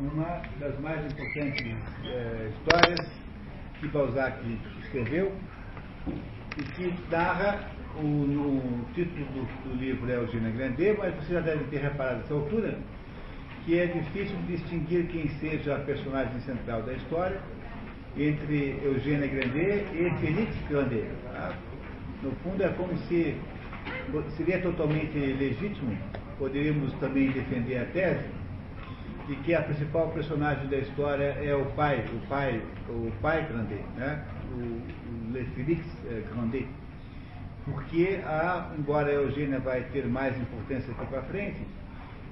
[0.00, 3.10] uma das mais importantes é, histórias
[3.80, 4.38] que Balzac
[4.82, 5.32] escreveu
[6.56, 11.40] e que narra, o, no título do, do livro é Eugênia Grandet, mas você já
[11.40, 12.78] deve ter reparado essa altura,
[13.64, 17.40] que é difícil distinguir quem seja a personagem central da história
[18.16, 21.08] entre Eugênia Grandet e Félix Grandet.
[21.24, 21.54] Tá?
[22.22, 23.36] No fundo é como se
[24.36, 25.96] seria totalmente legítimo,
[26.38, 28.24] poderíamos também defender a tese,
[29.28, 33.84] de que a principal personagem da história é o pai, o pai, o pai Grandet,
[33.94, 34.24] né?
[34.54, 36.66] o, Le Félix eh, Grandet.
[37.66, 41.60] Porque há, embora a Eugênia vai ter mais importância aqui para frente,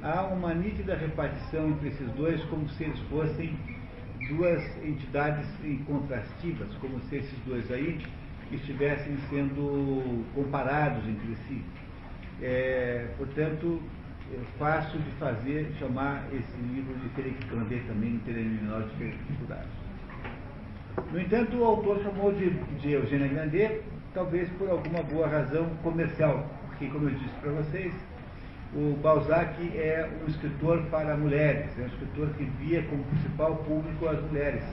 [0.02, 3.54] há uma nítida repartição entre esses dois como se eles fossem
[4.30, 8.00] duas entidades incontrastivas, como se esses dois aí
[8.50, 11.62] estivessem sendo comparados entre si.
[12.40, 13.95] É, portanto, é
[14.58, 17.08] fácil de fazer chamar esse livro de
[17.48, 19.68] Grandet também, teria menor dificuldade.
[21.12, 23.82] No entanto, o autor chamou de, de Eugênia Grandet,
[24.14, 27.94] talvez por alguma boa razão comercial, porque, como eu disse para vocês,
[28.74, 34.08] o Balzac é um escritor para mulheres, é um escritor que via como principal público
[34.08, 34.64] as mulheres.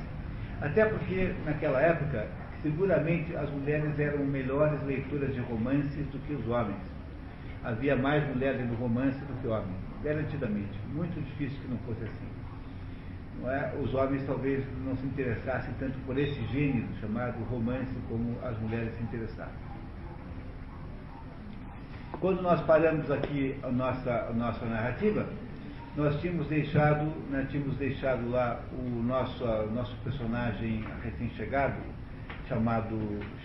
[0.62, 2.28] Até porque, naquela época,
[2.62, 6.93] seguramente as mulheres eram melhores leitoras de romances do que os homens.
[7.64, 10.78] Havia mais mulheres no romance do que homens, garantidamente.
[10.94, 12.28] Muito difícil que não fosse assim.
[13.42, 13.74] Não é?
[13.82, 18.94] Os homens talvez não se interessassem tanto por esse gênero chamado romance como as mulheres
[18.98, 19.54] se interessavam.
[22.20, 25.26] Quando nós paramos aqui a nossa, a nossa narrativa,
[25.96, 31.76] nós tínhamos deixado, nós tínhamos deixado lá o nosso, nosso personagem recém-chegado,
[32.48, 32.98] chamado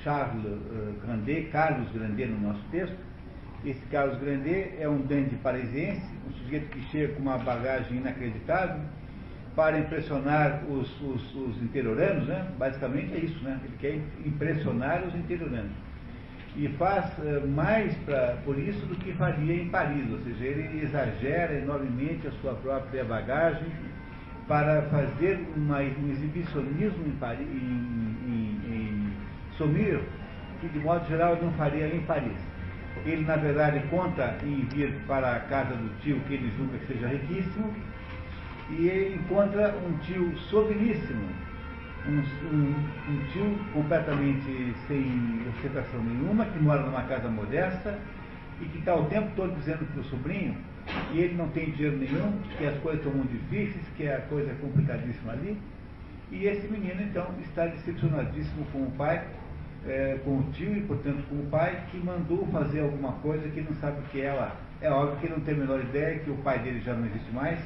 [0.02, 3.08] Charles uh, Grandet, Carlos Grandet no nosso texto.
[3.64, 8.81] Esse Carlos Grandet é um dandy parisiense, um sujeito que chega com uma bagagem inacreditável
[9.56, 12.47] para impressionar os, os, os interioranos, né?
[12.56, 13.59] basicamente é isso, né?
[13.64, 15.73] ele quer impressionar os interioranos
[16.56, 20.85] e faz uh, mais pra, por isso do que faria em Paris, ou seja, ele
[20.85, 23.68] exagera enormemente a sua própria bagagem
[24.47, 29.13] para fazer uma, um exibicionismo em, Paris, em, em, em
[29.57, 30.01] Saumur,
[30.61, 32.39] que de modo geral não faria em Paris.
[33.05, 36.92] Ele, na verdade, conta em vir para a casa do tio que ele julga que
[36.92, 37.75] seja riquíssimo,
[38.70, 41.29] e ele encontra um tio sobríssimo,
[42.07, 42.19] um,
[42.55, 42.75] um,
[43.09, 47.98] um tio completamente sem ostentação nenhuma, que mora numa casa modesta
[48.61, 50.57] e que está o tempo todo dizendo para o sobrinho
[51.11, 54.51] que ele não tem dinheiro nenhum, que as coisas estão muito difíceis, que a coisa
[54.51, 55.59] é complicadíssima ali.
[56.30, 59.25] E esse menino, então, está decepcionadíssimo com o pai,
[59.88, 63.60] é, com o tio e, portanto, com o pai, que mandou fazer alguma coisa que
[63.60, 64.56] não sabe o que é lá.
[64.80, 67.06] É óbvio que ele não tem a menor ideia, que o pai dele já não
[67.06, 67.58] existe mais,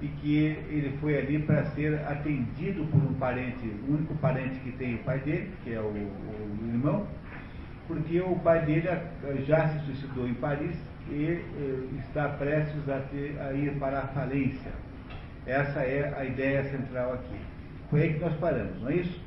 [0.00, 0.36] e que
[0.68, 4.98] ele foi ali para ser atendido por um parente, o único parente que tem o
[4.98, 7.06] pai dele, que é o, o irmão,
[7.86, 8.88] porque o pai dele
[9.46, 10.76] já se suicidou em Paris
[11.10, 14.72] e eh, está prestes a, ter, a ir para a falência.
[15.46, 17.36] Essa é a ideia central aqui.
[17.90, 19.20] Foi aí que nós paramos, não é isso?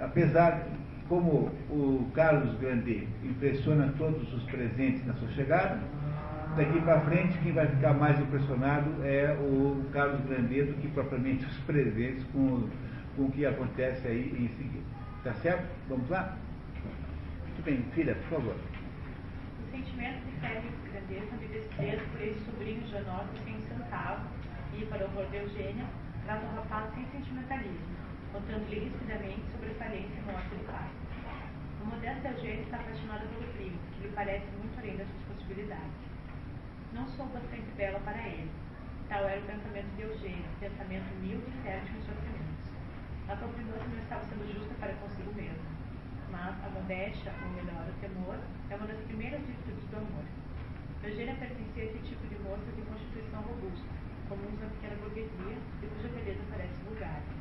[0.00, 0.66] Apesar,
[1.08, 5.80] como o Carlos Grandet impressiona todos os presentes na sua chegada,
[6.56, 11.44] daqui para frente, quem vai ficar mais impressionado é o Carlos Grandet do que propriamente
[11.46, 12.68] os presentes com,
[13.16, 14.84] com o que acontece aí em seguida.
[15.24, 15.66] Tá certo?
[15.88, 16.36] Vamos lá?
[17.44, 18.54] Muito bem, filha, por favor.
[18.54, 24.26] O sentimento de Félix Grandet de desprezo por esse sobrinho Janot sem um centavo
[24.76, 25.86] e, para o horror de Eugênia,
[26.24, 27.96] trata o rapaz sem sentimentalismo,
[28.32, 30.88] contando-lhe rispidamente sobre a falência e morte do pai.
[31.82, 36.08] O modesto Eugênia está apaixonado pelo primo, que lhe parece muito além das suas possibilidades
[36.98, 38.50] não sou bastante bela para ele.
[39.08, 42.66] Tal era o pensamento de Eugênia, pensamento humilde e fértil em sofrimentos.
[43.28, 45.70] A compreensão não estava sendo justa para consigo mesma.
[46.30, 48.38] Mas a modéstia, ou melhor, o temor,
[48.70, 50.24] é uma das primeiras virtudes do amor.
[51.04, 53.94] Eugênia pertencia a esse tipo de moça de constituição robusta,
[54.28, 57.37] comuns na pequena burguesia e cuja beleza parece vulgar.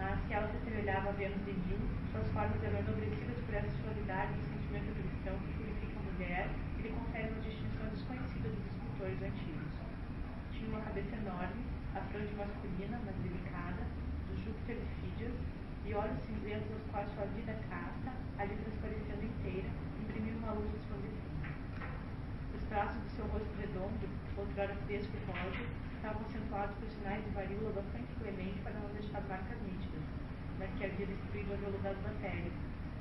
[0.00, 1.76] Mas se ela se assemelhava a Vênus de Mil,
[2.10, 6.48] suas formas eram enobrecidas por essa suavidade e sentimento cristão que purifica a mulher
[6.78, 9.72] e lhe confere uma distinção desconhecida dos escritores antigos.
[10.56, 11.60] Tinha uma cabeça enorme,
[11.92, 13.84] a fronte masculina, mas delicada,
[14.24, 15.36] do Júpiter de Fídias,
[15.84, 19.68] e olhos cinzentos aos quais sua vida casta, ali transparecendo inteira,
[20.00, 21.28] imprimiam uma luz expositiva.
[22.56, 24.08] Os traços de seu rosto redondo,
[24.38, 25.64] outrora fresco e rosa,
[26.00, 29.89] estavam acentuados por sinais de varíola bastante clemente para não deixar marcas nítidas,
[30.60, 32.52] mas que havia destruído a veludosa matéria,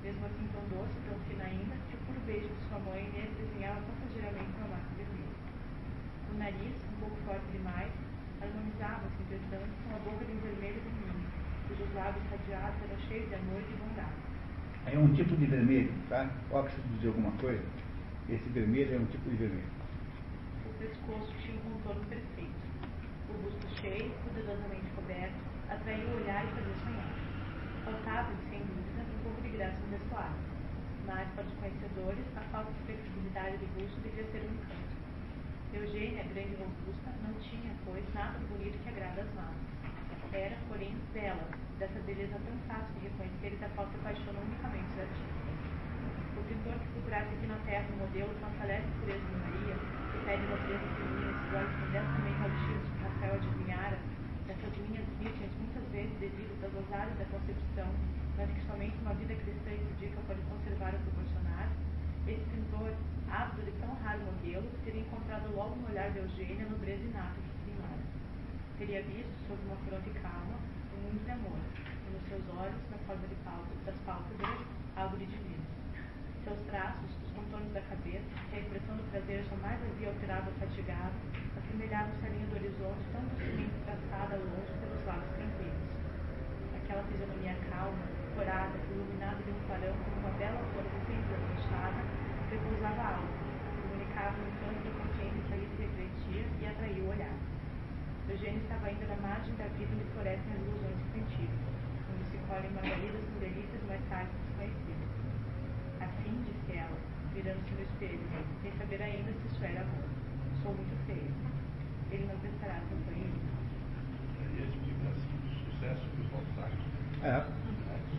[0.01, 3.35] mesmo assim tão doce, tão fina ainda, que o puro beijo de sua mãe nele
[3.35, 5.27] desenhava passageiramente uma marca de.
[6.31, 7.91] O nariz, um pouco forte demais,
[8.39, 10.23] harmonizava-se, entretanto, com a boca
[11.99, 14.15] lábios radiados eram cheios de amor e de bondade.
[14.85, 16.29] É um tipo de vermelho, tá?
[16.49, 17.63] Óxido de alguma coisa.
[18.29, 19.69] Esse vermelho é um tipo de vermelho.
[20.65, 22.59] O pescoço tinha um contorno perfeito.
[23.29, 25.35] O busto cheio, cuidadosamente coberto,
[25.69, 27.08] atraiu o olhar e fazia sonhar.
[27.89, 30.37] Faltava, sem dúvida, um pouco de graça no vestuário.
[31.09, 34.93] Mas, para os conhecedores, a falta de flexibilidade do busto devia ser um encanto.
[35.73, 39.73] Eugênia, grande e robusta, não tinha, pois, nada de bonito que agrada às massas.
[40.29, 41.49] Era, porém, bela,
[41.81, 45.57] dessa beleza tão fácil de reconhecer e da qual se apaixonam unicamente os artistas.
[46.37, 49.75] O pintor que figurasse aqui na terra um modelo de uma celeste pureza de Maria,
[50.13, 53.97] que pede beleza feminina, esses olhos modestamente altivos que Rafael adivinhara,
[54.45, 55.68] essas linhas vírgenes
[55.99, 57.91] vezes devidas aos osários da concepção,
[58.37, 61.67] mas que somente uma vida cristã e pudica pode conservar ou proporcionar,
[62.23, 62.95] esse pintor,
[63.27, 67.35] ávido de tão raro modelo, teria encontrado logo no olhar de Eugênia no breve inato
[67.35, 70.55] que teria visto, sob uma fronte calma,
[70.95, 74.55] um mundo de amor, e nos seus olhos, na forma de palpos, das pálpebras,
[74.95, 75.67] algo de divino.
[76.45, 80.55] Seus traços, os contornos da cabeça, que a expressão do prazer jamais havia alterado ou
[80.63, 81.17] fatigado,
[81.59, 85.38] assemelhavam-se à linha do horizonte tão docemente traçada longe pelos tranquilos.
[86.89, 88.01] Aquela fisionomia calma,
[88.33, 92.01] corada, iluminada de um clarão como uma bela flor recém-desabrochada,
[92.49, 93.45] repousava alto,
[93.77, 97.37] comunicava um encanto da consciência que ali se refletia e atraía o olhar.
[98.25, 101.53] Eugênio estava ainda na margem da vida onde florescem as ilusões infantis,
[102.09, 105.09] onde se colhem margaridas com delícias mais tarde desconhecidas.
[106.01, 106.97] Assim, disse ela,
[107.37, 108.25] virando-se no espelho,
[108.65, 110.09] sem saber ainda se isso era amor.
[110.65, 111.29] Sou muito feia.
[112.09, 113.45] Ele não prestará atenção em mim.
[114.57, 116.18] E a explicação do sucesso.
[117.23, 117.43] É,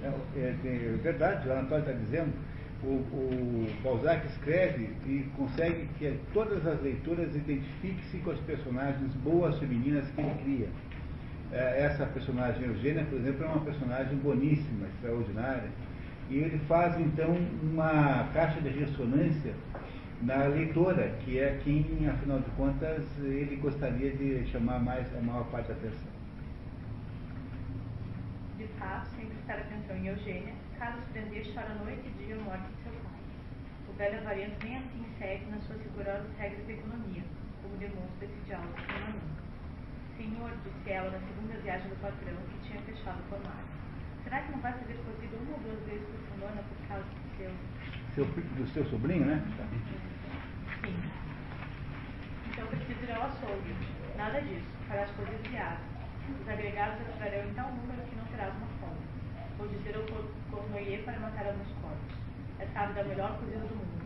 [0.02, 2.32] é, é, é verdade, o Anatólio está dizendo
[2.82, 9.58] o, o Balzac escreve e consegue que todas as leituras identifiquem-se com as personagens boas
[9.58, 10.68] femininas que ele cria.
[11.52, 15.68] É, essa personagem Eugênia, por exemplo, é uma personagem boníssima, extraordinária,
[16.30, 19.52] e ele faz então uma caixa de ressonância
[20.22, 25.44] na leitora, que é quem, afinal de contas, ele gostaria de chamar mais a maior
[25.46, 26.19] parte da atenção.
[28.80, 32.82] Fato, sem prestar atenção em Eugênia, Carlos Grandet chora noite e dia a morte de
[32.82, 33.20] seu pai.
[33.86, 37.22] O velho avarento nem assim segue nas suas rigorosas regras de economia,
[37.60, 39.40] como demonstra esse diálogo com nunca.
[40.16, 43.68] Senhor, disse ela na segunda viagem do patrão, que tinha fechado o formário,
[44.24, 47.36] será que não vai fazer cozido uma ou duas vezes por semana por causa do
[47.36, 47.52] seu...
[48.14, 49.44] seu do seu sobrinho, né?
[50.80, 50.96] Sim.
[52.48, 53.76] Então preciso ir ao açougue.
[54.16, 54.72] Nada disso.
[54.88, 55.99] Farás de asa.
[56.40, 58.70] Os agregados entrarão em tal número que não terás uma
[59.60, 60.04] ou dizer ao
[60.50, 62.16] cornoyer para matar alguns corpos.
[62.58, 64.00] É sábio da melhor cozinha do mundo.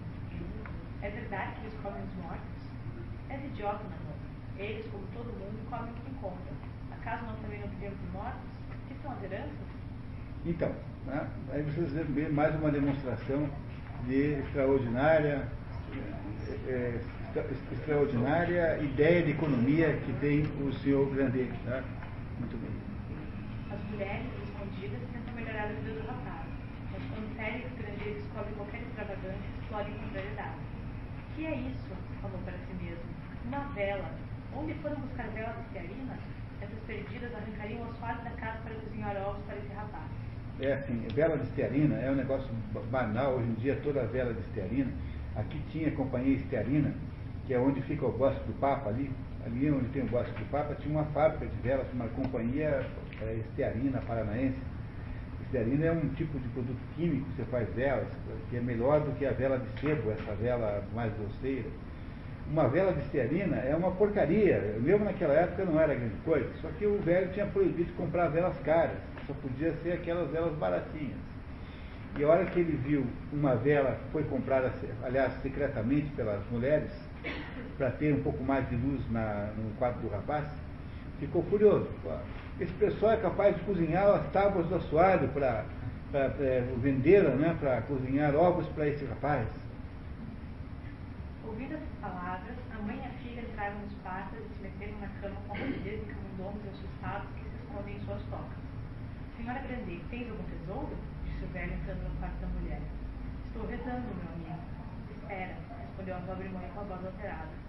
[1.00, 2.54] É verdade que eles comem os mortos?
[3.30, 4.16] És idiota, Nanon.
[4.58, 6.54] Eles, como todo mundo, comem o que encontram.
[6.90, 8.40] Acaso nós também não vivemos mortos?
[8.88, 9.74] Que são as heranças?
[10.44, 10.72] Então,
[11.06, 13.48] né, aí vocês vê mais uma demonstração
[14.06, 15.48] de extraordinária,
[16.68, 17.00] é,
[17.72, 21.52] extraordinária ideia de economia que tem o senhor Grandet.
[21.64, 21.82] Né?
[22.38, 22.70] Muito bem.
[23.70, 26.46] As mulheres escondidas melhorar a vida do rapaz,
[26.92, 30.58] mas quando sério estrangeiro descobre qualquer extravagância, explode em contrariedade.
[31.34, 32.04] Que é isso?
[32.22, 33.04] falou para si mesmo.
[33.44, 34.10] Uma vela.
[34.56, 36.18] Onde foram buscar velas de stearina?
[36.62, 40.10] Essas perdidas arrancariam o asfalto da casa para cozinhar ovos para esse rapaz.
[40.60, 42.48] É assim, vela de stearina é um negócio
[42.90, 44.90] banal, hoje em dia toda vela de stearina.
[45.36, 46.94] Aqui tinha a companhia stearina,
[47.46, 49.10] que é onde fica o bosque do Papa ali,
[49.44, 52.86] ali onde tem o bosque do Papa, tinha uma fábrica de velas, uma companhia
[53.20, 54.58] é, stearina paranaense
[55.54, 58.08] glicerina é um tipo de produto químico que você faz velas,
[58.50, 61.68] que é melhor do que a vela de sebo, essa vela mais grosseira.
[62.50, 64.76] Uma vela de estearina é uma porcaria.
[64.80, 66.50] Mesmo naquela época não era grande coisa.
[66.60, 68.98] Só que o velho tinha proibido comprar velas caras.
[69.26, 71.16] Só podia ser aquelas velas baratinhas.
[72.18, 74.70] E a hora que ele viu uma vela que foi comprada,
[75.02, 76.90] aliás, secretamente pelas mulheres,
[77.76, 80.46] para ter um pouco mais de luz na, no quarto do rapaz,
[81.18, 81.88] ficou furioso.
[82.60, 85.64] Esse pessoal é capaz de cozinhar as tábuas do assoalho para
[86.12, 89.48] é, vendê-la, né, para cozinhar ovos para esse rapaz.
[91.46, 95.08] Ouvidas essas palavras, a mãe e a filha entraram nos quartos e se meteram na
[95.20, 98.64] cama com rapidez e camundongos assustados que se escondem em suas tocas.
[99.36, 100.96] Senhora Grandet, tens algum tesouro?
[101.24, 102.80] disse o velho entrando no quarto da mulher.
[103.46, 104.62] Estou rezando, meu amigo.
[105.10, 107.63] Espera, respondeu a pobre mãe com a voz alterada.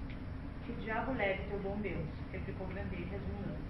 [0.66, 3.62] Que diabo leve teu bom Deus, replicou Grandet, resmungando.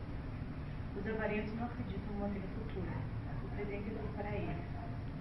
[0.96, 2.96] Os avarentos não acreditam numa vida futura.
[3.44, 4.64] O presente é tudo para eles.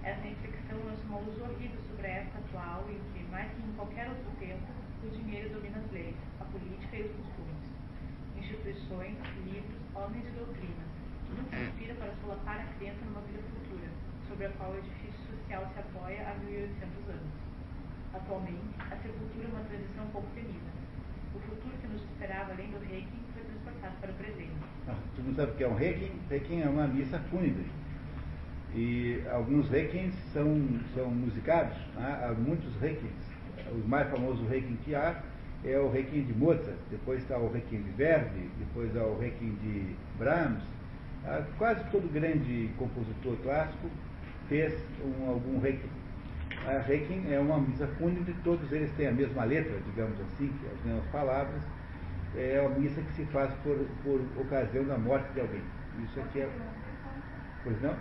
[0.05, 3.73] Essa infecção lança uma luz horrível sobre a época atual em que, mais que em
[3.75, 4.71] qualquer outro tempo,
[5.03, 7.67] o dinheiro domina as leis, a política e os costumes.
[8.39, 10.91] Instituições, livros, homens e doutrinas.
[11.27, 13.19] Tudo conspira para solapar a crença no
[14.29, 17.35] sobre a qual o edifício social se apoia há 1800 anos.
[18.15, 20.74] Atualmente, a sepultura é uma tradição pouco temida.
[21.95, 24.51] Nos esperava além do Reiki foi transportado para o presente.
[24.89, 26.11] Ah, tu não sabe o que é um Reiki?
[26.29, 27.67] Reiki é uma missa fúnebre.
[28.75, 30.61] E alguns reikins são,
[30.93, 32.21] são musicados, né?
[32.25, 33.13] há muitos reikins.
[33.71, 35.23] O mais famoso reikin que há
[35.65, 39.55] é o reikin de Mozart, depois está o reikin de Verdi, depois há o reikin
[39.63, 40.65] de Brahms.
[41.25, 43.89] Ah, quase todo grande compositor clássico
[44.49, 44.75] fez
[45.05, 45.89] um, algum reikin.
[46.67, 50.85] A reikin é uma missa fúnebre, todos eles têm a mesma letra, digamos assim, as
[50.85, 51.63] mesmas palavras.
[52.37, 55.63] É uma missa que se faz por, por ocasião da morte de alguém.
[56.03, 56.51] Isso aqui é.
[57.63, 57.97] Pois não?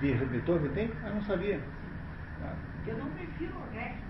[0.00, 0.90] De Beethoven tem?
[1.04, 1.60] Eu não sabia.
[2.42, 2.54] Ah.
[2.86, 4.02] Eu não prefiro o resto,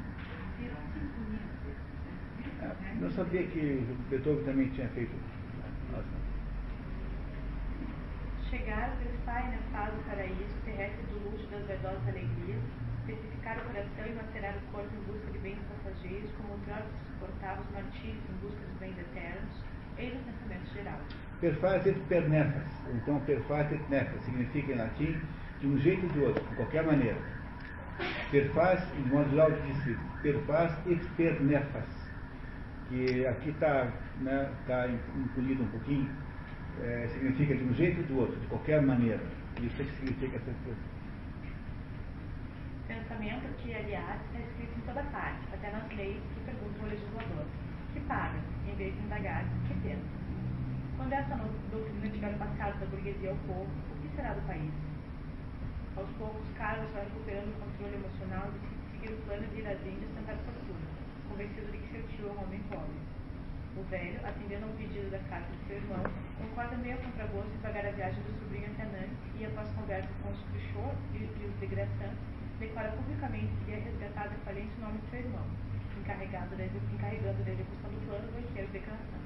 [0.56, 1.40] prefiro a sinfonia.
[2.62, 5.16] Ah, não sabia que Beethoven também tinha feito.
[5.90, 6.04] Nossa.
[8.48, 12.62] Chegar prestar na fase do paraíso terrestre do luxo das verdosas alegrias,
[13.00, 17.12] especificar o coração e macerar o corpo em busca de bens passageiros, como outrora se
[17.12, 19.54] suportava os martírios em busca dos bens eternos,
[19.98, 21.00] eis o pensamento geral.
[21.40, 22.68] Perfaz et per nefas.
[22.94, 25.16] Então, perfaz et nefas significa em latim
[25.60, 27.18] de um jeito ou de outro, de qualquer maneira.
[28.30, 31.88] Perfaz, em modo geral, disse perfaz et per nefas.
[32.88, 33.88] Que aqui está
[34.20, 36.10] né, tá incluído um pouquinho,
[36.82, 39.20] é, significa de um jeito ou do outro, de qualquer maneira.
[39.62, 40.99] Isso é que significa essa expressão.
[43.10, 47.44] Pensamento que, aliás, é escrito em toda parte, até nas leis que perguntam ao legislador,
[47.92, 48.38] que paga,
[48.70, 50.14] em vez de indagar, que pensa.
[50.96, 54.70] Quando essa doutrina tiver passado da burguesia ao povo, o que será do país?
[55.96, 58.58] Aos poucos, Carlos vai recuperando o controle emocional de
[58.94, 60.86] seguir o plano de ir às Índias tentar fortuna,
[61.28, 62.94] convencido de que seu tio é um homem pobre.
[63.74, 66.06] O velho, atendendo ao pedido da carta de seu irmão,
[66.38, 70.08] concorda meio a contragosto em pagar a viagem do sobrinho até Nantes e, após conversa
[70.22, 71.50] com os Cruchot e, os de
[72.60, 75.44] declara publicamente que ia resgatar da falência o nome de seu irmão,
[75.98, 79.20] encarregado da, encarregando da execução do plano banqueiro de Grassin.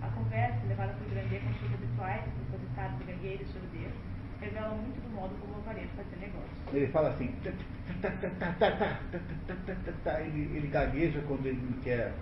[0.00, 3.92] A conversa, levada por Grandet com seus habituais, depositados de gangueiro e surdez,
[4.40, 6.48] revela muito do modo como o aparenta fazer negócio.
[6.72, 7.34] Ele fala assim,
[10.20, 12.14] ele, ele gagueja quando ele quer,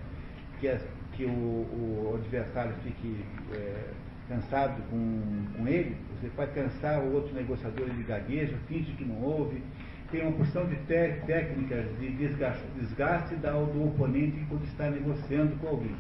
[0.61, 3.91] que o, adversário fique é,
[4.29, 5.97] cansado com, com ele.
[6.21, 9.63] Você pode cansar o outro negociador, ele gagueja, finge que não ouve.
[10.11, 15.97] Tem uma porção de técnicas de desgaste, desgaste do oponente quando está negociando com alguém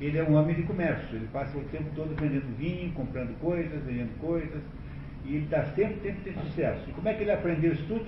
[0.00, 3.82] ele é um homem de comércio, ele passa o tempo todo vendendo vinho, comprando coisas,
[3.82, 4.62] vendendo coisas,
[5.24, 6.88] e ele dá sempre tempo de sucesso.
[6.88, 8.06] E como é que ele aprendeu isso tudo?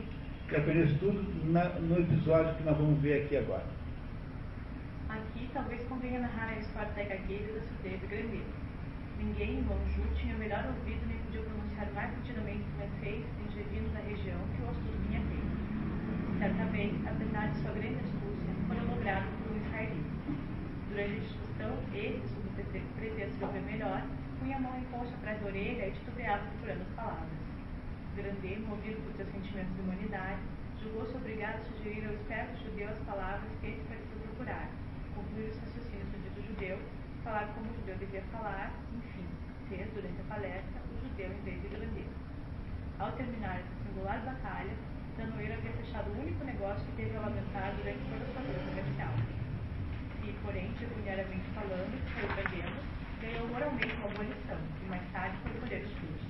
[0.48, 3.64] Ele aprendeu isso tudo na, no episódio que nós vamos ver aqui agora.
[5.08, 8.40] Aqui talvez convenha narrar a história da gagueira da surdez grande.
[9.18, 14.38] Ninguém em Monju tinha melhor ouvido nem podia pronunciar mais nitidamente francês ingerindo da região
[14.56, 16.29] que o Ostur tinha feito.
[16.40, 20.08] Certa vez, apesar de sua grande astúcia, foi logrado por um israelita.
[20.88, 24.00] Durante então, ele, sob o pretexto de ouvir melhor,
[24.40, 27.28] punha a mão em posto atrás da orelha e titubeava procurando as palavras.
[28.16, 30.40] Grandet, movido por seus sentimentos de humanidade,
[30.80, 34.68] julgou-se obrigado a sugerir ao esperto judeu as palavras que esse parecia procurar,
[35.14, 36.78] concluir os raciocínios do dito judeu,
[37.22, 39.28] falar como o judeu devia falar, enfim,
[39.68, 42.08] ser, durante a palestra, o judeu em vez de Grandet.
[42.98, 44.72] Ao terminar essa singular batalha,
[45.20, 48.60] Danoeiro havia fechado o único negócio que teve a lamentar durante toda a sua vida
[48.72, 49.12] comercial
[50.20, 52.80] que, porém, pecuniariamente falando, foi perdendo,
[53.20, 56.24] ganhou moralmente uma boa lição, e mais tarde foi poder estudos.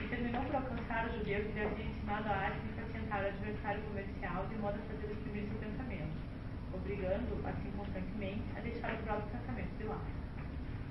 [0.00, 3.28] E terminou por alcançar o judeu que lhe havia ensinado a arte de impacientar o
[3.28, 6.16] adversário comercial de modo a fazer exprimir seu pensamento,
[6.74, 10.12] obrigando, assim constantemente, a deixar o próprio pensamento de lado.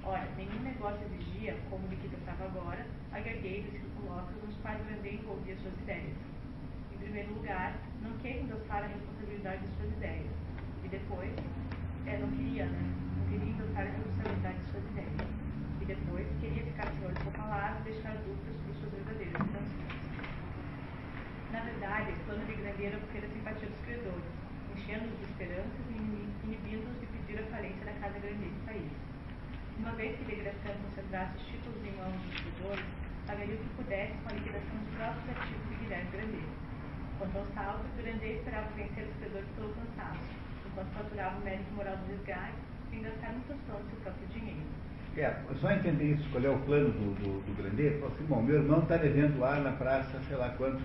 [0.04, 2.82] Ora, nenhum negócio exigia, como o que tratava agora,
[3.14, 6.37] a gagueiros e colóquios nos quais Grandet envolvia suas ideias.
[6.98, 10.28] Em primeiro lugar, não queira endossar a responsabilidade de suas ideias,
[10.84, 11.32] e depois,
[12.08, 12.84] é, não queria, né?
[13.18, 15.30] Não queria endossar a responsabilidade de suas ideias.
[15.80, 19.98] E depois queria ficar de sua palavra e deixar dúvidas sobre suas verdadeiras intenções.
[21.54, 24.32] Na verdade, o plano de Grandeira obter a simpatia dos credores,
[24.76, 25.98] enchendo-os de esperanças e
[26.44, 28.92] inibindo-os de pedir a falência da Casa Grande do país.
[29.80, 32.86] Uma vez que Degração concentrasse os títulos em mãos dos credores,
[33.28, 36.67] pagaria o que pudesse com a liquidação dos próprios ativos de Guilherme Grandeiro.
[37.18, 41.98] Quanto ao saldo, Grandeiro esperava vencer os credores pelo cansaço enquanto faturava o mérito moral
[41.98, 42.60] do desgaste,
[42.92, 44.60] sem gastar um tostão do seu próprio dinheiro.
[45.18, 48.42] É, só entender isso, qual é o plano do, do, do Grandet, falou assim, bom,
[48.44, 50.80] meu irmão está devendo lá na praça, sei lá quanto,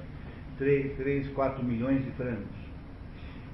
[0.57, 2.63] 3, 3, 4 milhões de francos.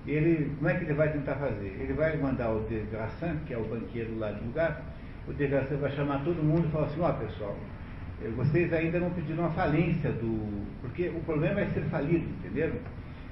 [0.07, 1.77] Ele, como é que ele vai tentar fazer?
[1.81, 4.81] Ele vai mandar o De Grassin, que é o banqueiro lá do lugar,
[5.27, 7.57] o De Grassin vai chamar todo mundo e falar assim, ó oh, pessoal,
[8.37, 10.67] vocês ainda não pediram a falência do.
[10.81, 12.77] Porque o problema é ser falido, entenderam?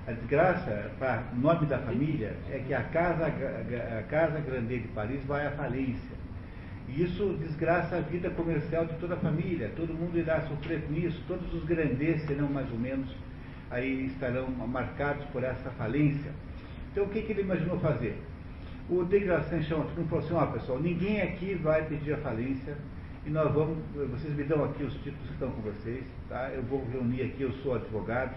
[0.06, 5.20] A desgraça, para nome da família, é que a Casa, a casa Grande de Paris
[5.24, 6.16] vai à falência.
[6.88, 9.72] E isso desgraça a vida comercial de toda a família.
[9.74, 11.20] Todo mundo irá sofrer com isso.
[11.26, 13.08] Todos os grandes serão mais ou menos,
[13.68, 16.30] aí estarão marcados por essa falência.
[16.92, 18.16] Então o que, que ele imaginou fazer?
[18.88, 19.04] O
[19.64, 22.76] chama todo mundo falou assim, ó pessoal, ninguém aqui vai pedir a falência
[23.26, 23.78] e nós vamos,
[24.12, 26.48] vocês me dão aqui os títulos que estão com vocês, tá?
[26.54, 28.36] Eu vou reunir aqui, eu sou advogado,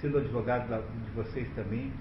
[0.00, 1.92] sendo advogado de vocês também.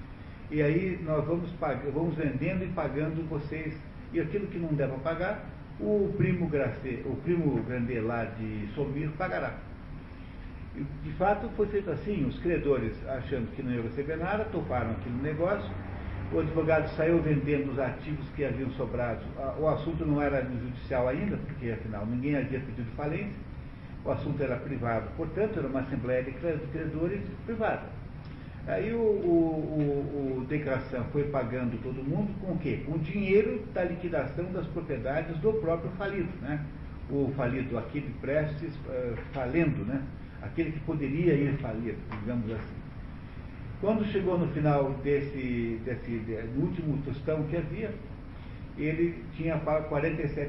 [0.49, 1.47] E aí nós vamos,
[1.93, 3.79] vamos vendendo e pagando vocês.
[4.11, 5.45] E aquilo que não der para pagar,
[5.79, 9.55] o primo, Grace, o primo Grande lá de Somir pagará.
[11.03, 15.21] De fato foi feito assim, os credores achando que não iam receber nada, toparam aquele
[15.21, 15.69] negócio,
[16.31, 19.21] o advogado saiu vendendo os ativos que haviam sobrado.
[19.59, 23.39] O assunto não era judicial ainda, porque afinal ninguém havia pedido falência,
[24.03, 27.83] o assunto era privado, portanto era uma assembleia de credores privada.
[28.67, 32.81] Aí o, o, o, o foi pagando todo mundo com o quê?
[32.85, 36.65] Com o dinheiro da liquidação das propriedades do próprio falido, né?
[37.09, 40.01] O falido, aquele prestes uh, falendo, né?
[40.41, 42.76] Aquele que poderia ir falir, digamos assim.
[43.79, 46.11] Quando chegou no final desse, desse
[46.55, 47.93] no último tostão que havia,
[48.77, 50.47] ele tinha pago 47%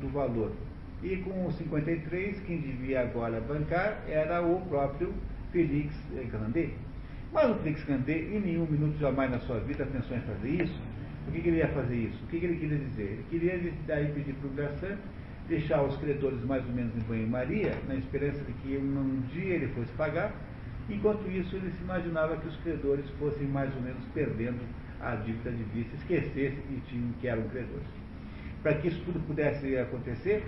[0.00, 0.50] do valor.
[1.02, 5.14] E com os 53, quem devia agora bancar era o próprio
[5.52, 5.94] Felix
[6.30, 6.74] Grandet.
[7.32, 10.80] Mas o Felix Grandet, em nenhum minuto jamais na sua vida, pensou em fazer isso.
[11.24, 12.24] Por que, que ele ia fazer isso?
[12.24, 13.02] O que, que ele queria dizer?
[13.02, 14.96] Ele queria daí pedir para o Grassan
[15.48, 19.68] deixar os credores mais ou menos em banho-maria, na esperança de que um dia ele
[19.68, 20.34] fosse pagar,
[20.88, 24.60] Enquanto isso, ele se imaginava que os credores fossem mais ou menos perdendo
[25.00, 27.86] a dívida de vista, esquecessem que, tinham, que eram credores.
[28.62, 30.44] Para que isso tudo pudesse acontecer,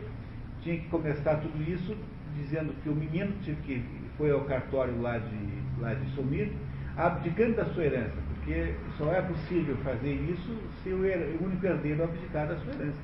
[0.63, 1.97] tinha que começar tudo isso
[2.37, 3.33] dizendo que o menino
[3.65, 3.85] que
[4.17, 6.51] foi ao cartório lá de, lá de Somir,
[6.97, 12.05] abdicando da sua herança, porque só é possível fazer isso se o, o único herdeiro
[12.05, 12.99] abdicar da sua herança.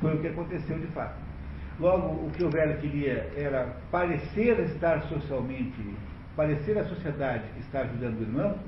[0.00, 1.18] Foi o que aconteceu de fato.
[1.78, 5.94] Logo, o que o velho queria era parecer estar socialmente
[6.40, 8.58] parecer à sociedade que está ajudando o irmão,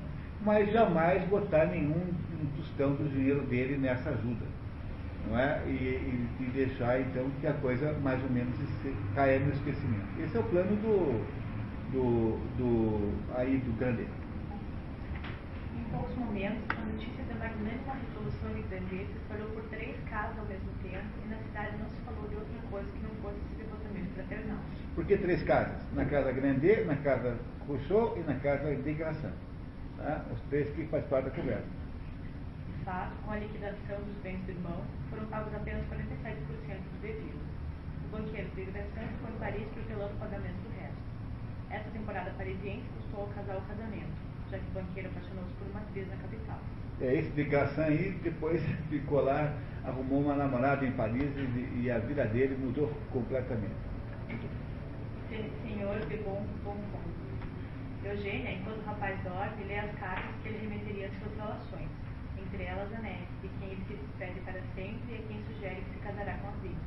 [0.45, 4.45] mas jamais botar nenhum um tostão do dinheiro dele nessa ajuda.
[5.25, 5.59] Não é?
[5.65, 8.53] E, e, e, deixar então que a coisa mais ou menos
[9.15, 10.05] caia no esquecimento.
[10.21, 11.25] Esse é o plano do,
[11.91, 14.05] do, do aí do Grande.
[15.73, 20.37] Em poucos momentos, a notícia da magnânima resolução de Grande se espalhou por três casas
[20.37, 23.37] ao mesmo tempo e na cidade não se falou de outra coisa que não fosse
[23.49, 24.61] esse devotamento fraternal.
[24.95, 25.81] Por que três casas?
[25.93, 27.35] Na casa Grande, na casa
[27.67, 29.31] Rousseau e na casa de Graçã.
[29.97, 30.23] Tá?
[30.31, 31.65] Os três que faz parte da conversa.
[32.67, 37.41] De fato, com a liquidação dos bens do irmão, foram pagos apenas 47% dos devidos.
[38.05, 41.01] O banqueiro de Graçã ficou em Paris protelando o pagamento do resto.
[41.71, 44.13] Essa temporada parisiense custou ao casal o casamento,
[44.51, 46.59] já que o banqueiro apaixonou-se por uma atriz na capital.
[47.01, 51.89] É, esse de Graçã aí depois ficou lá, arrumou uma namorada em Paris e, e
[51.89, 53.73] a vida dele mudou completamente
[55.33, 57.01] senhor de bom bom bom.
[58.05, 61.89] Eugênia, enquanto o rapaz dorme, lê as cartas que ele remeteria às suas relações,
[62.37, 65.81] entre elas a Neve, de quem ele se despede para sempre e a quem sugere
[65.81, 66.83] que se casará com a vida.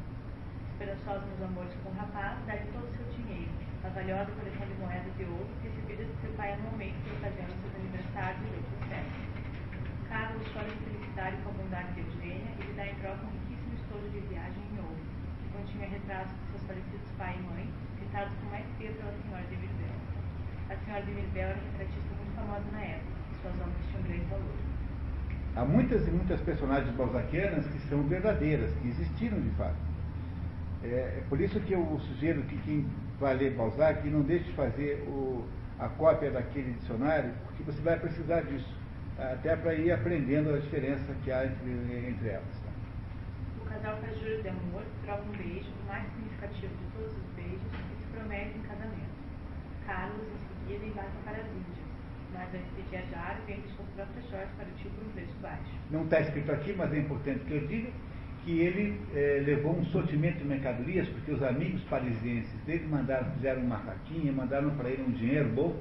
[0.71, 3.51] Esperançosa nos amores com o rapaz, dá-lhe todo o seu dinheiro,
[3.83, 7.59] a valiosa coleção de moedas de ouro, recebida de seu pai anualmente por ocasião dos
[7.67, 9.27] seus aniversários e outras festas.
[10.07, 13.33] Carlos chora de felicidade com a bondade de Eugênia e lhe dá em troca um
[13.43, 15.03] riquíssimo estojo de viagem em ouro,
[15.43, 17.67] que continha retratos de seus falecidos pai e mãe,
[18.25, 19.97] com maestria pela senhora de Mirbel.
[20.71, 24.25] A senhora de Mirbel era retratista muito famosa na época, e suas obras tinham grande
[24.31, 24.57] valor.
[25.57, 29.77] Há muitas e muitas personagens balzaquianas que são verdadeiras, que existiram de fato.
[30.83, 32.87] É, é por isso que eu sugiro que quem
[33.21, 35.45] vai ler Balzac não deixe de fazer o,
[35.79, 38.75] a cópia daquele dicionário, porque você vai precisar disso,
[39.19, 41.71] até para ir aprendendo a diferença que há entre,
[42.09, 42.63] entre elas.
[43.61, 46.86] O casal faz juros de amor, troca um beijo, o mais significativo beijos,
[48.27, 49.17] promete casamento.
[49.87, 51.87] Carlos, em seguida, embarca para as Índias,
[52.35, 55.73] mas antes de viajar, vende suas próprias para o tio por um preço baixo.
[55.91, 57.91] Não está escrito aqui, mas é importante que eu diga
[58.45, 63.63] que ele eh, levou um sortimento de mercadorias, porque os amigos parisienses dele mandaram, fizeram
[63.63, 65.77] uma cartinha, mandaram para ele um dinheiro bom,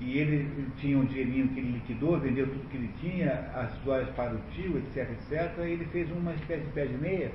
[0.00, 4.08] e ele tinha um dinheirinho que ele liquidou, vendeu tudo que ele tinha, as joias
[4.10, 7.30] para o tio, etc, etc, e ele fez uma espécie de pé de meia,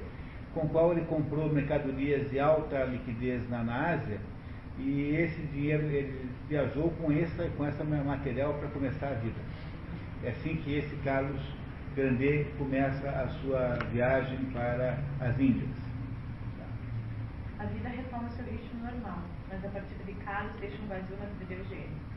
[0.54, 4.19] com qual ele comprou mercadorias de alta liquidez na, na Ásia,
[4.80, 9.39] e esse dinheiro ele viajou com essa, com essa material para começar a vida.
[10.24, 11.42] É assim que esse Carlos
[11.96, 15.70] Grandet começa a sua viagem para as Índias.
[17.60, 21.26] A vida retoma seu ritmo normal, mas a partida de Carlos deixa um vazio na
[21.26, 22.10] vida de Eugênio.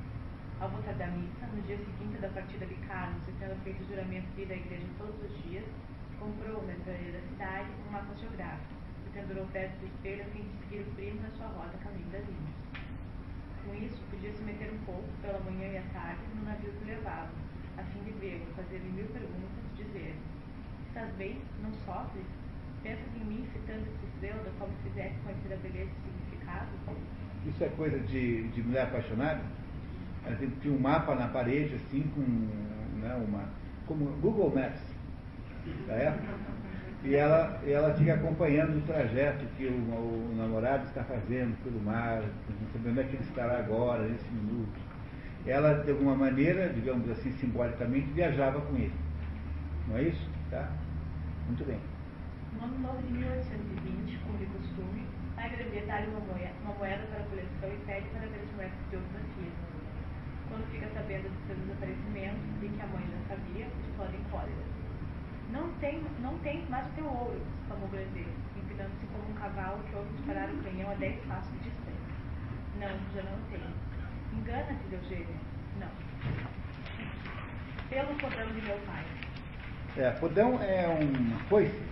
[0.61, 3.89] Ao voltar da missa, no dia seguinte da partida de Carlos, e tendo feito o
[3.89, 5.65] juramento de ir à igreja todos os dias,
[6.21, 8.82] comprou na livraria da cidade um mapa geográfico
[9.13, 12.11] pendurou perto do espelho a fim de seguir o primo na sua rota a caminho
[12.11, 12.63] das Índias.
[13.65, 16.85] Com isso, podia se meter um pouco, pela manhã e à tarde, no navio que
[16.85, 17.31] levava,
[17.79, 20.17] a fim de vê-lo, fazer-lhe mil perguntas, dizer:
[20.89, 21.41] Estás bem?
[21.63, 22.27] Não sofres?
[22.83, 26.69] Pensas em mim citando essa estrela como fizeste conhecer a beleza e significado?
[27.47, 29.43] Isso é coisa de, de mulher apaixonada?
[30.25, 32.21] Ela tinha um mapa na parede, assim, com
[33.01, 33.49] né, uma.
[33.87, 34.83] como Google Maps
[35.87, 36.35] da época.
[37.05, 42.23] E ela, ela fica acompanhando o trajeto que o, o namorado está fazendo pelo mar,
[42.23, 44.79] não sabendo onde é que ele estará agora, nesse minuto.
[45.45, 48.95] Ela, de alguma maneira, digamos assim, simbolicamente, viajava com ele.
[49.89, 50.31] Não é isso?
[50.49, 50.71] Tá?
[51.49, 51.81] Muito bem.
[52.55, 55.03] No ano novo de 1820, como de costume,
[55.37, 58.55] a igreja dá-lhe uma moeda, uma moeda para a coleção e pede para ver as
[58.55, 59.59] moedas de outras filhas.
[60.49, 64.82] Quando fica sabendo do seu desaparecimento e que a mãe já sabia, explode em cólera.
[65.53, 70.09] Não tem, não tem mais o ouro, exclamou Grandet, empinando-se como um cavalo que ouve
[70.17, 71.93] disparar o canhão a dez passos de distância.
[72.81, 73.71] Não, já não tenho.
[74.33, 75.37] Engana-te, Eugênia.
[75.79, 75.89] Não.
[77.91, 79.05] Pelo podão de meu pai.
[79.99, 81.83] É, podão é um foice,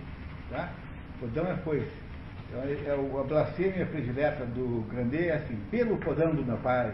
[0.49, 0.73] tá?
[1.19, 1.53] Podão é.
[1.53, 6.91] Então, é, a blasfêmia predileta do Grandet é assim, pelo podão do meu pai.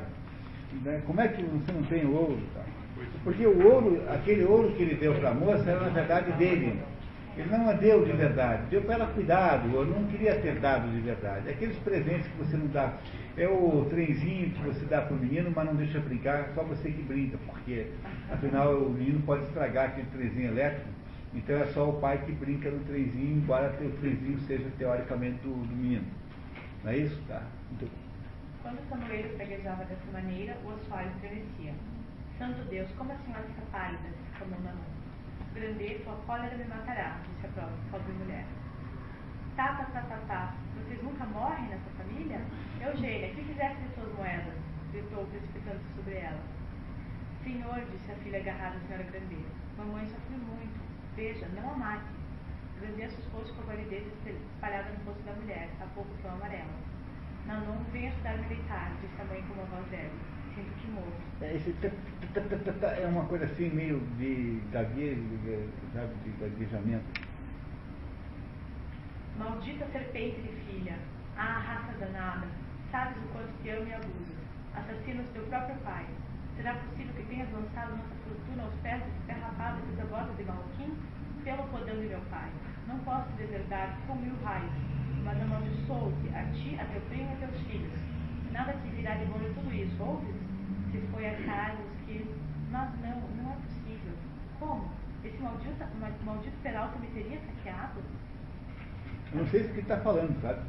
[0.84, 1.02] Né?
[1.06, 2.42] Como é que você não tem ouro?
[2.54, 2.62] Tá?
[3.24, 6.80] Porque o ouro, aquele ouro que ele deu para a moça era na verdade dele.
[7.38, 10.90] Ele não a deu de verdade, deu para ela cuidado, eu não queria ter dado
[10.90, 11.48] de verdade.
[11.48, 12.98] Aqueles presentes que você não dá,
[13.38, 16.90] é o trenzinho que você dá para o menino, mas não deixa brincar, só você
[16.90, 17.92] que brinca, porque
[18.32, 20.90] afinal o menino pode estragar aquele trenzinho elétrico,
[21.32, 25.54] então é só o pai que brinca no trenzinho, embora o trenzinho seja teoricamente do,
[25.54, 26.06] do menino.
[26.84, 27.22] Não é isso?
[27.28, 27.44] Tá.
[27.80, 27.88] Bom.
[28.64, 31.74] Quando Samuel praguejava dessa maneira, o assoalho estremecia.
[32.38, 34.97] Santo Deus, como a senhora está pálida, exclamou Manon.
[35.56, 38.45] Grandet, tua cólera me matará, disse a própria pobre mulher.
[39.56, 40.54] Tá, tá, tá, tá, tá.
[40.76, 42.39] Vocês nunca morrem nessa família?
[42.80, 44.54] Eugênia, que fizeste de suas moedas?
[44.91, 46.39] gritou, precipitando-se sobre ela.
[47.43, 49.45] Senhor, disse a filha agarrada à senhora Grandet,
[49.76, 50.80] mamãe sofreu muito.
[51.15, 52.06] Veja, não a mate.
[52.80, 56.78] Grandet assustou-se com a validez espalhada no rosto da mulher, a pouco tão amarela.
[57.47, 60.37] Manon, vem ajudar-me a deitar, disse a mãe com uma voz débil.
[61.39, 65.70] É, esse t- t- t- t- t- é uma coisa assim meio de gaguejo, de-
[65.93, 67.06] sabe, de gaguejamento.
[69.38, 70.98] Maldita serpente de filha,
[71.38, 72.48] ah, raça danada,
[72.91, 74.38] sabes o quanto te amo e abusas.
[74.76, 76.06] Assassinas teu próprio pai.
[76.56, 80.98] Será possível que tenhas lançado nossa fortuna aos pés desse derrapado desabota de Malquim?
[81.43, 82.50] Pelo poder de meu pai.
[82.88, 84.72] Não posso deserdar com mil raios,
[85.24, 87.93] mas amaldiçoo-te a ti, a teu primo e a teus filhos.
[88.52, 90.47] Nada te virá de bom de tudo isso, ouves?
[91.12, 92.26] Foi a Carlos que...
[92.72, 94.14] Mas não, não é possível.
[94.60, 94.90] Como?
[95.24, 98.02] Esse maldito, ma- maldito Peralta me teria saqueado?
[99.32, 100.62] Eu não sei do que está falando, sabe?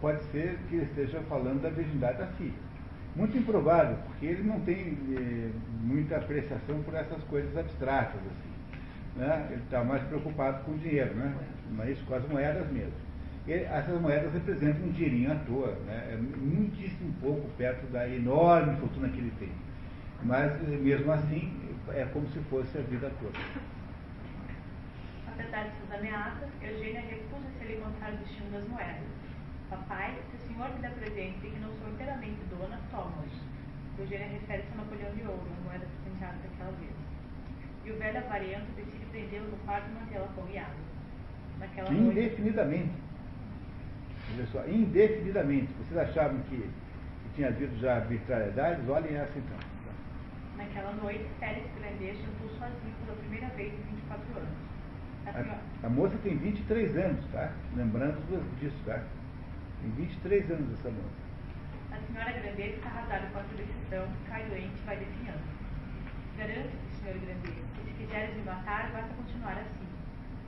[0.00, 2.66] Pode ser que ele esteja falando da virgindade da filha.
[3.14, 9.18] Muito improvável, porque ele não tem eh, muita apreciação por essas coisas abstratas, assim.
[9.18, 9.48] Né?
[9.50, 11.34] Ele está mais preocupado com o dinheiro, né?
[11.70, 13.05] Mas com as moedas mesmo.
[13.46, 16.08] E essas moedas representam um dinheirinho à toa, né?
[16.12, 19.52] É muitíssimo pouco perto da enorme fortuna que ele tem.
[20.24, 21.54] Mas, mesmo assim,
[21.94, 23.38] é como se fosse a vida toda.
[25.28, 29.06] Apesar de suas ameaças, Eugênia recusa-se a lhe contar o destino das moedas.
[29.70, 33.32] Papai, se o senhor me dá presente de que não sou inteiramente dona, toma-os.
[33.98, 36.90] Eugênia refere-se a Napoleão de Ouro, a moeda presenteada daquela vez.
[37.84, 40.74] E o velho avarento decide prendê-lo no quarto e mantê-lo afogueado.
[41.60, 42.90] Naquela noite, Indefinidamente.
[42.90, 43.05] Olha
[44.52, 45.72] só, indefinidamente.
[45.78, 48.88] Vocês achavam que, que tinha havido já arbitrariedades?
[48.88, 49.56] Olhem essa então.
[50.56, 54.48] naquela noite, Félix Grandet jantou sozinho pela primeira vez em 24 anos.
[55.26, 57.52] A senhora, A, a moça tem 23 anos, tá?
[57.76, 59.02] Lembrando do- disso, tá?
[59.82, 61.26] Tem 23 anos essa moça.
[61.92, 65.42] a senhora Grandet está arrasada com a sua decisão, cai doente e vai definhando.
[66.38, 69.86] Garanto-te, senhor Grandet, que se quiseres me matar, basta continuar assim.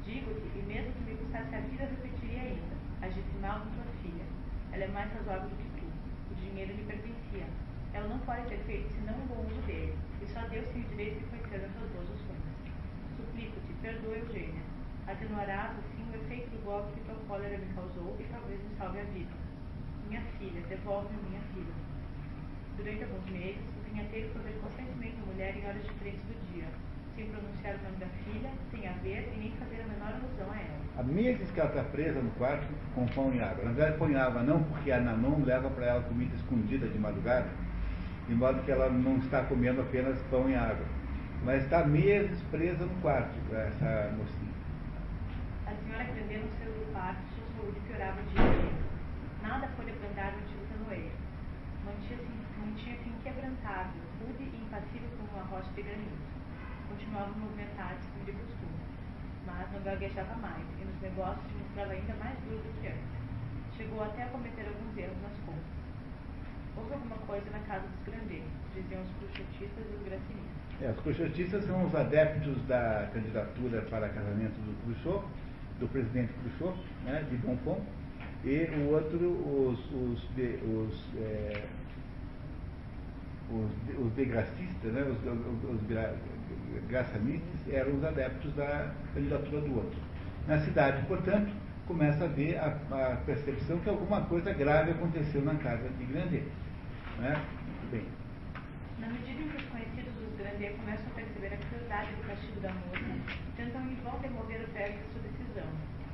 [0.04, 2.77] Digo-te, e mesmo que me custasse a vida, repetiria ainda.
[3.00, 4.24] Agisse mal com tua filha.
[4.72, 5.86] Ela é mais razoável do que tu.
[6.30, 7.46] O dinheiro lhe pertencia.
[7.94, 9.96] Ela não pode ter feito senão um bom uso dele.
[10.20, 12.42] E só Deus tem o direito de conhecer as suas boas ações.
[13.16, 14.62] Suplico-te, perdoa Eugênia.
[15.06, 19.00] Atenuarás, assim, o efeito do golpe que tua cólera me causou e talvez me salve
[19.00, 19.32] a vida.
[20.08, 21.74] Minha filha, devolve-me minha filha.
[22.76, 26.68] Durante alguns meses, o vinheteiro foi constantemente a mulher em horas diferentes do dia,
[27.14, 30.50] sem pronunciar o nome da filha, sem a ver e nem fazer a menor alusão
[30.50, 30.87] a ela.
[31.06, 33.64] Diz que ela está presa no quarto com pão e água.
[33.64, 37.46] Na verdade, põe água não, porque a Nanon leva para ela comida escondida de madrugada,
[38.26, 40.84] de modo que ela não está comendo apenas pão e água.
[41.44, 44.52] Mas está meses presa no quarto, essa mocinha.
[45.66, 48.70] A senhora Grandê no seu quarto, sua saúde piorava a dia.
[49.40, 51.14] Nada foi plantado de Utanoeira.
[51.86, 56.18] Mantinha-se mantinha-se inquebrantável, rude e impassível como uma rocha de granito.
[56.88, 58.78] Continuava a movimentar-se como de costume,
[59.46, 60.64] mas não gaguejava mais
[60.98, 62.98] nos negócios se mostrava ainda mais duro do que antes.
[63.76, 65.62] Chegou até a cometer alguns erros nas contas.
[66.76, 68.42] Houve alguma coisa na casa dos Grandê,
[68.74, 70.58] diziam os cruxotistas e os gracinistas.
[70.80, 75.22] É, os cruxotistas são os adeptos da candidatura para casamento do Khrushchev,
[75.80, 77.82] do presidente Khrushchev, né, de Bonfont,
[78.44, 81.66] e o outro, os, os, os, é,
[83.50, 85.80] os, os degracistas, né, os, os, os
[87.70, 90.07] eram os adeptos da candidatura do outro.
[90.48, 91.52] Na cidade, portanto,
[91.86, 92.68] começa a haver a,
[93.12, 96.48] a percepção que alguma coisa grave aconteceu na casa de Grandet.
[97.18, 97.36] Né?
[97.36, 98.08] Muito bem.
[98.98, 102.60] Na medida em que os conhecidos dos Grandet começam a perceber a crueldade do castigo
[102.60, 105.68] da moça, tentam em volta remover o pé de sua decisão,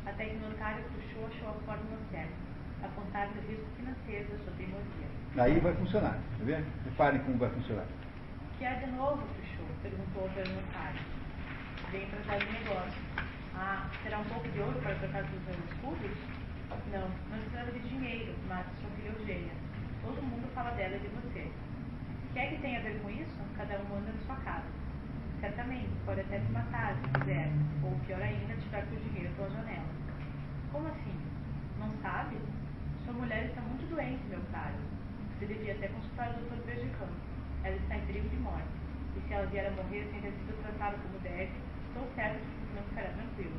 [0.05, 2.35] até que o notário puxou achou a fórmula certa,
[2.83, 5.09] apontar o risco financeiro da sua teimosia.
[5.39, 6.67] Aí vai funcionar, tá vendo?
[6.87, 7.87] Reparem como vai funcionar.
[8.59, 9.67] Que é de novo, puxou?
[9.81, 11.01] perguntou o notário.
[11.93, 13.24] Vem tratar de negócio.
[13.57, 16.19] Ah, será um pouco de ouro para trocar dos anos públicos?
[16.91, 19.53] Não, não trata de dinheiro, mas sua filha Eugênia.
[20.03, 21.51] Todo mundo fala dela e de você.
[22.33, 23.39] Quer que tenha a ver com isso?
[23.57, 24.67] Cada um manda na sua casa.
[25.41, 27.49] Certamente, pode até se matar se quiser,
[27.85, 29.87] ou pior ainda, tirar o dinheiro pela janela.
[30.73, 31.17] Como assim?
[31.79, 32.37] Não sabe?
[33.05, 34.75] Sua mulher está muito doente, meu caro.
[35.39, 37.09] Você devia até consultar o doutor Bergicão.
[37.63, 38.67] Ela está em perigo de morte.
[39.17, 41.53] E se ela vier a morrer sem ter sido tratada como deve,
[41.87, 43.55] estou certo que não ficará tranquilo.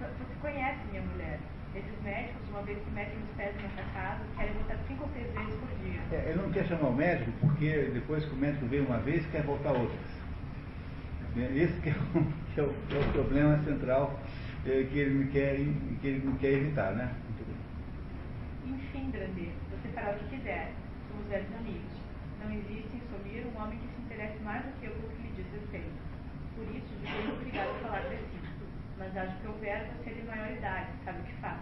[0.00, 1.38] Você conhece minha mulher.
[1.74, 5.32] Esses médicos, uma vez que metem os pés nessa casa, querem voltar cinco ou seis
[5.32, 6.00] vezes por dia.
[6.10, 9.24] É, ele não quer chamar o médico porque depois que o médico veio uma vez,
[9.26, 10.20] quer voltar outras.
[11.36, 12.24] Esse que é o,
[12.54, 14.18] que é o, que é o problema central
[14.66, 15.56] eh, que ele, não quer,
[16.00, 17.14] que ele não quer evitar, né?
[18.66, 20.72] Enfim, Grandê, você fará o que quiser.
[21.08, 21.92] Somos velhos amigos.
[22.42, 25.22] Não existe em Somir um homem que se interesse mais do que eu pelo que
[25.22, 26.10] lhe diz respeito.
[27.10, 28.38] Fiquei obrigado a falar de si.
[28.96, 31.58] Mas acho que houver você de maior idade, sabe o que faz.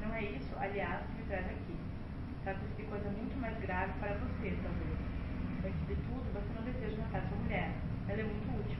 [0.00, 1.74] Não é isso, aliás, que me traz aqui.
[2.44, 4.98] Trata-se de coisa muito mais grave para você, talvez.
[5.66, 7.74] Antes de tudo, você não deseja matar sua mulher.
[8.06, 8.78] Ela é muito útil.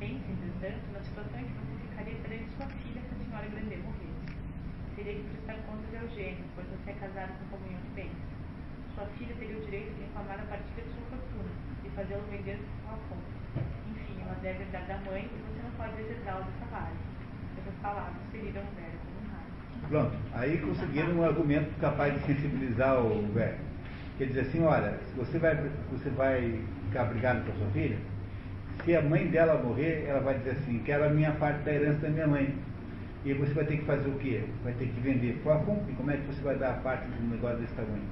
[0.00, 3.76] Pense, entretanto, na situação em que você ficaria perante sua filha se a senhora Grandê
[3.76, 4.40] morresse.
[4.96, 8.16] Teria que prestar contas a Eugênio, pois você é casado com comunhão de bens.
[8.94, 12.98] Sua filha teria o direito de reclamar a partilha de sua fortuna fazê-lo vender ao
[13.08, 13.24] fundo.
[13.90, 16.96] Enfim, ela deve herdar da mãe e você não pode deserdá-la dessa vale.
[17.58, 19.88] Essas palavras feriram o velho como um raio.
[19.88, 23.58] Pronto, aí conseguiram um argumento capaz de sensibilizar o velho.
[24.18, 25.56] Quer dizer assim, olha, você vai,
[25.90, 27.98] você vai ficar brigado com a sua filha,
[28.84, 32.00] se a mãe dela morrer, ela vai dizer assim, quero a minha parte da herança
[32.00, 32.54] da minha mãe.
[33.24, 34.44] E você vai ter que fazer o quê?
[34.62, 35.42] Vai ter que vender.
[35.42, 38.04] E como é que você vai dar a parte de um negócio desse tamanho?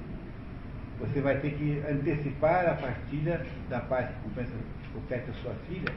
[0.99, 4.53] Você vai ter que antecipar a partilha da parte que compensa
[4.95, 5.93] compete a sua filha.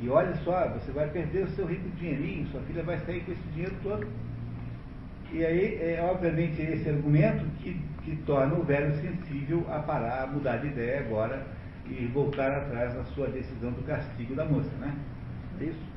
[0.00, 3.32] E olha só, você vai perder o seu rico dinheirinho, sua filha vai sair com
[3.32, 4.06] esse dinheiro todo.
[5.32, 10.26] E aí, é obviamente, esse argumento que, que torna o velho sensível a parar, a
[10.26, 11.46] mudar de ideia agora
[11.86, 14.94] e voltar atrás na sua decisão do castigo da moça, né?
[15.60, 15.92] É isso?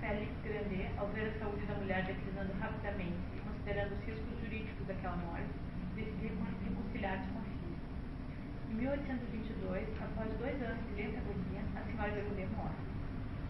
[0.00, 4.86] Félix Grandet, ao ver a saúde da mulher declinando rapidamente e considerando os riscos jurídicos
[4.86, 5.48] daquela morte,
[5.94, 6.30] decidiu
[7.04, 7.78] reconciliar-se com a filha.
[8.70, 12.80] Em 1822, após dois anos de lenta agonia, a senhora Grandet morre.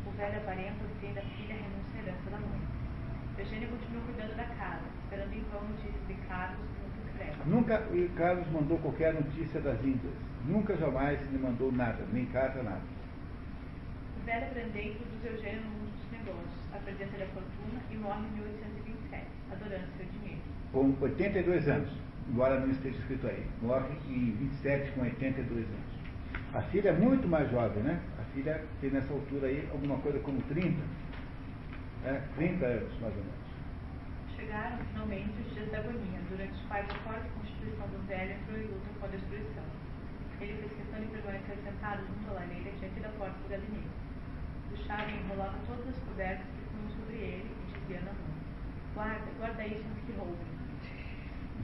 [0.06, 2.60] O velho aparenta obtém da filha a renúncia à herança da mãe.
[3.38, 6.74] Eugênia continua cuidando da casa, esperando em vão notícias de Carlos
[7.46, 10.12] nunca o Carlos mandou qualquer notícia das Índias.
[10.46, 12.82] Nunca jamais lhe mandou nada, nem carta, nada.
[14.20, 18.32] O velho Grandet introduz Eugênia no mundo dos negócios, apresenta-lhe a fortuna e morre em
[18.32, 20.40] 1827, adorando seu dinheiro.
[20.72, 21.90] Com 82 anos,
[22.28, 23.46] embora não esteja escrito aí.
[23.62, 25.94] Morre em 27 com 82 anos.
[26.54, 28.00] A filha é muito mais jovem, né?
[28.20, 30.80] A filha tem nessa altura aí alguma coisa como 30.
[32.04, 33.44] É, 30 anos, mais ou menos.
[34.36, 38.58] Chegaram, finalmente, os dias da agonia, durante os quais a forte constituição do velho entrou
[38.58, 39.64] em luta com a destruição.
[40.40, 44.04] Ele fez questão de permanecer sentado junto à lareira diante da porta do gabinete.
[44.72, 48.34] O chave enrolava todas as cobertas que punham sobre ele e dizia na mão:
[48.94, 50.53] Guarda, guarda isso antes que roubem.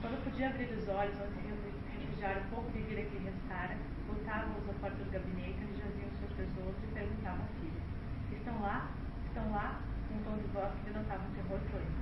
[0.01, 3.77] Quando podia abrir os olhos, onde se refugiara um pouco de vida que lhe restara,
[4.09, 7.85] voltavam-os à porta do gabinete onde jaziam seus tesouros e perguntavam à filha:
[8.33, 8.89] Estão lá?
[9.29, 9.81] Estão lá?
[10.09, 12.01] Um tom de voz que denotava um terror cruento.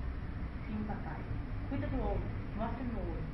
[0.63, 1.19] Sim, papai.
[1.69, 2.23] Cuida do ouro.
[2.55, 3.25] Mostre-me o ouro.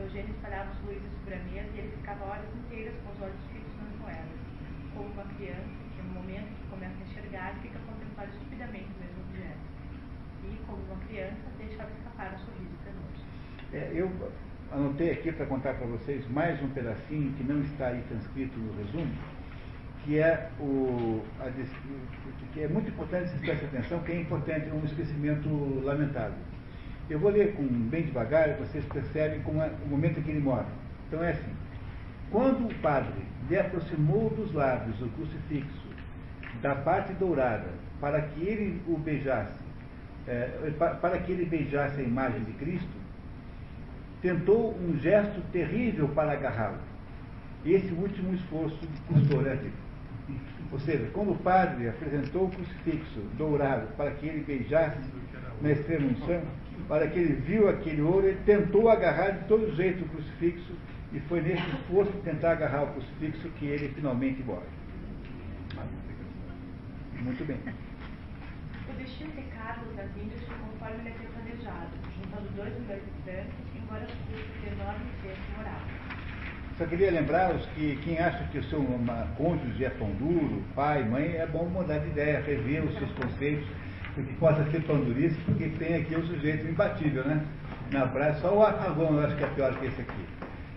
[0.00, 3.44] Eugênio espalhava os luíses sobre a mesa e ele ficava horas inteiras com os olhos
[3.52, 4.40] fixos nas moedas,
[4.96, 9.00] como uma criança que, no momento que começa a enxergar, fica a contemplar estupidamente o
[9.04, 9.64] mesmo objeto.
[10.48, 12.71] E, como uma criança, deixava escapar um sorriso.
[13.72, 14.12] É, eu
[14.70, 18.70] anotei aqui para contar para vocês mais um pedacinho que não está aí transcrito no
[18.76, 19.10] resumo,
[20.04, 21.48] que é, o, a,
[22.52, 25.48] que é muito importante se prestar atenção, que é importante, é um esquecimento
[25.82, 26.36] lamentável.
[27.08, 30.30] Eu vou ler com bem devagar e vocês percebem como é o momento em que
[30.30, 30.68] ele morre.
[31.08, 31.52] Então é assim.
[32.30, 35.88] Quando o padre lhe aproximou dos lábios o crucifixo
[36.60, 39.58] da parte dourada para que ele o beijasse,
[40.28, 43.01] é, para que ele beijasse a imagem de Cristo,
[44.22, 46.78] tentou um gesto terrível para agarrá-lo.
[47.66, 48.78] Esse último esforço
[49.10, 49.82] a vida.
[50.70, 54.98] Ou seja, quando o padre apresentou o crucifixo dourado para que ele beijasse
[55.60, 56.40] na extrema unção,
[56.88, 60.72] para que ele viu aquele ouro, ele tentou agarrar de todo jeito o crucifixo
[61.12, 64.62] e foi nesse esforço de tentar agarrar o crucifixo que ele finalmente morre.
[67.22, 67.58] Muito bem.
[69.62, 74.60] Carlos nas Índias foi conforme ele havia planejado, juntando dois milhões de francos, embora custe
[74.60, 75.80] de enorme preço moral.
[76.76, 78.84] Só queria lembrar-os que quem acha que o seu
[79.36, 83.66] cônjuge é pão duro, pai, mãe, é bom mudar de ideia, rever os seus conceitos,
[84.14, 87.46] porque possa ser pão duríssimo, porque tem aqui o sujeito imbatível, né?
[87.90, 90.24] Na praia, só o apagão eu acho que é pior que esse aqui.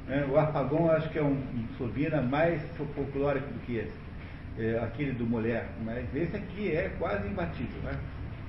[0.07, 0.25] Né?
[0.29, 2.61] O apagão eu acho que é um, um turbina mais
[2.95, 4.04] folclórico do que esse.
[4.57, 7.91] É, aquele do mulher, mas esse aqui é quase imbatível, né?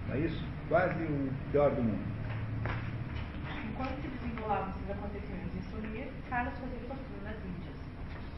[0.07, 0.41] Não é isso?
[0.69, 2.07] Quase o pior do mundo.
[3.67, 7.75] Enquanto se desenrolavam esses acontecimentos em Sumir, Carlos fazia fortuna nas Índias.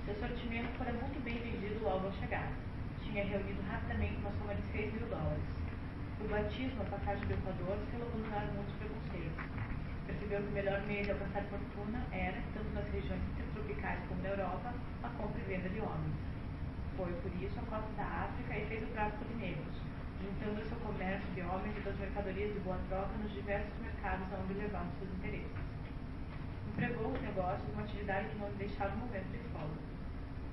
[0.07, 2.49] Seu sortimento fora muito bem vendido logo ao chegar.
[3.05, 5.45] Tinha reunido rapidamente uma soma de 6 mil dólares.
[6.25, 9.45] O batismo, a passagem do Equador, abandonar muitos preconceitos.
[10.07, 13.21] Percebeu que o melhor meio de alcançar fortuna era, tanto nas regiões
[13.53, 14.73] tropicais como na Europa,
[15.05, 16.17] a compra e venda de homens.
[16.99, 19.71] Foi, por isso, à costa da África e fez o tráfico de negros,
[20.19, 24.55] juntando seu comércio de homens e das mercadorias de boa troca nos diversos mercados aonde
[24.55, 25.63] levavam seus interesses.
[26.67, 29.79] Empregou os negócios uma atividade que não deixava um momento de folga.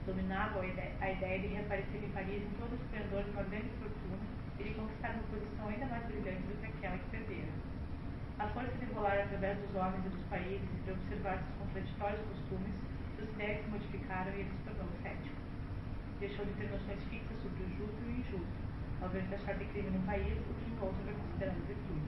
[0.05, 3.69] Dominava a ideia, a de reaparecer em Paris em todo o esplendor de uma grande
[3.81, 4.25] fortuna
[4.59, 7.53] e de conquistar uma posição ainda mais brilhante do que aquela que perdera.
[8.37, 12.21] A força de rolar através dos homens e dos países e de observar seus contraditórios
[12.29, 12.75] costumes,
[13.17, 15.34] suas ideias se modificaram e ele se tornou cético
[16.25, 18.57] deixou de ter noções fixas sobre o justo e o injusto,
[18.99, 22.01] ao ver taxar de crime num país o que em outro vai considerando virtude.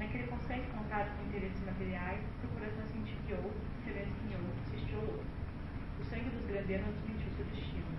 [0.00, 5.28] Naquele constante contato com interesses materiais, procuração sentir que outro, sabendo que outro existia outro.
[6.00, 7.92] O sangue dos grandenos desmentiu seu destino.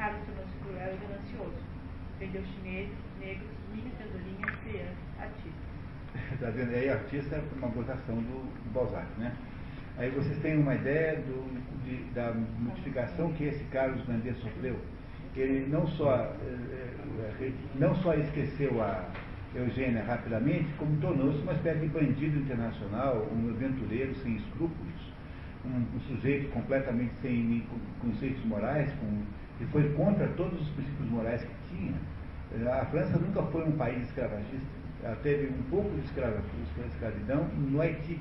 [0.00, 1.60] Carlos tornou-se cruel e ganancioso.
[2.18, 5.68] Vendeu chineses, negros, mini tesourinhas, crianças, artistas.
[6.32, 9.36] Está vendo aí, artista é uma votação do Balzac, né?
[9.96, 14.76] Aí vocês têm uma ideia do, de, da modificação que esse Carlos Grandet sofreu.
[15.36, 19.08] Ele não só, eh, não só esqueceu a
[19.54, 25.12] Eugênia rapidamente, como tornou-se uma espécie de bandido internacional, um aventureiro sem escrúpulos,
[25.64, 27.64] um, um sujeito completamente sem
[28.00, 29.22] conceitos morais, com,
[29.58, 31.94] que foi contra todos os princípios morais que tinha.
[32.80, 34.66] A França nunca foi um país escravagista.
[35.02, 38.18] Ela teve um pouco de escravidão no Haiti,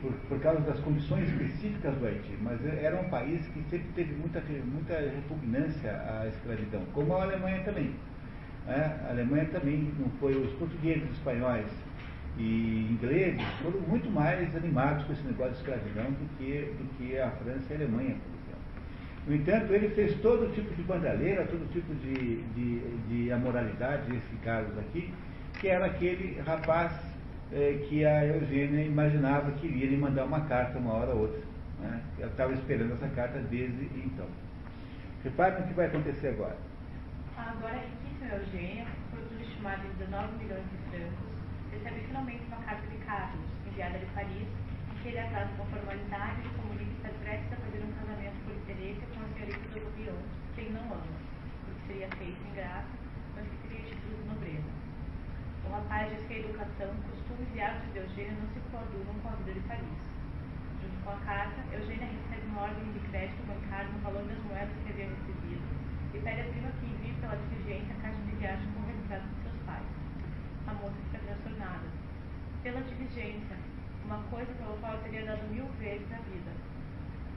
[0.00, 4.12] por, por, causa das condições específicas do Haiti, mas era um país que sempre teve
[4.14, 7.94] muita, muita repugnância à escravidão, como a Alemanha também.
[8.66, 9.00] Né?
[9.06, 11.66] A Alemanha também não foi, os portugueses, espanhóis
[12.36, 17.18] e ingleses foram muito mais animados com esse negócio de escravidão do que, do que
[17.18, 18.54] a França e a Alemanha, por exemplo.
[19.26, 24.36] No entanto, ele fez todo tipo de bandalheira, todo tipo de, de, de amoralidade, esse
[24.42, 25.14] Carlos aqui,
[25.60, 27.13] que era aquele rapaz
[27.54, 31.40] é, que a Eugênia imaginava que iria lhe mandar uma carta uma hora ou outra.
[31.78, 32.02] Né?
[32.18, 34.26] Ela estava esperando essa carta desde então.
[35.22, 36.56] Reparem o que vai acontecer agora.
[37.38, 38.86] Agora, riquíssima Eugênia,
[39.38, 41.30] de estimado de 19 milhões de francos,
[41.70, 44.48] recebe finalmente uma carta de Carlos, enviada de Paris,
[44.90, 48.36] em que ele atrasa com formalidade e comunica que está prestes a fazer um casamento
[48.44, 50.20] por interesse com a senhorita do Rubion,
[50.56, 51.06] quem não ama,
[51.64, 52.94] porque seria feito em graça,
[53.36, 54.84] mas que teria título de nobreza.
[55.84, 59.52] Diz que a educação, costumes e hábitos de Eugênia não se coadunam com a vida
[59.52, 60.00] de Paris.
[60.80, 64.74] Junto com a carta, Eugênia recebe uma ordem de crédito bancário no valor das moedas
[64.82, 65.62] que havia recebido
[66.14, 69.28] e pede a prima que envie pela diligência a caixa de viagem com o retrato
[69.28, 69.86] de seus pais.
[70.66, 71.86] A moça fica transtornada.
[72.62, 73.56] Pela diligência,
[74.04, 76.52] uma coisa pela qual eu teria dado mil vezes a vida.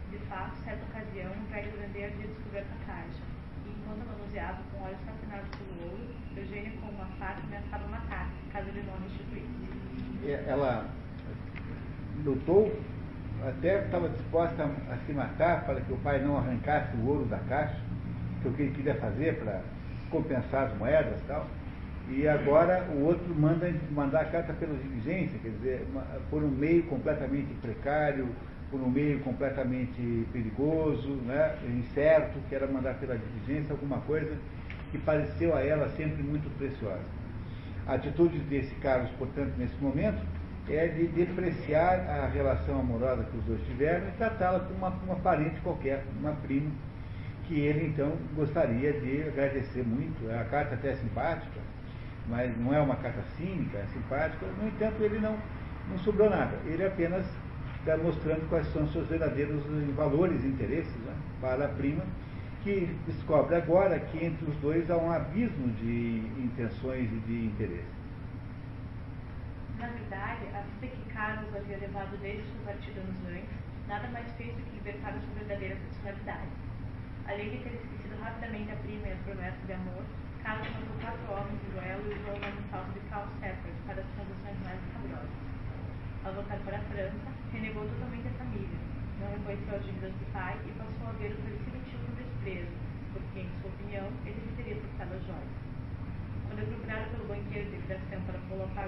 [0.10, 3.24] De fato, certa ocasião, um velho grandeiro havia descoberto a caixa,
[3.66, 8.70] e enquanto manuseava com olhos fascinados pelo ouro, Eugênia com uma faca ameaçava matar, caso
[8.70, 10.48] ele não restituísse.
[10.48, 10.86] Ela
[12.24, 12.72] lutou,
[13.48, 17.26] até estava disposta a, a se matar para que o pai não arrancasse o ouro
[17.26, 17.80] da caixa,
[18.42, 19.62] que é o que ele queria fazer para
[20.10, 21.48] compensar as moedas e tal.
[22.10, 26.50] E agora o outro manda mandar a carta pela diligência, quer dizer, uma, por um
[26.50, 28.30] meio completamente precário,
[28.72, 34.38] por um meio completamente perigoso, né, incerto, que era mandar pela diligência alguma coisa
[34.92, 37.06] que pareceu a ela sempre muito preciosa.
[37.86, 40.22] A atitude desse Carlos, portanto, nesse momento,
[40.70, 45.16] é de depreciar a relação amorosa que os dois tiveram e tratá-la como uma, uma
[45.16, 46.70] parente qualquer, uma prima,
[47.48, 50.30] que ele então gostaria de agradecer muito.
[50.30, 51.62] A carta até é simpática,
[52.28, 54.46] mas não é uma carta cínica, é simpática.
[54.62, 55.38] No entanto, ele não,
[55.90, 56.58] não sobrou nada.
[56.66, 57.26] Ele apenas
[57.80, 59.64] está mostrando quais são seus verdadeiros
[59.96, 62.04] valores e interesses né, para a prima,
[62.68, 67.96] que descobre agora que entre os dois há um abismo de intenções e de interesses.
[69.80, 73.56] Na verdade, a vida que Carlos havia levado desde sua partida anos antes,
[73.88, 76.52] nada mais fez do que libertar a sua verdadeira personalidade.
[77.24, 80.04] Além de ter esquecido rapidamente a prima e as promessas de amor,
[80.44, 84.02] Carlos matou quatro homens em duelo e usou o nome falso de Carl Seppert para
[84.04, 85.36] as transações mais escabrosas.
[86.26, 88.80] Ao voltar para a França, renegou totalmente a família,
[89.24, 91.67] não reconheceu as dívidas do pai e passou a ver o falecido
[92.48, 92.68] desprezo,
[93.14, 95.58] porque, em sua opinião, ele teria furtado as joias.
[96.48, 98.88] Quando é procurado pelo banqueiro de liquidação para colocar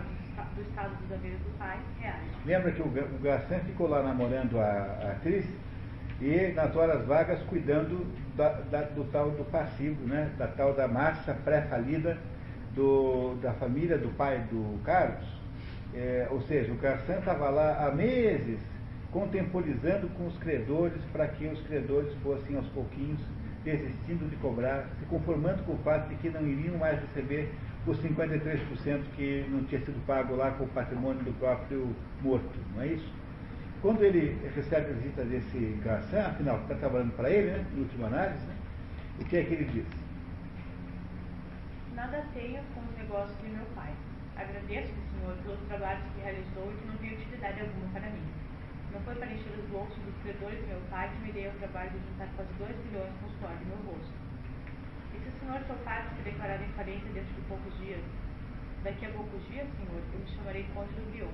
[0.55, 2.25] do estado dos haveres do pai, reage.
[2.45, 5.45] Lembra que o, Garçom ficou lá namorando a, a atriz?
[6.21, 8.05] e nas horas vagas cuidando
[8.35, 10.29] da, da, do tal do passivo, né?
[10.37, 12.17] da tal da massa pré-falida
[13.41, 15.27] da família do pai do Carlos.
[15.93, 18.59] É, ou seja, o Garçom estava lá há meses
[19.11, 23.19] contemporizando com os credores para que os credores fossem aos pouquinhos
[23.63, 27.53] desistindo de cobrar, se conformando com o fato de que não iriam mais receber
[27.85, 32.83] os 53% que não tinha sido pago lá com o patrimônio do próprio morto, não
[32.83, 33.11] é isso?
[33.81, 38.07] Quando ele recebe a visita desse garçom, afinal, está trabalhando para ele, né, em última
[38.07, 38.55] análise, né,
[39.19, 39.85] o que é que ele diz?
[41.95, 43.91] Nada tenho com os negócios de meu pai.
[44.35, 48.28] Agradeço, senhor, pelos trabalhos que realizou e que não tem utilidade alguma para mim.
[48.93, 51.59] Não foi para encher os bolsos dos credores de meu pai que me dei o
[51.59, 54.13] trabalho de juntar quase 2 milhões com o suor do meu rosto.
[55.13, 58.01] E se o senhor for parte se declarar em falência dentro de poucos dias,
[58.83, 61.31] daqui a poucos dias, senhor, eu me chamarei Conde do Brion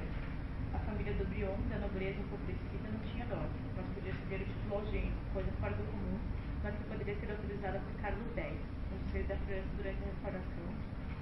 [0.76, 3.40] a família do Brion, da nobreza empobrecida, não tinha dó,
[3.76, 6.20] mas podia ceder o título ao gênio, coisa fora do comum,
[6.64, 8.54] mas que poderia ser autorizada por Carlos X,
[8.92, 10.68] um reis da França durante a restauração,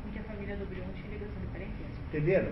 [0.07, 2.01] em que a família do Brion tinha ligação de parentesco.
[2.09, 2.51] Entenderam?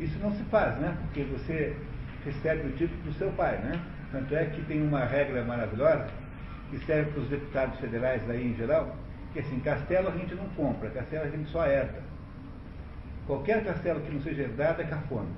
[0.00, 0.96] Isso não se faz, né?
[1.02, 1.76] Porque você
[2.24, 3.80] recebe o título do seu pai, né?
[4.12, 6.08] Tanto é que tem uma regra maravilhosa
[6.70, 8.96] que serve para os deputados federais aí em geral,
[9.32, 12.00] que assim, castelo a gente não compra, castelo a gente só herda.
[13.26, 15.28] Qualquer castelo que não seja herdado é cafona.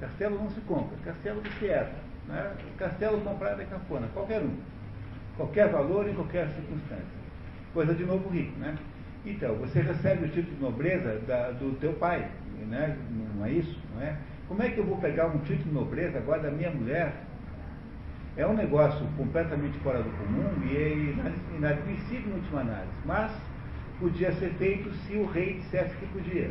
[0.00, 1.94] Castelo não se compra, castelo se herda.
[2.28, 2.52] Né?
[2.78, 4.56] Castelo comprado é cafona, qualquer um.
[5.36, 7.16] Qualquer valor em qualquer circunstância.
[7.72, 8.76] Coisa de novo rico, né?
[9.24, 12.30] Então, você recebe o título de nobreza da, do teu pai,
[12.68, 12.96] né?
[13.34, 13.78] não é isso?
[13.94, 14.16] Não é?
[14.48, 17.12] Como é que eu vou pegar um título de nobreza agora da minha mulher?
[18.36, 22.92] É um negócio completamente fora do comum e é inadmissível em última análise.
[23.04, 23.32] Mas
[23.98, 26.50] podia ser feito se o rei dissesse que podia.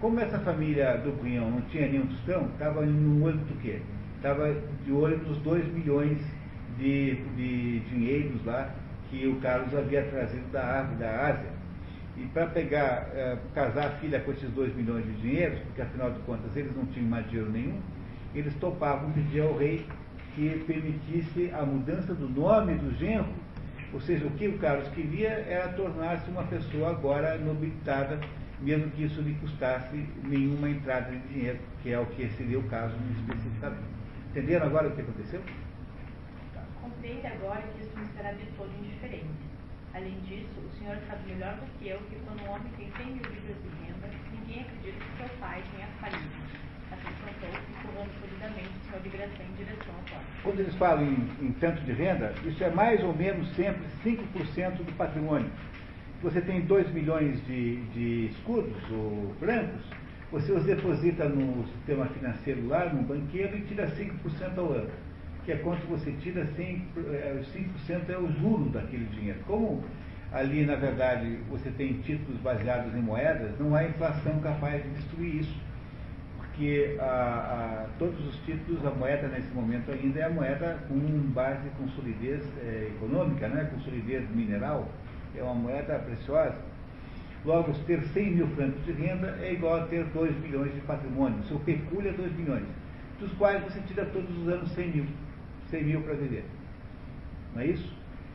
[0.00, 3.80] Como essa família do Cunhão não tinha nenhum tostão, estava no olho do quê?
[4.16, 4.52] Estava
[4.84, 6.18] de olho nos 2 milhões
[6.76, 8.74] de, de dinheiros lá
[9.08, 11.61] que o Carlos havia trazido da Ásia, da Ásia.
[12.16, 16.10] E para pegar, eh, casar a filha com esses 2 milhões de dinheiros, porque afinal
[16.10, 17.80] de contas eles não tinham mais dinheiro nenhum,
[18.34, 19.86] eles topavam pedir ao rei
[20.34, 23.32] que permitisse a mudança do nome do genro.
[23.92, 28.18] Ou seja, o que o Carlos queria era tornar-se uma pessoa agora nobilitada
[28.62, 32.62] mesmo que isso lhe custasse nenhuma entrada de dinheiro, que é o que seria o
[32.68, 33.82] caso especificamente.
[34.30, 35.42] Entenderam agora o que aconteceu?
[36.80, 39.41] Compreende agora que isso não será de todo indiferente.
[39.94, 43.06] Além disso, o senhor sabe melhor do que eu que quando um homem tem 100
[43.06, 46.42] mil libras de renda, ninguém acredita que seu pai tenha falido.
[46.92, 50.26] Acrescentou, empurrando solidamente o senhor de Graça em direção ao porta.
[50.42, 54.76] Quando eles falam em, em tanto de renda, isso é mais ou menos sempre 5%
[54.76, 55.50] do patrimônio
[56.22, 59.82] você tem 2 milhões de, de escudos ou brancos,
[60.30, 64.90] você os deposita no sistema financeiro lá, no banqueiro, e tira 5% ao ano.
[65.44, 69.40] Que é quanto você tira, 100, 5% é, é o juro daquele dinheiro.
[69.46, 69.82] Como
[70.32, 75.40] ali, na verdade, você tem títulos baseados em moedas, não há inflação capaz de destruir
[75.40, 75.60] isso.
[76.54, 80.98] que a, a, todos os títulos, a moeda nesse momento ainda é a moeda com
[81.32, 83.68] base, com solidez é, econômica, né?
[83.72, 84.88] com solidez mineral,
[85.36, 86.56] é uma moeda preciosa.
[87.44, 91.42] Logo, ter 100 mil francos de renda é igual a ter 2 milhões de patrimônio.
[91.44, 92.64] Seu pecúlio é 2 milhões,
[93.18, 95.06] dos quais você tira todos os anos 100 mil.
[95.72, 96.44] 100 mil para viver.
[97.54, 97.92] Não é isso?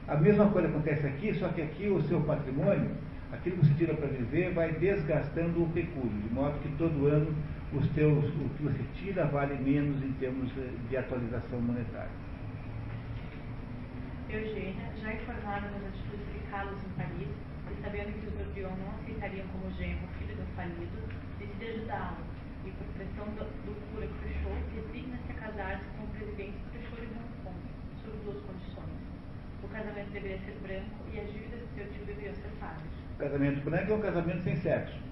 [0.08, 2.92] A mesma coisa acontece aqui, só que aqui o seu patrimônio,
[3.32, 7.34] aquilo que você tira para viver, vai desgastando o pecúlio, de modo que todo ano
[7.74, 10.50] os teus, o que você tira vale menos em termos
[10.90, 12.10] de atualização monetária.
[14.30, 17.28] Eugênia, já informada das atitudes de Carlos em Paris,
[17.72, 21.00] e sabendo que os Bourdieu não aceitariam como genro o filho do falido,
[21.40, 22.24] decide ajudá-lo,
[22.66, 27.16] e por pressão do, do cura Cruchot, resigna-se a casar-se com o presidente Cruchot de
[27.16, 27.60] Hong Kong,
[28.04, 28.98] sob duas condições.
[29.64, 32.84] O casamento deveria ser branco e as dívidas de seu tio deveriam ser pagas.
[33.16, 35.08] O casamento branco é um casamento sem sexo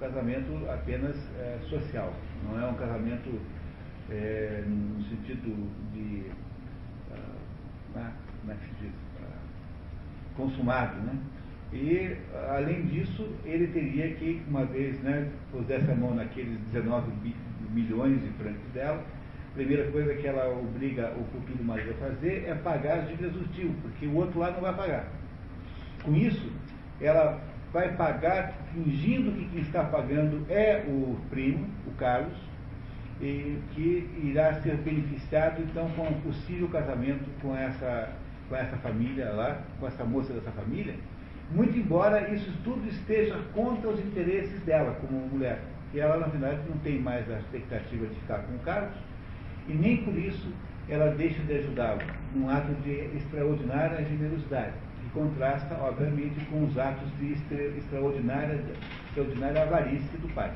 [0.00, 2.12] casamento apenas é, social,
[2.42, 3.38] não é um casamento
[4.10, 6.30] é, no sentido de.
[7.10, 8.10] Uh,
[8.40, 8.92] como é que se diz?
[8.92, 11.18] Uh, consumado, né?
[11.72, 12.16] E,
[12.48, 17.12] além disso, ele teria que, uma vez, né, pusesse a mão naqueles 19
[17.70, 19.04] milhões de francos dela,
[19.54, 23.52] primeira coisa que ela obriga o futuro marido a fazer é pagar as dívidas do
[23.52, 25.08] tio, porque o outro lá não vai pagar.
[26.02, 26.50] Com isso,
[27.00, 27.40] ela
[27.72, 32.36] vai pagar fingindo que quem está pagando é o primo, o Carlos,
[33.20, 38.08] que irá ser beneficiado então com um possível casamento com essa,
[38.48, 40.94] com essa família lá, com essa moça dessa família,
[41.50, 45.60] muito embora isso tudo esteja contra os interesses dela como mulher.
[45.92, 48.94] E ela, na verdade, não tem mais a expectativa de ficar com o Carlos,
[49.68, 50.52] e nem por isso
[50.88, 52.00] ela deixa de ajudá-lo,
[52.34, 54.74] num ato de extraordinária generosidade
[55.12, 57.32] contrasta, obviamente, com os atos de
[57.78, 58.60] extraordinária,
[59.08, 60.52] extraordinária avarícia do pai.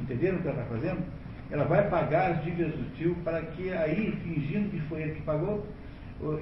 [0.00, 1.04] Entenderam o que ela está fazendo?
[1.50, 5.22] Ela vai pagar as dívidas do tio para que aí, fingindo que foi ele que
[5.22, 5.66] pagou,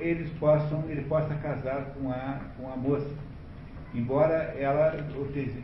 [0.01, 3.11] eles possam, ele possa casar com a, com a moça.
[3.95, 4.97] Embora ela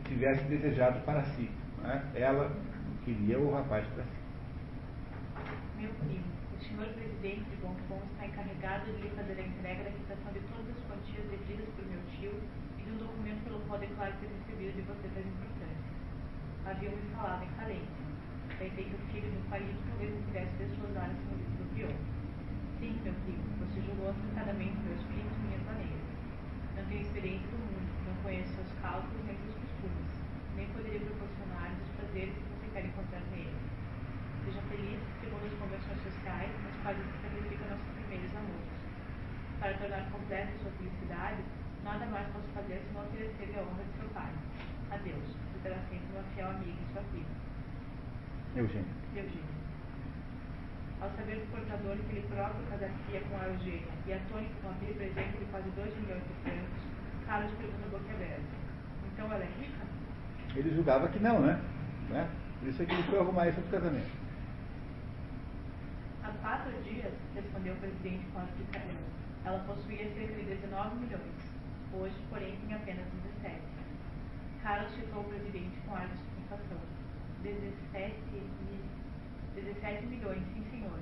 [0.07, 1.49] tivesse desejado para si.
[1.81, 2.01] Né?
[2.15, 2.51] Ela
[3.03, 4.22] queria o rapaz para si.
[5.83, 9.91] Meu primo, o senhor presidente de Bonfons está encarregado de lhe fazer a entrega da
[9.91, 12.39] quitação de todas as quantias devidas por meu tio
[12.79, 15.91] e de um documento pelo qual declaro ter recebido de você das importâncias.
[16.63, 17.99] Haviam me falado em falência.
[18.55, 21.97] Pensei que o filho do falido talvez não pudesse desflorar esse livro do pior.
[22.79, 26.07] Sim, meu primo, você julgou acertadamente meus filhos e minhas maneiras.
[26.79, 30.11] Não tenho experiência do mundo, não conheço seus cálculos nem seus costumes,
[30.55, 33.73] nem poderia proporcionar-lhes prazeres que você quer encontrar neles.
[34.43, 38.67] Seja feliz segundo as convenções sociais nas quais se sacrificam nossos primeiros amores
[39.73, 41.41] para tornar completa sua felicidade,
[41.83, 44.31] nada mais posso fazer senão oferecer-lhe a honra de seu pai.
[44.91, 47.33] Adeus, você será sempre uma fiel amiga em sua vida.
[48.55, 48.93] Eugênia.
[49.15, 49.53] Eugênia.
[51.01, 54.93] Ao saber do portador que ele próprio casaria com a Eugênia e atônito com aquele
[54.93, 56.83] presente de quase 2 milhões de francos,
[57.25, 58.53] Carlos pergunta boca aberta.
[59.11, 59.83] Então ela é rica?
[60.55, 61.59] Ele julgava que não, né?
[62.09, 62.29] né?
[62.59, 64.11] Por isso é que ele foi arrumar isso do casamento.
[66.23, 69.22] Há quatro dias, respondeu o presidente com a explicação.
[69.45, 71.53] Ela possuía cerca de 19 milhões.
[71.93, 73.05] Hoje, porém, tem apenas
[73.41, 73.59] 17.
[74.61, 76.77] Carlos citou o presidente com ar de satisfação.
[77.43, 78.15] 17,
[79.55, 80.97] 17 milhões, sim senhor.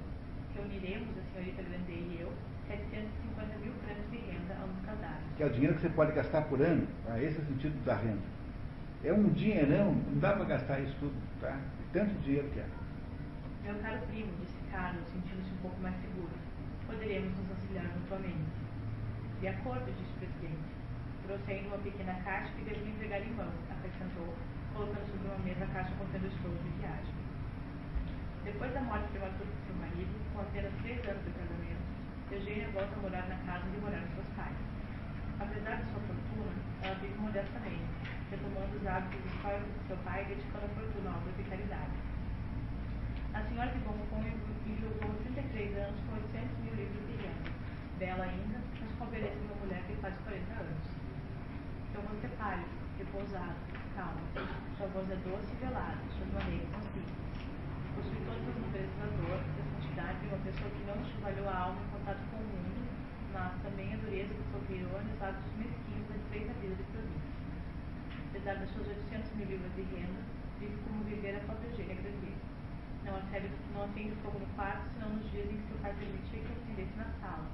[0.56, 2.34] Reuniremos, a senhorita Grandet e eu,
[2.68, 5.36] 750 mil francos de renda ao nos casarmos.
[5.38, 7.22] Que é o dinheiro que você pode gastar por ano, tá?
[7.22, 8.24] esse é o sentido da renda.
[9.04, 11.60] É um dinheirão, não dá para gastar isso tudo, tá?
[11.94, 12.66] Tanto dinheiro que é.
[13.64, 16.42] Meu caro primo, disse Carlos, sentindo-se um pouco mais seguro
[16.92, 17.48] poderemos nos
[17.80, 18.52] mutuamente.
[19.40, 20.68] De acordo, disse o presidente.
[21.24, 24.36] Trouxe uma pequena caixa que devo entregar em mãos, acrescentou,
[24.74, 27.16] colocando sobre uma mesa a caixa contendo os shows de viagem.
[28.44, 31.84] Depois da morte prematura de seu marido, com apenas três anos de casamento,
[32.32, 34.60] Eugênia volta a morar na casa onde moraram seus pais.
[35.40, 36.52] Apesar de sua fortuna,
[36.84, 37.88] ela vive modestamente,
[38.30, 41.96] retomando os hábitos históricos de seu pai e dedicando a fortuna à obra de caridade.
[43.32, 44.28] A senhora de Bonfon
[44.68, 47.01] enjogou 33 anos com 800 mil livros
[48.02, 48.18] de renda.
[48.18, 50.82] Bela ainda, mas com a beleza de uma mulher que faz 40 anos.
[51.94, 53.62] Rosto é pálido, repousado,
[53.96, 54.22] calmo.
[54.78, 57.14] Sua voz é doce e velada, suas maneiras são simples.
[57.94, 61.58] Possui todas as nobrezas da dor, da santidade de uma pessoa que não enxovalhou a
[61.70, 62.82] alma em contato com o mundo,
[63.34, 67.32] mas também a dureza que sofreu nos hábitos mesquinhos da estreita vida de província.
[68.32, 70.22] Apesar das suas 800 mil livros de renda,
[70.58, 72.42] vive como viver a própria Eugênia Grandier
[73.04, 76.40] não acende, não acende fogo no quarto, senão nos dias em que seu pai permitia
[76.40, 77.46] que acendesse na sala,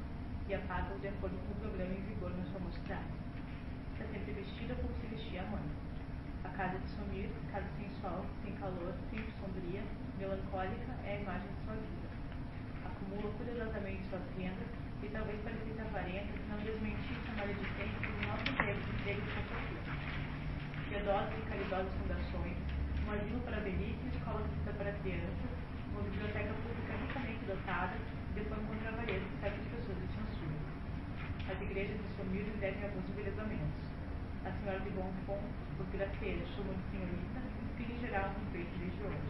[0.48, 3.12] e apaga-o de acordo com o programa em vigor na sua mocidade.
[3.94, 5.68] Está sempre vestida como se vestia a mãe.
[6.44, 9.84] A casa de sumir, casa sem sol, sem calor, sempre sombria,
[10.18, 12.08] melancólica, é a imagem de sua vida.
[12.88, 14.72] Acumula cuidadosamente suas rendas
[15.04, 19.82] e talvez parecesse avarenta se não desmentisse a maledicência dos nossos empregos com fortuna.
[20.88, 22.58] Piedosas e caridosas fundações,
[23.04, 25.52] um asilo para velhice, escola fixa para crianças,
[25.92, 27.96] uma biblioteca pública ricamente dotada,
[28.34, 29.87] depois contra a que certas pessoas de.
[31.58, 33.82] As igrejas de Somilho devem alguns embelezamentos.
[34.46, 35.42] A senhora de Bonfont,
[35.82, 39.26] os graceiros, chamam de senhorita, inspira em geral um respeito religioso.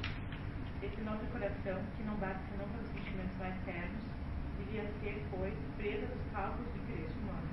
[0.83, 4.03] Esse nobre coração, que não bate senão pelos sentimentos mais ternos,
[4.59, 7.47] devia ser, pois, presa dos cálculos do interesse humano.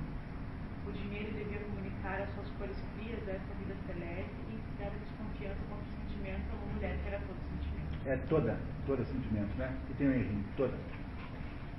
[0.82, 5.62] O dinheiro devia comunicar as suas cores frias dessa vida celeste e inspirar a desconfiança
[5.70, 7.94] contra o sentimento a uma mulher que era todo sentimento.
[8.10, 8.58] É toda,
[8.90, 9.70] toda sentimento, né?
[9.86, 10.74] Que tem um errinho, toda.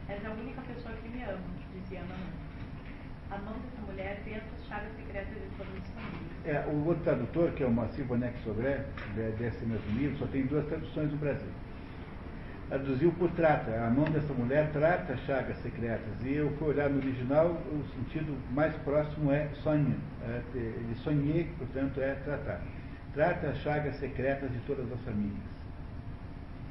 [0.08, 1.43] És a única pessoa que me ama,
[1.76, 2.45] dizia a mamãe.
[3.32, 6.26] A mão dessa mulher pensa as chaves secretas de todas as famílias.
[6.46, 8.86] É, o outro tradutor, que é o Massivo Bonex Sobré,
[9.40, 11.50] desse mesmo livro, só tem duas traduções no Brasil.
[12.70, 13.72] Traduziu por trata.
[13.84, 16.14] A mão dessa mulher trata chagas secretas.
[16.24, 19.98] E eu fui olhar no original, o sentido mais próximo é sonha.
[20.24, 22.62] É, ele sonhei, portanto, é tratar.
[23.14, 25.56] Trata as chagas secretas de todas as famílias.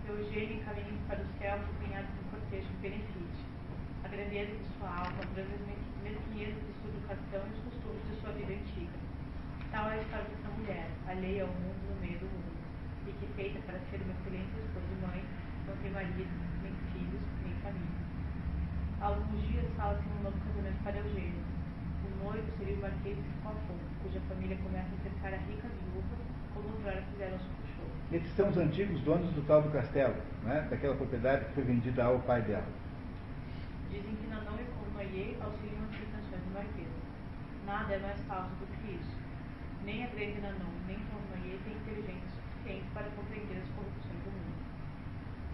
[0.09, 3.45] Eugênio caminha para o céu acompanhado de um cortejo benefício.
[4.05, 5.27] A grandeza de sua alma, a
[6.35, 8.99] mesquinhez de sua educação e os costumes de sua vida antiga.
[9.71, 12.59] Tal é a história dessa mulher, alheia ao mundo no meio do mundo,
[13.07, 15.25] e que, feita para ser uma excelente esposa e mãe,
[15.67, 18.03] não tem marido, nem filhos, nem família.
[19.01, 21.45] Há alguns dias fala-se um novo casamento para Eugênio.
[22.05, 26.17] O noivo seria o Marquês de Scofon, cuja família começa a cercar a rica viúva,
[26.55, 27.89] como outrora fizeram os puxou.
[28.11, 30.67] Eles são os antigos donos do tal do castelo, né?
[30.69, 32.67] daquela propriedade que foi vendida ao pai dela.
[33.95, 36.89] Dizem que Nanon e Cournoyer auxiliam as pretensões do Marquês.
[37.67, 39.17] Nada é mais falso do que isso.
[39.85, 44.61] Nem a grande Nanon, nem Cournoyer têm inteligência suficiente para compreender as corrupções do mundo.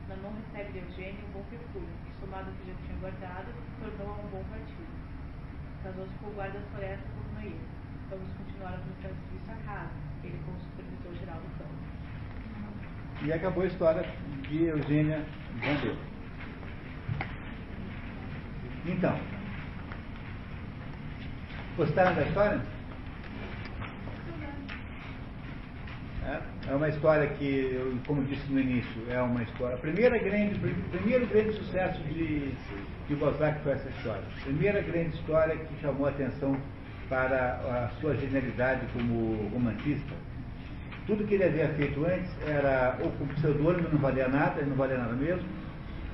[0.08, 4.14] Nanon recebe de Eugênio um bom pecúlio, que, somado ao que já tinha guardado, tornou
[4.14, 4.90] a um bom partido.
[5.84, 7.62] Casou-se com o guarda da floresta Cournoyer.
[8.10, 9.94] Vamos continuar a prestar serviço à casa,
[10.24, 11.80] ele como supervisor geral do campo.
[13.22, 14.02] E acabou a história
[14.48, 15.24] de Eugênia
[15.62, 15.96] Vandeu.
[18.86, 19.39] Então,
[21.80, 22.60] gostaram da história?
[26.26, 29.78] É, é uma história que, como disse no início, é uma história.
[29.78, 30.60] Primeira grande,
[30.90, 32.52] primeiro grande sucesso de,
[33.08, 34.22] de Balzac foi essa história.
[34.44, 36.54] Primeira grande história que chamou a atenção
[37.08, 40.12] para a sua genialidade como romantista.
[41.06, 44.98] Tudo que ele havia feito antes era ou com pseudônimo não valia nada, não valia
[44.98, 45.48] nada mesmo,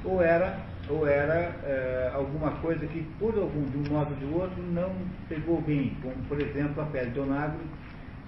[0.05, 1.35] ou era, ou era
[1.65, 4.95] é, alguma coisa que, por algum, de um modo ou de outro, não
[5.29, 7.61] pegou bem, como por exemplo a Pele de Onagro,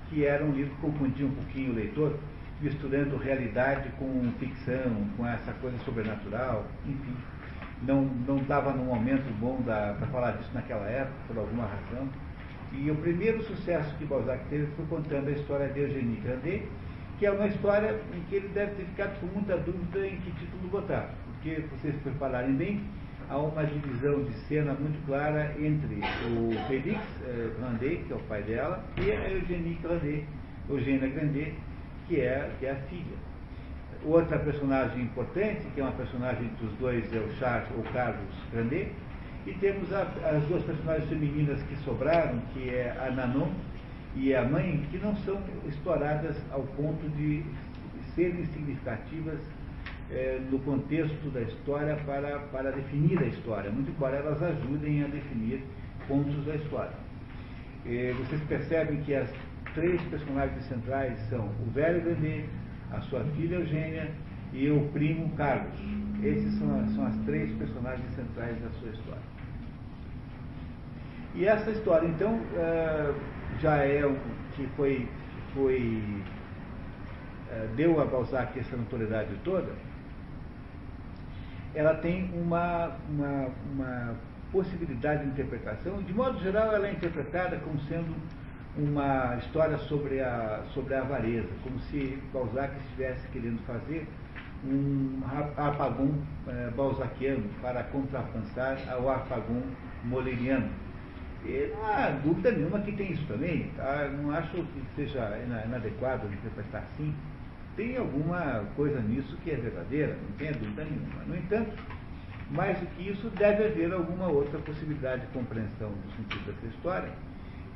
[0.08, 2.18] que era um livro que confundia um pouquinho o leitor,
[2.60, 7.16] misturando realidade com ficção, com essa coisa sobrenatural, enfim.
[7.82, 12.08] Não, não estava num momento bom para falar disso naquela época, por alguma razão.
[12.72, 16.68] E o primeiro sucesso que Balzac teve foi contando a história de Eugénie Grandet,
[17.18, 20.30] que é uma história em que ele deve ter ficado com muita dúvida em que
[20.32, 22.80] título botar, porque vocês prepararem bem,
[23.28, 28.20] há uma divisão de cena muito clara entre o Félix eh, Grandet, que é o
[28.20, 30.24] pai dela, e a Eugénie Grandet,
[30.68, 31.54] Eugênia Grandet,
[32.08, 33.16] que é, que é a filha.
[34.04, 38.90] Outra personagem importante, que é uma personagem dos dois, é o Charles ou Carlos Grandet,
[39.46, 43.52] e temos a, as duas personagens femininas que sobraram, que é a Nanon
[44.16, 47.44] e a mãe, que não são exploradas ao ponto de
[48.14, 49.38] serem significativas
[50.10, 55.08] é, no contexto da história para, para definir a história, muito embora elas ajudem a
[55.08, 55.62] definir
[56.06, 56.94] pontos da história.
[57.86, 59.30] É, vocês percebem que as
[59.74, 62.44] três personagens centrais são o velho René,
[62.90, 64.10] a sua filha Eugênia
[64.52, 65.78] e o primo Carlos.
[66.22, 69.38] Esses são, são as três personagens centrais da sua história.
[71.34, 73.14] E essa história, então, uh,
[73.60, 74.16] já é o
[74.56, 75.08] que foi,
[75.54, 76.02] foi
[77.52, 79.70] uh, deu a Balzac essa notoriedade toda.
[81.74, 84.16] Ela tem uma, uma, uma
[84.50, 86.02] possibilidade de interpretação.
[86.02, 88.14] De modo geral, ela é interpretada como sendo
[88.76, 94.06] uma história sobre a, sobre a avareza, como se Balzac estivesse querendo fazer
[94.64, 95.20] um
[95.56, 96.14] apagão
[96.48, 99.62] eh, balzaquiano para contrapensar ao apagão
[100.04, 100.68] moleriano.
[101.44, 103.70] E não há dúvida nenhuma que tem isso também.
[103.76, 104.08] Tá?
[104.20, 107.14] Não acho que seja inadequado interpretar assim.
[107.78, 111.22] Tem alguma coisa nisso que é verdadeira, não tenha dúvida nenhuma.
[111.28, 111.70] No entanto,
[112.50, 117.08] mais do que isso, deve haver alguma outra possibilidade de compreensão do sentido dessa história,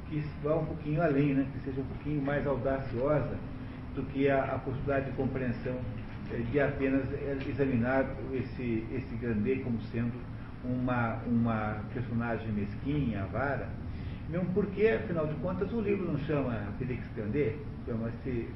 [0.09, 1.47] que vá um pouquinho além, né?
[1.53, 3.37] que seja um pouquinho mais audaciosa
[3.95, 5.79] do que a, a possibilidade de compreensão
[6.33, 10.15] eh, de apenas eh, examinar esse, esse como sendo
[10.65, 13.69] uma, uma personagem mesquinha, avara,
[14.29, 18.49] mesmo porque, afinal de contas, o livro não chama Félix Grandet, chama-se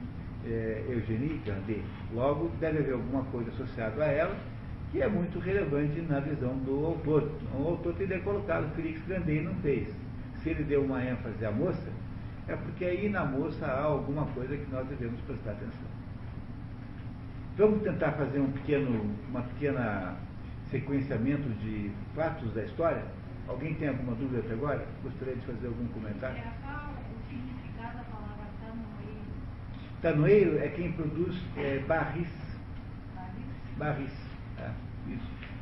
[0.46, 1.82] é, Eugénie Grandet.
[2.12, 4.36] Logo, deve haver alguma coisa associada a ela
[4.92, 7.30] que é muito relevante na visão do autor.
[7.54, 9.88] O autor teria colocado Félix Grandet e não fez.
[10.42, 11.90] Se ele deu uma ênfase à moça,
[12.48, 15.96] é porque aí na moça há alguma coisa que nós devemos prestar atenção.
[17.56, 20.16] Vamos tentar fazer um pequeno, uma pequena
[20.70, 23.02] sequenciamento de fatos da história?
[23.48, 24.86] Alguém tem alguma dúvida até agora?
[25.02, 26.36] Gostaria de fazer algum comentário?
[26.36, 29.26] É só o significado da palavra tanoeiro.
[30.06, 32.28] Tanoeiro é quem produz é, barris.
[33.76, 33.76] Barris?
[33.76, 34.12] Barris.
[34.56, 34.70] É.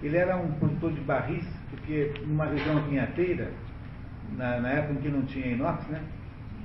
[0.03, 3.51] Ele era um produtor de barris, porque numa região vinhateira,
[4.36, 5.99] na, na época em que não tinha inox, né?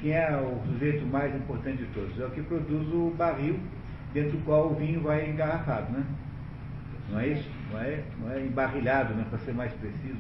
[0.02, 2.20] Quem é o sujeito mais importante de todos?
[2.20, 3.58] É o que produz o barril
[4.14, 6.04] dentro do qual o vinho vai engarrafado, né?
[7.10, 7.50] Não é isso?
[7.72, 10.20] Não é, não é embarrilhado, né, para ser mais preciso.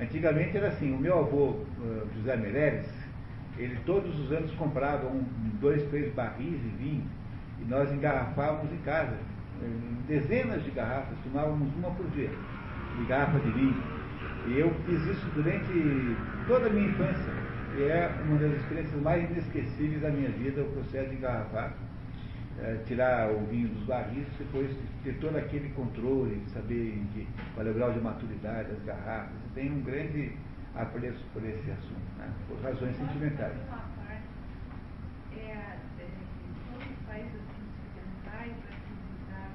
[0.00, 2.99] Antigamente era assim, o meu avô, uh, José Meireles,
[3.64, 5.24] ele todos os anos comprava um,
[5.60, 7.04] dois, três barris de vinho
[7.60, 9.16] e nós engarrafávamos em casa,
[10.08, 12.30] dezenas de garrafas, tomávamos uma por dia,
[12.98, 13.82] de garrafa de vinho.
[14.46, 17.32] E eu fiz isso durante toda a minha infância.
[17.76, 21.74] E é uma das experiências mais inesquecíveis da minha vida, o processo de engarrafar
[22.62, 24.70] é, tirar o vinho dos barris, depois
[25.02, 29.32] ter todo aquele controle, saber em que, qual é o grau de maturidade das garrafas.
[29.54, 30.32] Tem um grande
[30.74, 32.32] apreço por esse assunto, né?
[32.48, 33.56] por razões sentimentais.
[33.68, 34.28] Uma parte,
[35.36, 36.08] é, é,
[36.70, 38.98] todos os países assim, ocidentais, assim,
[39.28, 39.50] da,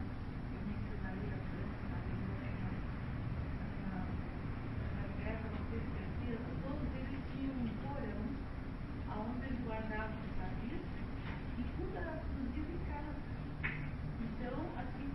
[0.51, 2.69] eu mencionaria a França, a Alemanha,
[3.85, 4.03] a,
[4.99, 8.25] a Grécia, não sei se precisa, todos eles tinham um porão
[9.15, 10.83] onde eles guardavam os barris
[11.57, 13.15] e tudo era produzido em casa.
[14.19, 15.09] Então, assim,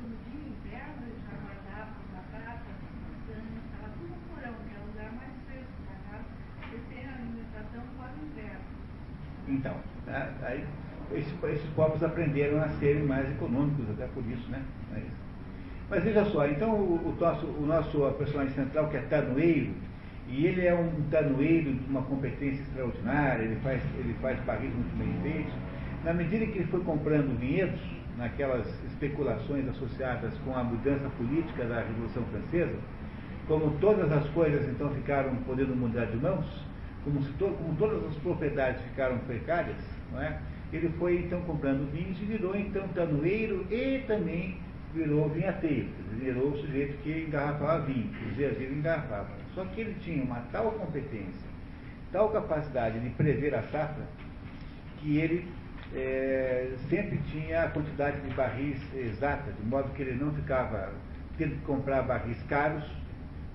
[0.00, 2.70] quando vinha o inverno, eles já guardavam batata,
[3.04, 6.30] maçã, estava tudo no porão, que é o lugar mais fresco da casa,
[6.72, 8.66] e tem a alimentação para o inverno.
[9.56, 9.74] Então,
[10.06, 10.64] né, aí
[11.12, 14.62] esses, esses povos aprenderam a serem mais econômicos, até por isso, né?
[14.94, 15.26] É isso.
[15.88, 19.72] Mas veja só, então o, o, nosso, o nosso personagem central, que é Tanoeiro,
[20.28, 24.98] e ele é um tanoeiro de uma competência extraordinária, ele faz, ele faz barris muito
[24.98, 25.54] bem feitos.
[26.04, 27.80] Na medida que ele foi comprando vinhedos,
[28.18, 32.76] naquelas especulações associadas com a mudança política da Revolução Francesa,
[33.46, 36.44] como todas as coisas então ficaram podendo mudar de mãos,
[37.06, 39.76] como, se to, como todas as propriedades ficaram precárias,
[40.12, 40.40] não é?
[40.72, 44.58] ele foi então comprando vinhos e virou então tanoeiro e também
[44.92, 45.88] virou vinhateiro,
[46.18, 49.28] virou o sujeito que engarrafava vinho, produzia vinho engarrafava.
[49.54, 51.48] Só que ele tinha uma tal competência,
[52.10, 54.04] tal capacidade de prever a safra,
[54.98, 55.48] que ele
[55.94, 60.92] é, sempre tinha a quantidade de barris exata, de modo que ele não ficava
[61.38, 62.84] tendo que comprar barris caros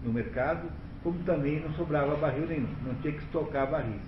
[0.05, 0.69] no mercado,
[1.03, 4.01] como também não sobrava barril nenhum, não tinha que estocar barris.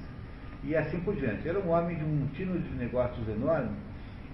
[0.63, 1.47] E assim por diante.
[1.47, 3.75] Era um homem de um tino de negócios enorme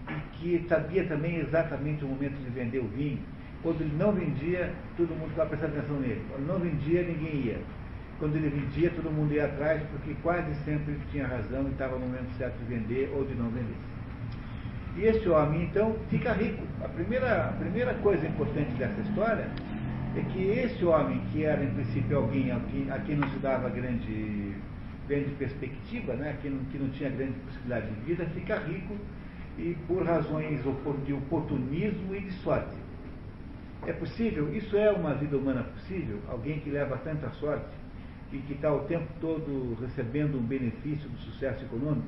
[0.09, 3.19] e que sabia também exatamente o momento de vender o vinho.
[3.63, 6.23] Quando ele não vendia, todo mundo estava prestando atenção nele.
[6.29, 7.59] Quando não vendia, ninguém ia.
[8.17, 11.97] Quando ele vendia, todo mundo ia atrás, porque quase sempre ele tinha razão e estava
[11.97, 13.75] no momento certo de vender ou de não vender.
[14.97, 16.63] E esse homem, então, fica rico.
[16.83, 19.47] A primeira, a primeira coisa importante dessa história
[20.15, 23.39] é que esse homem, que era em princípio alguém a quem, a quem não se
[23.39, 24.55] dava grande,
[25.07, 28.95] grande perspectiva, né, que, não, que não tinha grande possibilidade de vida, fica rico
[29.57, 30.61] e por razões
[31.05, 32.75] de oportunismo e de sorte.
[33.85, 34.53] É possível?
[34.53, 36.19] Isso é uma vida humana possível?
[36.27, 37.69] Alguém que leva tanta sorte
[38.31, 42.07] e que está o tempo todo recebendo um benefício do sucesso econômico?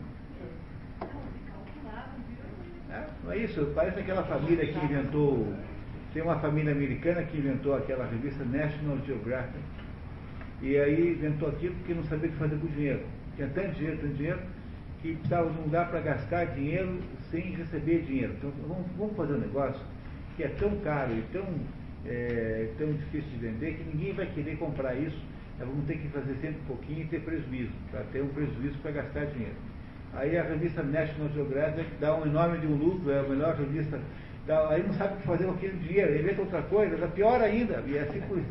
[2.89, 3.71] É, não é isso?
[3.73, 5.47] Parece aquela família que inventou.
[6.14, 9.59] Tem uma família americana que inventou aquela revista National Geographic.
[10.62, 13.01] E aí inventou aquilo porque não sabia o que fazer com o dinheiro.
[13.36, 14.39] Tinha tanto dinheiro, tanto dinheiro,
[15.01, 16.99] que precisava de um lugar para gastar dinheiro
[17.32, 18.34] sem receber dinheiro.
[18.38, 19.82] Então vamos, vamos, fazer um negócio
[20.36, 21.45] que é tão caro e tão,
[22.05, 25.18] é, tão difícil de vender que ninguém vai querer comprar isso.
[25.57, 28.78] Nós vamos ter que fazer sempre um pouquinho e ter prejuízo, para ter um prejuízo
[28.80, 29.55] para gastar dinheiro.
[30.14, 33.99] Aí a revista National Geographic dá um enorme de um lucro, é a melhor revista,
[34.45, 37.41] dá, aí não sabe o que fazer com aquele dinheiro, inventa outra coisa, dá pior
[37.41, 38.41] ainda, e assim por,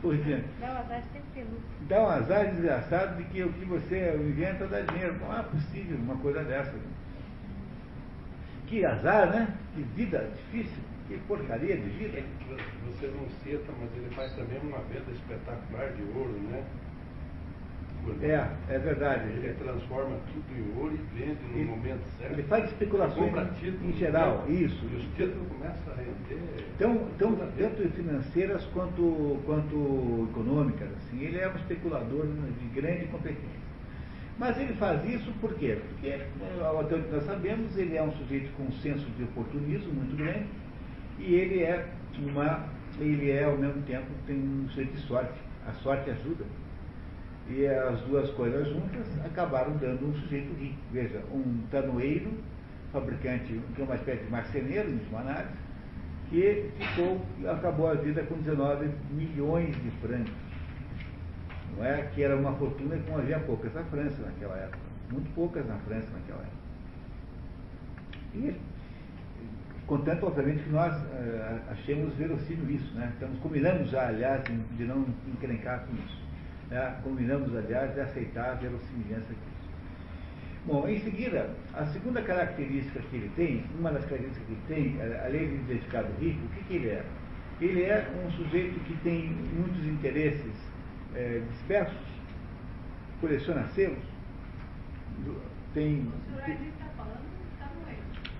[0.00, 0.46] por diante.
[0.60, 1.46] Dá um azar sempre.
[1.88, 5.16] Dá um azar desgraçado de que o que você inventa dá dinheiro.
[5.20, 6.72] Não é possível uma coisa dessa.
[8.66, 9.48] Que azar, né?
[9.74, 12.22] Que vida difícil, que porcaria de vida.
[12.86, 16.62] Você não cita, mas ele faz também uma venda espetacular de ouro, né?
[18.22, 19.24] É, é verdade.
[19.28, 22.32] Ele transforma tudo em ouro e vende no Ele- momento certo.
[22.32, 24.54] ele faz especulações Compra títulos, em geral, né?
[24.54, 24.84] isso.
[24.92, 26.64] E os títulos começam a render.
[26.78, 27.70] Tão, tão, toda vez.
[27.76, 30.88] tanto financeiras quanto, quanto econômicas.
[30.96, 31.20] Assim.
[31.22, 33.60] Ele é um especulador de grande competência.
[34.38, 35.78] Mas ele faz isso por quê?
[35.88, 40.16] Porque, até onde nós sabemos, ele é um sujeito com um senso de oportunismo muito
[40.16, 40.46] grande
[41.18, 41.86] e ele é
[42.18, 42.64] uma,
[42.98, 45.38] ele é ao mesmo tempo tem um sujeito de sorte.
[45.66, 46.44] A sorte ajuda.
[47.50, 50.78] E as duas coisas juntas acabaram dando um sujeito rico.
[50.92, 52.32] Veja, um tanoeiro,
[52.92, 55.58] fabricante, que é uma espécie de marceneiro, última análise,
[56.28, 57.20] que ficou,
[57.50, 60.32] acabou a vida com 19 milhões de francos.
[61.76, 64.78] Não é que era uma fortuna como havia poucas na França naquela época.
[65.10, 66.60] Muito poucas na França naquela época.
[68.34, 68.54] E,
[69.88, 73.10] contanto, obviamente, que nós eh, achemos verossímil isso, né?
[73.14, 76.29] Estamos, combinamos já, aliás, de não encrencar com isso.
[76.70, 76.96] Né?
[77.02, 79.70] Combinamos, aliás, de aceitar a verossimilhança disso.
[80.66, 85.02] Bom, em seguida, a segunda característica que ele tem, uma das características que ele tem,
[85.24, 87.04] além de identificado rico, o que, que ele é?
[87.60, 90.52] Ele é um sujeito que tem muitos interesses
[91.14, 91.96] eh, dispersos,
[93.20, 93.98] coleciona selos,
[95.24, 95.40] do-
[95.74, 97.30] tem O senhor está falando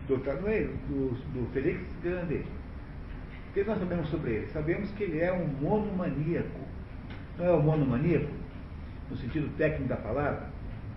[0.08, 2.44] do Tanoeiro, do, do Felix Grandet.
[3.50, 4.46] O que nós sabemos sobre ele?
[4.48, 6.60] Sabemos que ele é um monomaníaco.
[7.40, 8.30] Não é um monomaníaco,
[9.10, 10.46] no sentido técnico da palavra,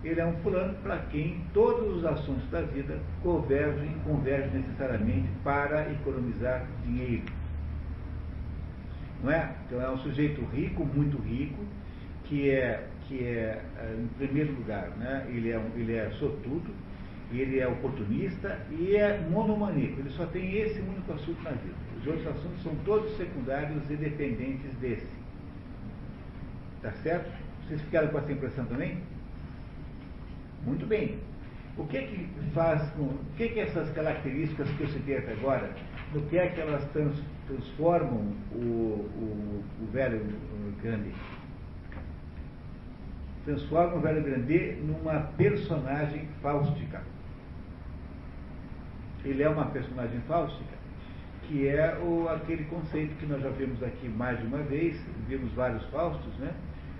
[0.04, 5.90] ele é um fulano para quem todos os assuntos da vida convergem, convergem necessariamente para
[5.90, 7.24] economizar dinheiro.
[9.22, 9.54] Não é?
[9.64, 11.64] Então é um sujeito rico, muito rico,
[12.24, 15.26] que é, que é eh, em primeiro lugar, né?
[15.30, 16.70] ele, é ele é sortudo,
[17.32, 19.98] ele é oportunista e é monomaníaco.
[19.98, 21.74] Ele só tem esse único assunto na vida.
[22.02, 25.23] Os outros assuntos são todos secundários e dependentes desse.
[26.84, 27.32] Tá certo?
[27.66, 28.98] Vocês ficaram com essa impressão também?
[30.66, 31.18] Muito bem.
[31.78, 33.04] O que que faz com.
[33.04, 35.70] O que que essas características que eu citei até agora,
[36.12, 40.26] no que é que elas trans- transformam o, o, o velho
[40.82, 41.10] grande?
[43.46, 47.00] Transformam o velho grande numa personagem fáustica.
[49.24, 50.76] Ele é uma personagem fáustica,
[51.48, 55.50] que é o, aquele conceito que nós já vimos aqui mais de uma vez, vimos
[55.54, 56.52] vários Faustos, né?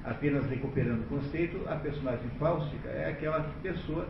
[0.04, 4.06] Apenas recuperando o conceito, a personagem fáustica é aquela pessoa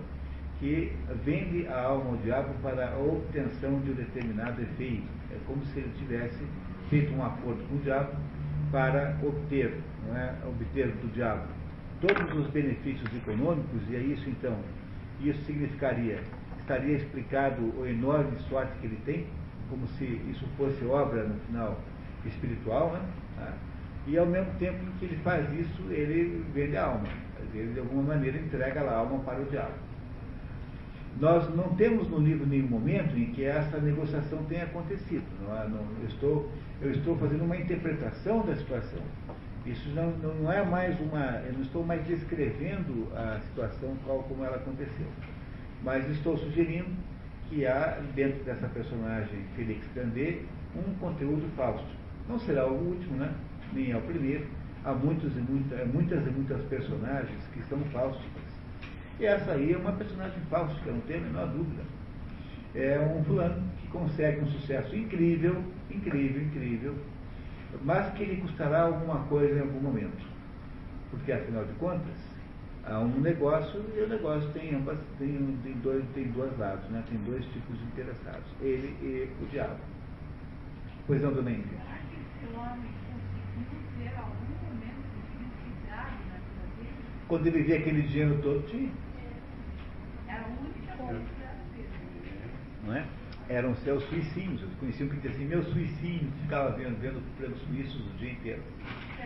[0.58, 0.92] que
[1.24, 5.06] vende a alma ao diabo para a obtenção de um determinado efeito.
[5.30, 6.44] É como se ele tivesse
[6.90, 8.12] feito um acordo com o diabo
[8.70, 9.74] para obter,
[10.06, 10.34] não é?
[10.46, 11.54] obter do diabo
[12.06, 14.58] todos os benefícios econômicos, e é isso então,
[15.20, 16.20] isso significaria,
[16.60, 19.26] estaria explicado o enorme sorte que ele tem,
[19.70, 21.80] como se isso fosse obra, no final,
[22.26, 23.52] espiritual, né?
[24.06, 27.08] E ao mesmo tempo que ele faz isso, ele vende a alma.
[27.54, 29.74] Ele, de alguma maneira, entrega a alma para o diabo.
[31.20, 35.24] Nós não temos no livro nenhum momento em que essa negociação tenha acontecido.
[35.42, 35.68] Não, é?
[35.68, 36.50] não, eu, estou,
[36.82, 39.00] eu estou fazendo uma interpretação da situação.
[39.64, 41.40] Isso não, não é mais uma.
[41.46, 45.06] Eu não estou mais descrevendo a situação tal como ela aconteceu.
[45.82, 46.90] Mas estou sugerindo
[47.48, 50.42] que há, dentro dessa personagem Felix Grandet,
[50.76, 51.86] um conteúdo fausto.
[52.28, 53.32] Não será o último, né?
[53.74, 54.46] Nem é o primeiro.
[54.84, 58.42] Há muitos e muita, muitas e muitas personagens que são fáusticas.
[59.18, 61.82] E essa aí é uma personagem fáustica, não tem a menor dúvida.
[62.74, 66.94] É um fulano que consegue um sucesso incrível, incrível, incrível,
[67.82, 70.24] mas que lhe custará alguma coisa em algum momento.
[71.10, 72.16] Porque, afinal de contas,
[72.84, 77.02] há um negócio e o negócio tem, ambas, tem, tem, dois, tem dois lados, né?
[77.08, 79.78] tem dois tipos de interessados, ele e o diabo.
[81.06, 81.78] Pois não, dona Índia?
[82.50, 83.03] Será que
[84.06, 85.20] esse homem conseguiu ter algum momento de
[85.58, 86.94] felicidade na vida dele?
[87.28, 88.90] Quando ele via aquele dinheiro todo, tinha.
[90.28, 91.88] Era a única felicidade dele.
[92.86, 93.04] não é?
[93.48, 98.00] Eram seus suicídios, eles conheciam que dizia assim, meu suicídio, ficava vendo, vendo prêmios suíços
[98.00, 98.62] o dia inteiro.
[99.20, 99.24] É,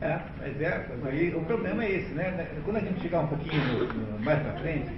[0.00, 2.48] É, mas é, mas aí, o problema é esse, né?
[2.64, 4.90] Quando a gente chegar um pouquinho no- no- mais para frente,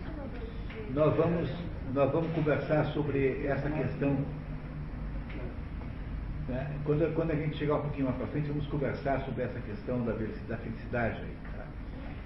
[0.92, 1.50] nós vamos,
[1.94, 4.18] nós vamos conversar sobre essa questão.
[6.50, 6.70] Né?
[6.84, 10.04] Quando, quando a gente chegar um pouquinho mais para frente, vamos conversar sobre essa questão
[10.04, 11.56] da, da felicidade aí.
[11.56, 11.64] tá?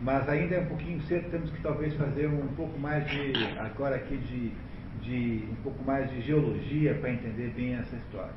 [0.01, 3.97] Mas ainda é um pouquinho cedo, temos que talvez fazer um pouco mais de, agora
[3.97, 4.53] aqui de,
[5.01, 8.33] de um pouco mais de geologia para entender bem essa história.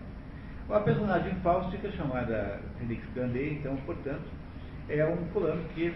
[0.67, 4.25] Uma personagem fáustica chamada Felix Grandet, então, portanto,
[4.89, 5.93] é um fulano que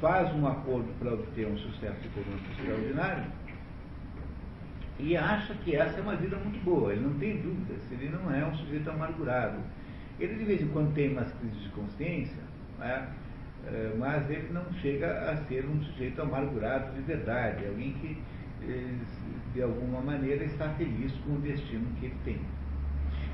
[0.00, 3.24] faz um acordo para obter um sucesso econômico extraordinário
[4.98, 6.92] e acha que essa é uma vida muito boa.
[6.92, 9.58] Ele não tem dúvidas, ele não é um sujeito amargurado.
[10.18, 12.42] Ele de vez em quando tem umas crises de consciência,
[12.78, 13.08] né?
[13.66, 18.16] É, mas ele não chega a ser um sujeito amargurado de verdade, alguém que
[18.62, 18.94] eh,
[19.52, 22.40] de alguma maneira está feliz com o destino que ele tem.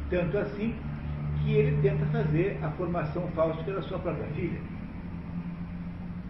[0.09, 0.75] Tanto assim
[1.43, 4.61] que ele tenta fazer a formação fáustica da sua própria filha.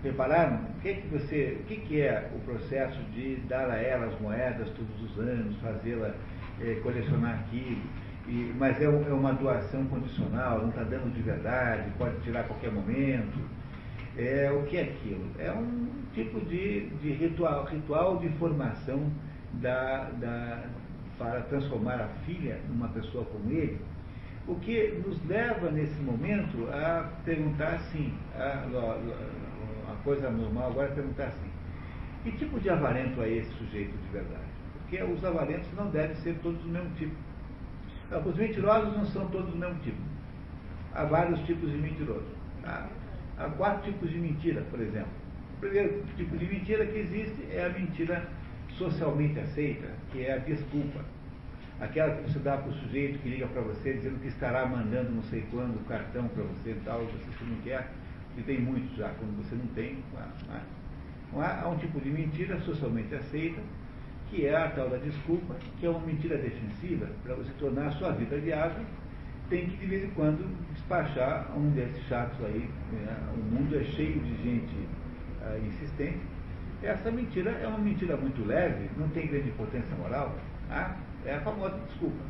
[0.02, 0.56] Repararam?
[0.76, 4.06] O que, é que, você, o que, que é o processo de dar a ela
[4.06, 6.12] as moedas todos os anos, fazê-la
[6.60, 7.82] é, colecionar aquilo?
[8.26, 12.44] E, mas é, é, uma doação condicional, não está dando de verdade, pode tirar a
[12.44, 13.38] qualquer momento.
[14.16, 15.24] É, o que é aquilo?
[15.38, 19.08] É um tipo de, de ritual, ritual de formação
[19.54, 20.64] da, da,
[21.16, 23.78] para transformar a filha numa pessoa como ele,
[24.48, 29.51] o que nos leva nesse momento a perguntar assim, a, a, a
[30.04, 31.50] coisa normal agora é perguntar assim,
[32.22, 34.52] que tipo de avarento é esse sujeito de verdade?
[34.74, 37.14] Porque os avarentos não devem ser todos do mesmo tipo.
[38.24, 39.96] Os mentirosos não são todos do mesmo tipo.
[40.94, 42.26] Há vários tipos de mentiroso.
[42.62, 42.86] Há,
[43.38, 45.10] há quatro tipos de mentira, por exemplo.
[45.56, 48.28] O primeiro tipo de mentira que existe é a mentira
[48.76, 51.00] socialmente aceita, que é a desculpa.
[51.80, 55.10] Aquela que você dá para o sujeito que liga para você dizendo que estará mandando
[55.10, 57.88] não sei quando o cartão para você e tal, você não quer,
[58.36, 59.98] e tem muitos já, quando você não tem.
[61.32, 63.60] Não há, há um tipo de mentira socialmente aceita,
[64.30, 67.90] que é a tal da desculpa, que é uma mentira defensiva, para você tornar a
[67.92, 68.84] sua vida viável,
[69.50, 72.68] tem que de vez em quando despachar um desses chatos aí.
[72.92, 73.16] Né?
[73.34, 74.74] O mundo é cheio de gente
[75.42, 76.20] uh, insistente.
[76.82, 80.34] Essa mentira é uma mentira muito leve, não tem grande potência moral.
[80.68, 80.96] Tá?
[81.26, 82.24] É a famosa desculpa.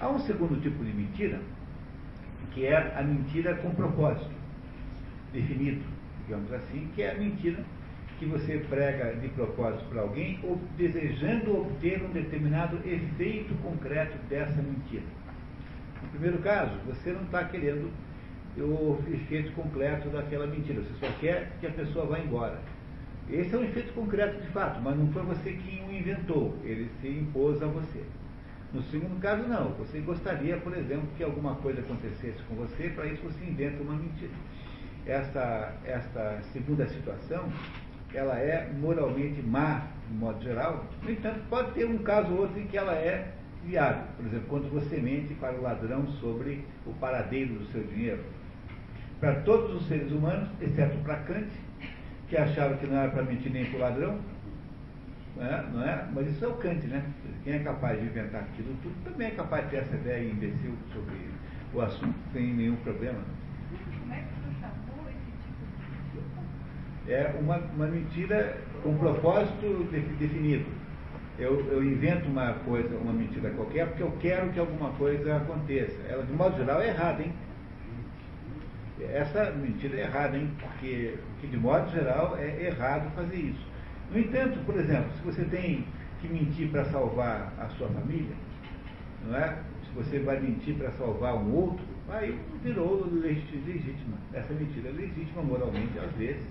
[0.00, 1.40] Há um segundo tipo de mentira,
[2.52, 4.30] que é a mentira com propósito,
[5.32, 5.82] definido,
[6.26, 7.62] digamos assim, que é a mentira
[8.18, 14.60] que você prega de propósito para alguém, ou desejando obter um determinado efeito concreto dessa
[14.60, 15.04] mentira.
[16.02, 17.90] No primeiro caso, você não está querendo
[18.58, 22.60] o efeito concreto daquela mentira, você só quer que a pessoa vá embora.
[23.30, 26.90] Esse é um efeito concreto de fato, mas não foi você quem o inventou, ele
[27.00, 28.02] se impôs a você.
[28.72, 29.70] No segundo caso, não.
[29.74, 33.94] Você gostaria, por exemplo, que alguma coisa acontecesse com você, para isso você inventa uma
[33.94, 34.32] mentira.
[35.06, 37.50] Essa, esta segunda situação,
[38.12, 40.84] ela é moralmente má, de modo geral.
[41.02, 43.32] No entanto, pode ter um caso ou outro em que ela é
[43.64, 44.04] viável.
[44.16, 48.22] Por exemplo, quando você mente para o ladrão sobre o paradeiro do seu dinheiro.
[49.20, 51.50] Para todos os seres humanos, exceto para Kant,
[52.28, 54.18] que achava que não era para mentir nem para o ladrão,
[55.36, 55.62] não é?
[55.72, 56.08] não é?
[56.14, 57.04] Mas isso é o Kant, né?
[57.44, 60.74] Quem é capaz de inventar aquilo tudo também é capaz de ter essa ideia imbecil
[60.92, 61.16] sobre
[61.72, 63.20] o assunto sem nenhum problema.
[64.00, 66.20] Como é que você chamou esse tipo de
[67.08, 69.88] É uma, uma mentira com propósito
[70.18, 70.66] definido.
[71.38, 75.96] Eu, eu, invento uma coisa, uma mentira qualquer, porque eu quero que alguma coisa aconteça.
[76.06, 77.32] Ela, de modo geral, é errada, hein?
[79.00, 80.50] Essa mentira é errada, hein?
[80.60, 83.66] Porque, porque, de modo geral, é errado fazer isso.
[84.10, 85.86] No entanto, por exemplo, se você tem
[86.20, 88.36] que mentir para salvar a sua família,
[89.24, 89.58] não é?
[89.84, 94.18] Se você vai mentir para salvar um outro, aí virou legítima.
[94.34, 96.42] Essa mentira é legítima moralmente, às vezes.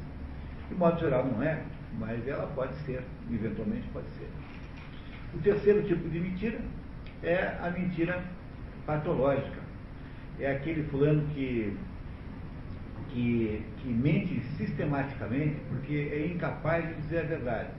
[0.70, 1.64] De modo geral, não é,
[1.98, 4.30] mas ela pode ser, eventualmente pode ser.
[5.34, 6.60] O terceiro tipo de mentira
[7.24, 8.24] é a mentira
[8.86, 9.60] patológica.
[10.40, 11.76] É aquele fulano que
[13.10, 17.70] que, que mente sistematicamente porque é incapaz de dizer a verdade.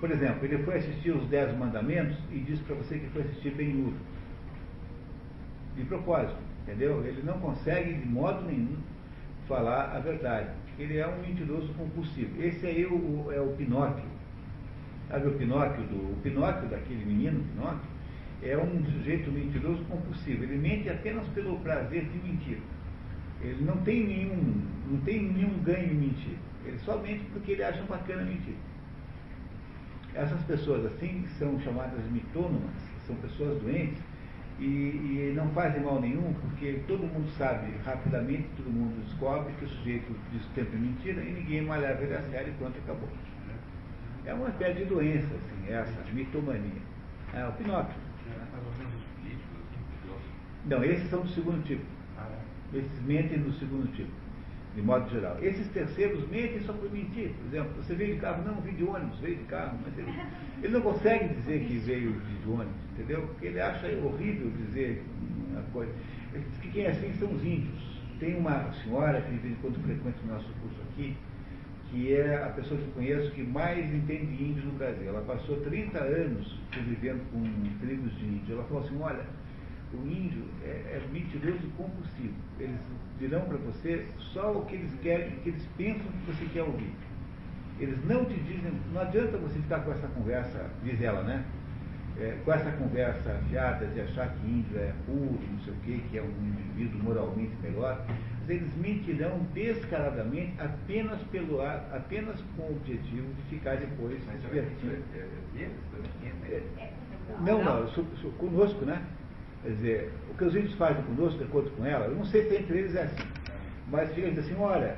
[0.00, 3.50] Por exemplo, ele foi assistir os Dez Mandamentos e disse para você que foi assistir
[3.54, 3.92] Ben-Hur.
[5.76, 7.04] De propósito, entendeu?
[7.04, 8.76] Ele não consegue de modo nenhum
[9.48, 10.50] falar a verdade.
[10.78, 12.42] Ele é um mentiroso compulsivo.
[12.42, 14.04] Esse aí é o, é o Pinóquio.
[15.08, 17.90] Sabe o Pinóquio do o Pinóquio daquele menino Pinóquio?
[18.42, 20.42] É um sujeito mentiroso compulsivo.
[20.42, 22.58] Ele mente apenas pelo prazer de mentir.
[23.40, 26.36] Ele não tem nenhum, não tem nenhum ganho em mentir.
[26.64, 28.54] Ele só mente porque ele acha bacana mentir.
[30.14, 32.70] Essas pessoas assim são chamadas mitônomas,
[33.06, 34.02] são pessoas doentes
[34.62, 39.64] e, e, não fazem mal nenhum, porque todo mundo sabe rapidamente, todo mundo descobre que
[39.64, 43.08] o sujeito diz sempre mentira e ninguém mais leva ele a sério e pronto, acabou.
[44.24, 46.80] É uma espécie de doença, assim, essa, mitomania.
[47.34, 47.96] É o Pinóquio.
[50.66, 51.84] Não, esses são do segundo tipo.
[52.72, 54.10] Esses mentem no segundo tipo,
[54.74, 55.36] de modo geral.
[55.42, 57.30] Esses terceiros mentem só por mentir.
[57.30, 60.10] Por exemplo, você veio de carro, não, vim de ônibus, veio de carro, mas ele,
[60.62, 63.22] ele não consegue dizer que veio de ônibus, entendeu?
[63.22, 65.02] Porque ele acha horrível dizer
[65.50, 65.92] uma coisa.
[66.32, 68.00] Ele diz que quem é assim são os índios.
[68.20, 71.16] Tem uma senhora que de vez em quando frequenta o nosso curso aqui,
[71.90, 75.08] que é a pessoa que eu conheço que mais entende índios no Brasil.
[75.08, 77.42] Ela passou 30 anos convivendo com
[77.80, 78.50] tribos de índios.
[78.50, 79.26] Ela falou assim, olha,
[79.92, 82.34] o índio é, é mentiroso compulsivo.
[82.60, 82.78] Eles
[83.18, 86.62] dirão para você só o que eles querem, o que eles pensam que você quer
[86.62, 86.92] ouvir.
[87.82, 91.44] Eles não te dizem, não adianta você ficar com essa conversa, diz ela, né?
[92.16, 96.00] É, com essa conversa afiada de achar que índio é puro, não sei o quê,
[96.08, 98.00] que é um indivíduo moralmente melhor,
[98.40, 104.38] mas eles mentirão descaradamente apenas pelo ar, apenas com o objetivo de ficar depois se
[104.38, 105.02] divertindo.
[106.48, 106.62] É,
[107.40, 109.02] não, não, sou, sou, conosco, né?
[109.64, 112.48] Quer dizer, o que os índios fazem conosco, de acordo com ela, eu não sei
[112.48, 113.26] se entre eles é assim,
[113.88, 114.96] mas fica assim, olha,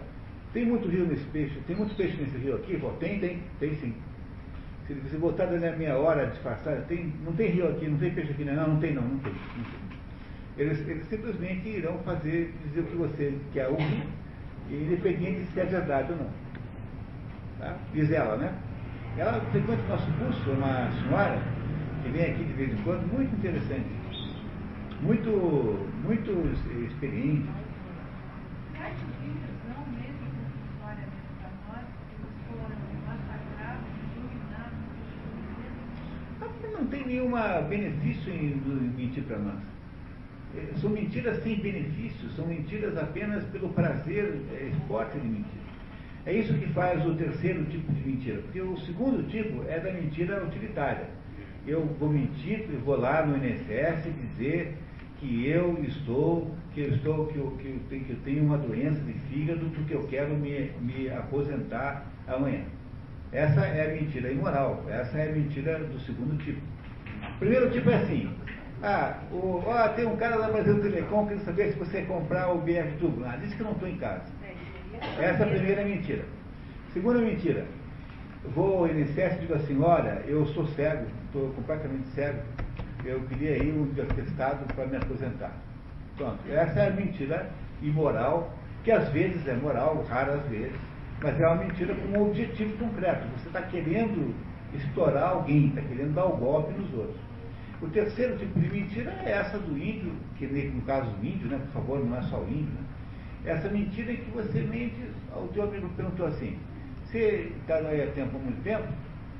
[0.55, 2.77] tem muito rio nesse peixe, tem muito peixe nesse rio aqui?
[2.77, 3.93] Bom, tem, tem, tem sim.
[4.87, 8.31] Se você botar na minha hora disfarçada, tem, não tem rio aqui, não tem peixe
[8.31, 9.33] aqui, não, não tem não, não tem.
[9.33, 9.85] Não tem.
[10.57, 14.05] Eles, eles simplesmente irão fazer, dizer o que você quer ouvir,
[14.71, 16.31] independente se é verdade ou não.
[17.59, 17.77] Tá?
[17.93, 18.55] Diz ela, né?
[19.19, 21.43] Ela frequenta o nosso curso, uma senhora
[22.05, 23.87] que vem aqui de vez em quando, muito interessante,
[25.03, 26.31] muito, muito
[26.87, 27.49] experiente.
[36.85, 37.32] Não tem nenhum
[37.68, 38.61] benefício em
[38.97, 39.59] mentir para nós.
[40.57, 45.64] É, são mentiras sem benefício, são mentiras apenas pelo prazer é, esporte de mentir.
[46.26, 49.93] É isso que faz o terceiro tipo de mentira, porque o segundo tipo é da
[49.93, 51.09] mentira utilitária
[51.66, 54.76] eu vou mentir, eu vou lá no INSS dizer
[55.18, 58.59] que eu estou, que eu estou, que eu, que eu, tenho, que eu tenho uma
[58.59, 62.64] doença de fígado porque eu quero me, me aposentar amanhã.
[63.32, 66.61] Essa é a mentira imoral, essa é a mentira do segundo tipo.
[67.39, 68.30] Primeiro tipo é assim,
[68.82, 72.59] ah, o, ó, tem um cara lá Brasil Telecom que saber se você comprar o
[72.59, 73.24] BF Tubo.
[73.24, 74.24] Ah, disse que eu não estou em casa.
[75.18, 76.24] Essa é a primeira mentira.
[76.93, 77.66] Segunda mentira,
[78.55, 82.39] vou ao INSS e digo assim, olha, eu sou cego, estou completamente cego,
[83.05, 85.53] eu queria ir um atestado para me aposentar.
[86.16, 87.51] Pronto, essa é a mentira
[87.82, 88.55] imoral,
[88.85, 90.78] que às vezes é moral, raras vezes,
[91.20, 93.26] mas é uma mentira com um objetivo concreto.
[93.39, 94.35] Você está querendo
[94.74, 97.24] estourar alguém, está querendo dar o um golpe nos outros.
[97.85, 101.59] O terceiro tipo de mentira é essa do índio, que no caso do índio, né,
[101.59, 102.85] por favor, não é só o índio, né?
[103.45, 104.97] Essa mentira em que você mente,
[105.37, 106.59] o teu amigo perguntou assim,
[107.05, 108.89] você está aí há tempo, há muito tempo?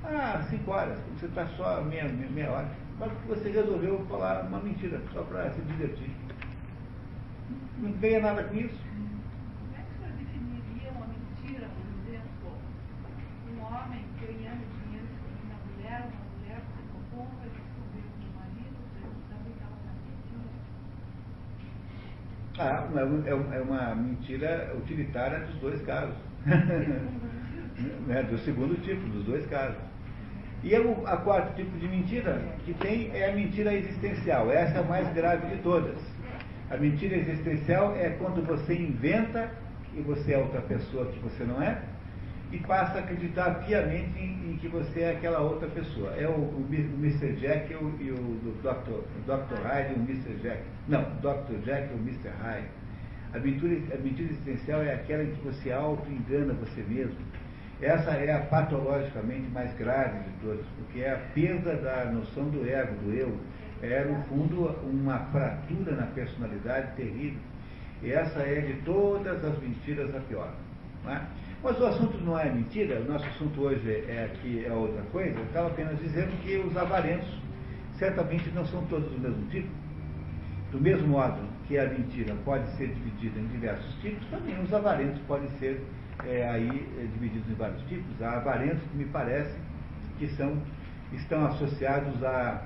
[0.05, 0.99] Ah, cinco horas.
[1.19, 2.69] Você está só meia, meia hora.
[3.01, 6.11] Mas você resolveu falar uma mentira, só para se divertir.
[7.79, 8.79] Não ganha nada com isso.
[8.79, 12.53] Como é que senhor definiria uma mentira, por exemplo?
[13.49, 18.79] Um homem ganhando dinheiro com uma mulher, uma mulher fazendo compra, descobriu que o marido
[19.31, 19.95] também estava na
[22.59, 23.31] Ah, mentira.
[23.31, 26.15] é, é uma mentira utilitária dos dois casos.
[28.07, 29.79] né, do segundo tipo, dos dois casos.
[30.63, 34.51] E o a quarto tipo de mentira que tem é a mentira existencial.
[34.51, 35.99] Essa é a mais grave de todas.
[36.71, 39.51] A mentira existencial é quando você inventa
[39.85, 41.83] que você é outra pessoa que você não é
[42.55, 46.15] e passa a acreditar piamente em, em que você é aquela outra pessoa.
[46.17, 47.33] É o, o, o Mr.
[47.37, 49.03] Jack e o, e o Dr.
[49.27, 49.63] Dr.
[49.63, 50.35] Hyde e o Mr.
[50.43, 50.63] Jack.
[50.89, 51.59] Não, Dr.
[51.65, 52.31] Jack e o Mr.
[52.43, 52.69] Hyde.
[53.33, 57.17] A mentira, a mentira existencial é aquela em que você auto-engana você mesmo
[57.85, 62.67] essa é a patologicamente mais grave de todas, porque é a perda da noção do
[62.67, 63.39] ego, do eu.
[63.83, 67.41] É, no fundo, uma fratura na personalidade terrível.
[68.03, 70.55] E essa é de todas as mentiras a pior.
[71.07, 71.21] É?
[71.65, 75.35] Mas o assunto não é mentira, o nosso assunto hoje é aqui é outra coisa.
[75.35, 77.27] Eu estava apenas dizendo que os avarentos
[77.99, 79.71] certamente não são todos do mesmo tipo.
[80.71, 85.19] Do mesmo modo que a mentira pode ser dividida em diversos tipos, também os avarentos
[85.23, 85.83] podem ser
[86.27, 88.21] é, aí é, divididos em vários tipos.
[88.21, 89.59] Há avarentos que me parece
[90.19, 90.61] que são,
[91.15, 92.63] estão associados a,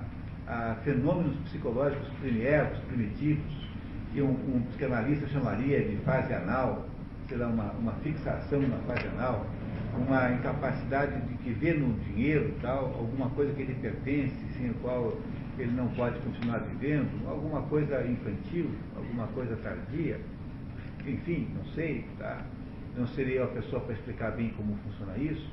[0.48, 3.68] a fenômenos psicológicos primeiros, primitivos,
[4.12, 6.87] que um, um, psicanalista chamaria de fase anal,
[7.28, 9.46] sei lá, uma, uma fixação na fase anal,
[9.96, 14.74] uma incapacidade de que vê no dinheiro tal, alguma coisa que ele pertence, sem o
[14.74, 15.16] qual
[15.58, 20.20] ele não pode continuar vivendo, alguma coisa infantil, alguma coisa tardia,
[21.06, 22.42] enfim, não sei, tá?
[22.96, 25.48] não seria a pessoa para explicar bem como funciona isso.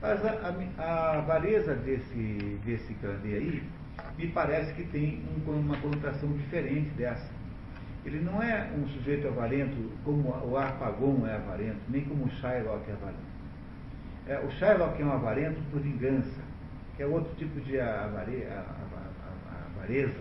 [0.00, 3.62] Mas a, a, a avareza desse, desse Kardec aí,
[4.18, 7.35] me parece que tem um, uma conotação diferente dessa.
[8.06, 12.88] Ele não é um sujeito avarento como o Arpagon é avarento, nem como o Shylock
[12.88, 13.36] é avarento.
[14.28, 16.40] É, o Shylock é um avarento por vingança,
[16.96, 18.46] que é outro tipo de avare,
[19.74, 20.20] avareza.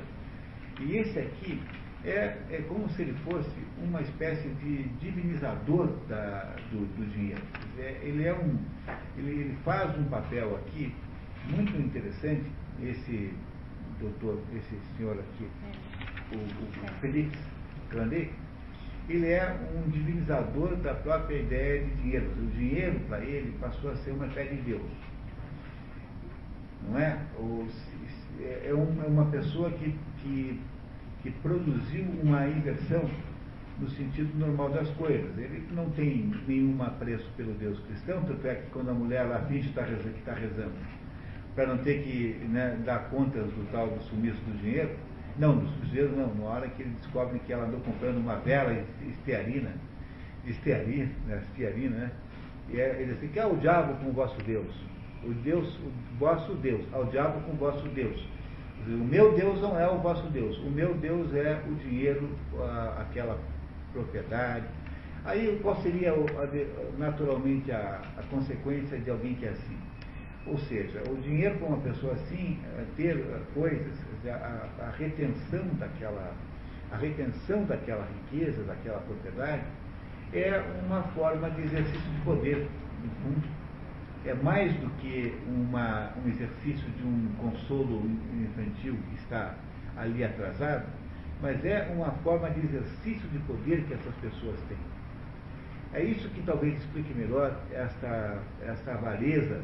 [0.79, 1.61] E esse aqui
[2.03, 7.41] é, é como se ele fosse uma espécie de divinizador da, do, do, dinheiro.
[7.77, 8.57] Ele, é um,
[9.15, 10.91] ele, ele, faz um papel aqui
[11.49, 12.45] muito interessante,
[12.81, 13.31] esse
[13.99, 15.47] doutor, esse senhor aqui,
[16.31, 16.35] É.
[16.35, 17.54] o, o, o Felix
[17.95, 18.29] Grandet,
[19.07, 22.31] ele é um divinizador da própria ideia de dinheiro.
[22.37, 24.81] O dinheiro, para ele, passou a ser uma fé de Deus.
[26.89, 27.19] Não é?
[28.65, 30.59] É, um, é uma pessoa que, que,
[31.23, 33.09] que produziu uma inversão
[33.79, 35.37] no sentido normal das coisas.
[35.37, 39.39] Ele não tem nenhum apreço pelo Deus cristão, tanto é que quando a mulher lá
[39.45, 39.79] finge que
[40.19, 40.73] está rezando,
[41.53, 44.91] para não ter que né, dar contas do tal do sumiço do dinheiro,
[45.37, 48.73] não, do sujeito não, na hora que ele descobre que ela andou comprando uma vela
[49.05, 49.71] estearina,
[50.45, 52.11] estearina, né, estearina, né?
[52.69, 54.73] E é, ele assim, que é o diabo com o vosso Deus.
[55.23, 58.27] O Deus, o vosso Deus, ao diabo com o vosso Deus.
[58.87, 60.57] O meu Deus não é o vosso Deus.
[60.59, 62.29] O meu Deus é o dinheiro,
[62.59, 63.37] a, aquela
[63.91, 64.65] propriedade.
[65.23, 66.13] Aí qual seria
[66.97, 69.77] naturalmente a, a consequência de alguém que é assim?
[70.45, 73.25] Ou seja, o dinheiro para uma pessoa assim, é ter
[73.55, 73.97] coisas,
[74.29, 76.33] a, a, retenção daquela,
[76.91, 79.63] a retenção daquela riqueza, daquela propriedade,
[80.33, 82.67] é uma forma de exercício de poder,
[83.03, 83.47] no fundo.
[84.25, 88.03] É mais do que uma, um exercício de um consolo
[88.33, 89.55] infantil que está
[89.95, 90.85] ali atrasado,
[91.41, 94.77] mas é uma forma de exercício de poder que essas pessoas têm.
[95.93, 99.61] É isso que talvez explique melhor esta, esta avareza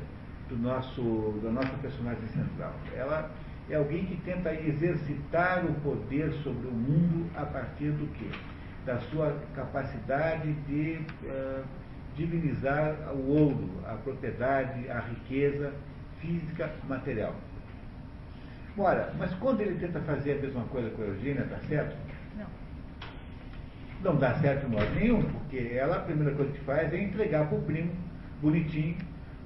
[0.48, 2.74] do nosso, da nossa personagem central.
[2.96, 3.32] Ela
[3.72, 8.27] é alguém que tenta exercitar o poder sobre o mundo a partir do quê?
[8.85, 11.64] Da sua capacidade de uh,
[12.15, 15.72] divinizar o ouro, a propriedade, a riqueza
[16.19, 17.34] física, material.
[18.77, 21.95] Ora, mas quando ele tenta fazer a mesma coisa com a Eugênia, dá certo?
[22.38, 22.48] Não.
[24.03, 27.48] Não dá certo de modo nenhum, porque ela, a primeira coisa que faz é entregar
[27.48, 27.91] para o primo,
[28.41, 28.98] bonitinho,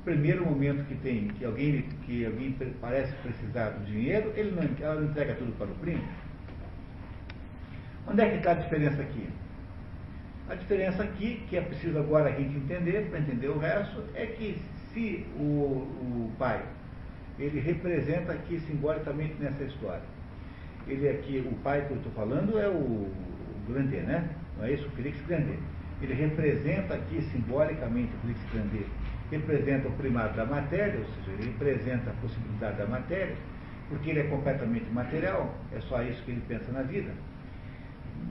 [0.05, 5.01] primeiro momento que tem, que alguém, que alguém parece precisar do dinheiro, ele não, ela
[5.01, 6.03] não entrega tudo para o primo.
[8.07, 9.27] Onde é que está a diferença aqui?
[10.47, 14.27] A diferença aqui, que é preciso agora a gente entender, para entender o resto, é
[14.27, 14.61] que
[14.93, 16.63] se o, o pai,
[17.39, 20.03] ele representa aqui simbolicamente nessa história.
[20.87, 23.11] Ele aqui, o pai que eu estou falando é o, o
[23.67, 24.29] Grandet, né?
[24.55, 24.87] Não é isso?
[24.87, 25.57] O Felix Grandet.
[25.99, 28.85] Ele representa aqui simbolicamente o Felix Grandet
[29.31, 33.35] representa o primato da matéria, ou seja, ele representa a possibilidade da matéria,
[33.89, 37.11] porque ele é completamente material, é só isso que ele pensa na vida.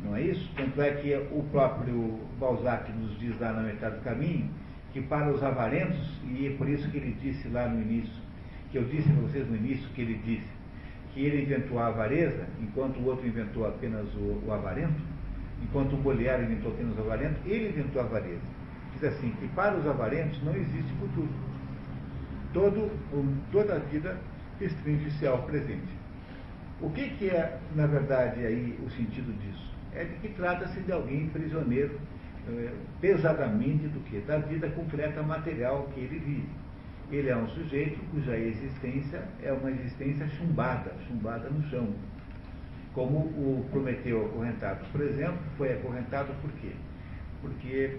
[0.05, 0.51] Não é isso?
[0.57, 4.51] Tanto é que o próprio Balzac nos diz lá na metade do caminho
[4.93, 8.15] que para os avarentos, e é por isso que ele disse lá no início,
[8.71, 10.49] que eu disse para vocês no início que ele disse,
[11.13, 15.01] que ele inventou a avareza, enquanto o outro inventou apenas o, o avarento,
[15.63, 18.64] enquanto o Molière inventou apenas o avarento, ele inventou a avareza
[18.95, 21.29] diz assim, que para os avarentos não existe futuro.
[22.53, 22.91] Todo,
[23.51, 24.17] toda a vida
[24.61, 25.93] restringe-se ao presente.
[26.81, 29.73] O que, que é, na verdade, aí o sentido disso?
[29.93, 31.99] É de que trata-se de alguém prisioneiro
[32.49, 34.19] eh, pesadamente do que?
[34.21, 36.49] Da vida concreta material que ele vive.
[37.11, 41.95] Ele é um sujeito cuja existência é uma existência chumbada, chumbada no chão.
[42.93, 46.73] Como o Prometeu acorrentado, por exemplo, foi acorrentado por quê?
[47.41, 47.99] Porque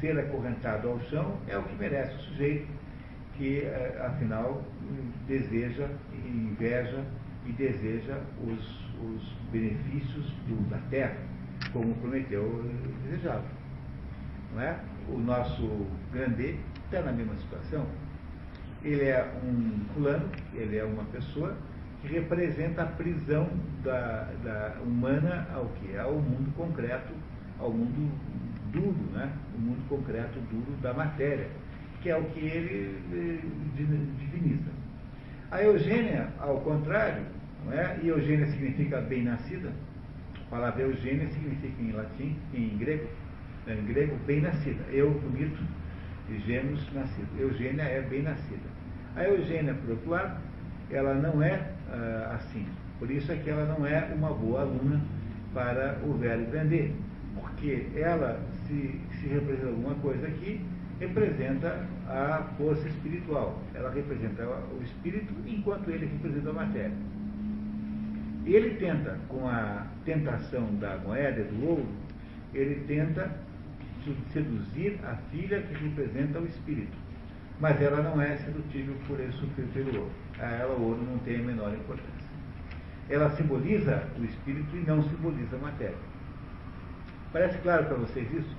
[0.00, 2.66] ser acorrentado ao chão é o que merece o sujeito,
[3.36, 4.62] que eh, afinal
[5.26, 7.04] deseja, inveja
[7.46, 11.16] e deseja os, os benefícios do, da terra,
[11.72, 12.64] como Prometeu
[13.04, 13.44] desejava.
[14.54, 14.78] Não é?
[15.08, 17.86] O nosso Grandet está na mesma situação.
[18.84, 21.56] Ele é um fulano, ele é uma pessoa
[22.00, 23.48] que representa a prisão
[23.84, 25.96] da, da humana ao que?
[25.96, 27.12] Ao mundo concreto,
[27.58, 28.10] ao mundo
[28.72, 29.30] duro, né?
[29.54, 31.46] o mundo concreto duro da matéria,
[32.00, 33.82] que é o que ele eh,
[34.18, 34.70] diviniza.
[35.50, 37.22] A Eugênia, ao contrário,
[37.64, 37.98] não é?
[38.02, 39.72] e Eugênia significa bem-nascida,
[40.46, 43.06] a palavra Eugênia significa em latim, em grego,
[43.68, 44.82] em grego, bem-nascida.
[44.90, 45.62] Eu, bonito,
[46.28, 47.28] e gêmeos, nascido.
[47.38, 48.72] Eugênia é bem-nascida.
[49.16, 50.40] A Eugênia, por outro lado,
[50.90, 51.56] ela não é
[51.88, 52.66] uh, assim.
[52.98, 55.00] Por isso é que ela não é uma boa aluna
[55.52, 56.94] para o velho Grandet,
[57.34, 60.60] porque ela se, se representa alguma coisa aqui,
[61.00, 63.60] representa a força espiritual.
[63.74, 66.96] Ela representa o espírito enquanto ele representa a matéria.
[68.44, 71.86] Ele tenta, com a tentação da moeda do ouro,
[72.52, 73.30] ele tenta
[74.32, 76.96] seduzir a filha que representa o espírito.
[77.60, 80.10] Mas ela não é sedutível por sofrer pelo ouro.
[80.40, 82.12] A ela o ouro não tem a menor importância.
[83.08, 86.11] Ela simboliza o espírito e não simboliza a matéria.
[87.32, 88.56] Parece claro para vocês isso?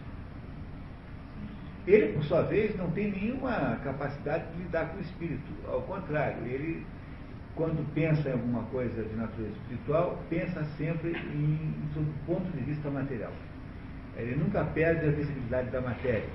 [1.86, 5.52] Ele, por sua vez, não tem nenhuma capacidade de lidar com o espírito.
[5.68, 6.86] Ao contrário, ele
[7.56, 12.64] quando pensa em alguma coisa de natureza espiritual, pensa sempre em, sob o ponto de
[12.64, 13.32] vista material.
[14.18, 16.30] Ele nunca perde a visibilidade da matéria.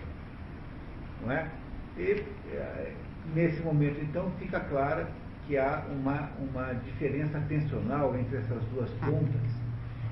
[1.23, 1.49] Não é?
[1.97, 2.93] E é,
[3.35, 5.09] nesse momento, então, fica clara
[5.47, 9.58] que há uma, uma diferença tensional entre essas duas pontas.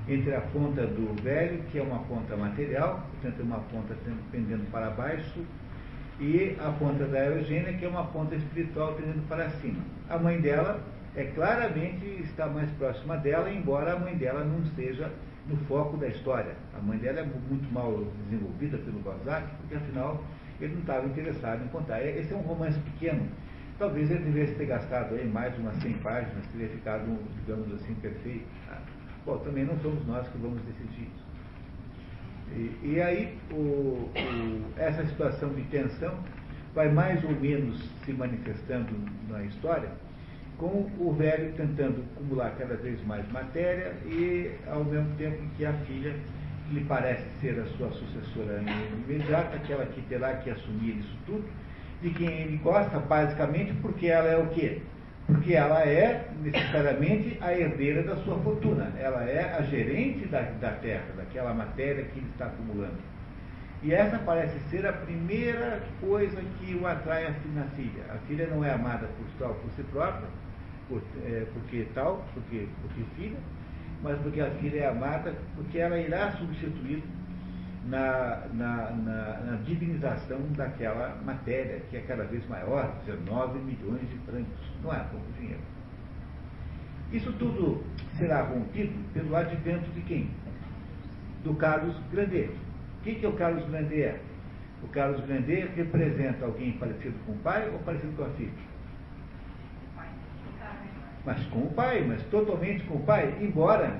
[0.07, 3.95] Entre a ponta do velho, que é uma ponta material, portanto, é uma ponta
[4.31, 5.45] pendendo para baixo,
[6.19, 9.83] e a ponta da Eugênia, que é uma ponta espiritual pendendo para cima.
[10.09, 10.81] A mãe dela
[11.15, 15.11] é claramente está mais próxima dela, embora a mãe dela não esteja
[15.47, 16.55] no foco da história.
[16.77, 20.23] A mãe dela é muito mal desenvolvida pelo Balzac, porque afinal
[20.59, 22.01] ele não estava interessado em contar.
[22.01, 23.27] Esse é um romance pequeno.
[23.77, 27.05] Talvez ele devesse ter gastado aí mais de umas 100 páginas, teria ficado,
[27.35, 28.45] digamos assim, perfeito.
[29.27, 31.27] Bom, também não somos nós que vamos decidir isso.
[32.55, 36.17] E, e aí, o, o, essa situação de tensão
[36.73, 38.87] vai mais ou menos se manifestando
[39.27, 39.89] na história,
[40.57, 45.73] com o velho tentando acumular cada vez mais matéria e, ao mesmo tempo que a
[45.73, 46.15] filha
[46.71, 48.63] lhe parece ser a sua sucessora
[49.09, 51.43] imediata, aquela que terá que assumir isso tudo,
[52.01, 54.81] de quem ele gosta, basicamente porque ela é o quê?
[55.27, 60.71] Porque ela é necessariamente a herdeira da sua fortuna, ela é a gerente da, da
[60.71, 62.97] terra, daquela matéria que ele está acumulando.
[63.83, 68.05] E essa parece ser a primeira coisa que o atrai na filha.
[68.09, 70.27] A filha não é amada por, por si própria,
[70.87, 73.37] por, é, porque tal, porque, porque filha,
[74.01, 77.03] mas porque a filha é amada, porque ela irá substituir
[77.87, 84.17] na, na, na, na, divinização daquela matéria, que é cada vez maior, 19 milhões de
[84.19, 84.71] francos.
[84.83, 85.61] Não é pouco dinheiro.
[87.11, 87.83] Isso tudo
[88.17, 90.29] será rompido pelo advento de quem?
[91.43, 92.51] Do Carlos Grandet.
[92.99, 94.19] O que, que o Carlos Grandet é?
[94.83, 98.51] O Carlos Grandet representa alguém parecido com o pai ou parecido com a filha?
[101.27, 103.99] mas com o pai, mas totalmente com o pai, embora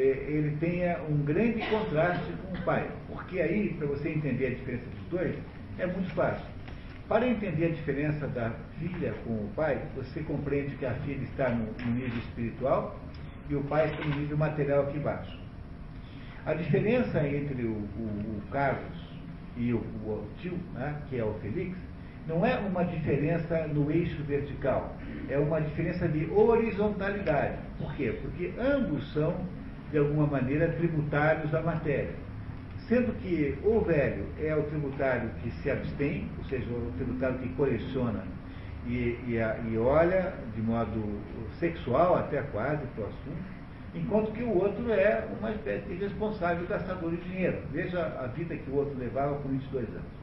[0.00, 2.90] ele tenha um grande contraste com o pai.
[3.08, 5.34] Porque aí, para você entender a diferença dos dois,
[5.78, 6.46] é muito fácil.
[7.08, 11.50] Para entender a diferença da filha com o pai, você compreende que a filha está
[11.50, 12.98] no, no nível espiritual
[13.48, 15.38] e o pai está no nível material aqui embaixo.
[16.44, 19.06] A diferença entre o, o, o Carlos
[19.56, 21.76] e o, o tio, né, que é o Felix,
[22.26, 24.96] não é uma diferença no eixo vertical,
[25.28, 27.58] é uma diferença de horizontalidade.
[27.78, 28.18] Por quê?
[28.20, 29.34] Porque ambos são,
[29.90, 32.14] de alguma maneira, tributários à matéria.
[32.88, 37.48] Sendo que o velho é o tributário que se abstém, ou seja, o tributário que
[37.50, 38.22] coleciona
[38.86, 41.20] e, e, e olha de modo
[41.58, 43.56] sexual até quase para o assunto,
[43.94, 47.58] enquanto que o outro é uma espécie de responsável gastador de dinheiro.
[47.72, 50.16] Veja a vida que o outro levava com 22 anos.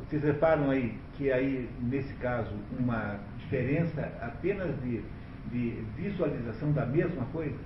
[0.00, 5.02] Vocês reparam aí que aí, nesse caso, uma diferença apenas de,
[5.50, 7.56] de visualização da mesma coisa?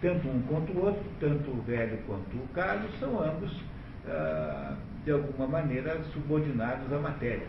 [0.00, 3.62] Tanto um quanto o outro, tanto o velho quanto o Carlos, são ambos,
[4.06, 7.46] ah, de alguma maneira, subordinados à matéria.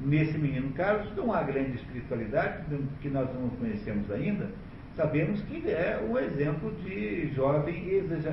[0.00, 2.64] Nesse menino Carlos não há grande espiritualidade,
[3.00, 4.48] que nós não conhecemos ainda,
[4.96, 7.88] sabemos que ele é um exemplo de jovem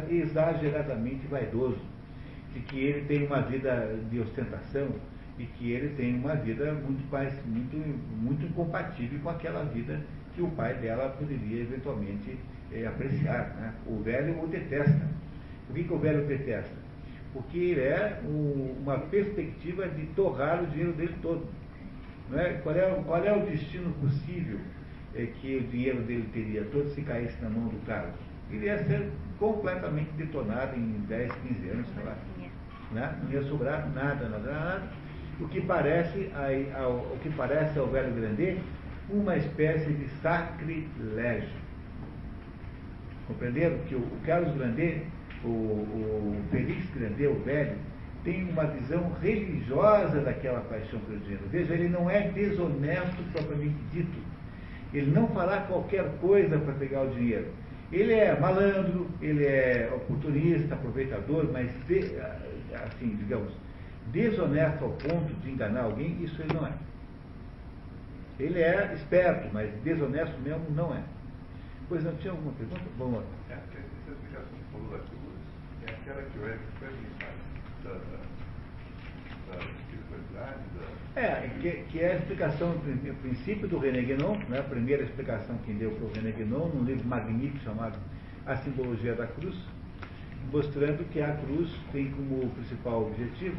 [0.09, 1.79] exageradamente vaidoso
[2.53, 4.89] de que ele tem uma vida de ostentação
[5.37, 7.03] e que ele tem uma vida muito,
[7.47, 7.77] muito,
[8.21, 10.01] muito incompatível com aquela vida
[10.35, 12.37] que o pai dela poderia eventualmente
[12.73, 13.55] é, apreciar.
[13.55, 13.73] Né?
[13.85, 15.07] O velho o detesta.
[15.67, 16.75] Por que, que o velho detesta?
[17.33, 21.47] Porque ele é um, uma perspectiva de torrar o dinheiro dele todo.
[22.33, 22.53] É?
[22.63, 24.59] Qual, é, qual é o destino possível
[25.15, 28.15] é, que o dinheiro dele teria todo se caísse na mão do Carlos?
[28.51, 32.15] Ele ia ser completamente detonado em 10, 15 anos, sei lá.
[32.91, 33.19] Né?
[33.23, 34.83] Não ia sobrar nada, nada, nada.
[35.39, 36.31] O que parece,
[36.75, 38.59] ao, o que parece ao velho Grandet
[39.09, 41.49] uma espécie de sacrilégio.
[43.29, 45.03] Compreenderam que o, Carlos Grandet,
[45.45, 47.77] o, o Felix Grandet, o velho,
[48.23, 51.43] tem uma visão religiosa daquela paixão pelo dinheiro.
[51.49, 54.19] Veja, ele não é desonesto propriamente dito.
[54.93, 57.47] Ele não fará qualquer coisa para pegar o dinheiro.
[57.91, 61.71] Ele é malandro, ele é oportunista, aproveitador, mas
[62.87, 63.51] assim, digamos,
[64.11, 66.73] desonesto ao ponto de enganar alguém, isso ele não é.
[68.39, 71.01] Ele é esperto, mas desonesto mesmo não é.
[71.89, 72.81] Pois não tinha alguma pergunta?
[72.99, 73.23] Lá.
[73.49, 75.39] É, essa explicação que falou da cruz
[75.87, 76.93] é aquela que o Eric faz
[77.83, 81.19] da, da, da espiritualidade, da...
[81.19, 85.57] É, que, que, é a explicação, o princípio do René Guénon, né, a primeira explicação
[85.65, 87.97] que deu para o René Guénon, num livro magnífico chamado
[88.45, 89.57] A Simbologia da Cruz,
[90.51, 93.57] mostrando que a cruz tem como principal objetivo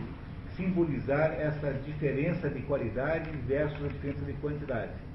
[0.56, 5.09] simbolizar essa diferença de qualidade versus a diferença de quantidade.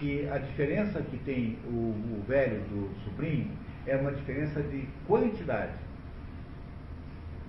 [0.00, 3.50] Que a diferença que tem o, o velho do sobrinho
[3.86, 5.72] é uma diferença de quantidade.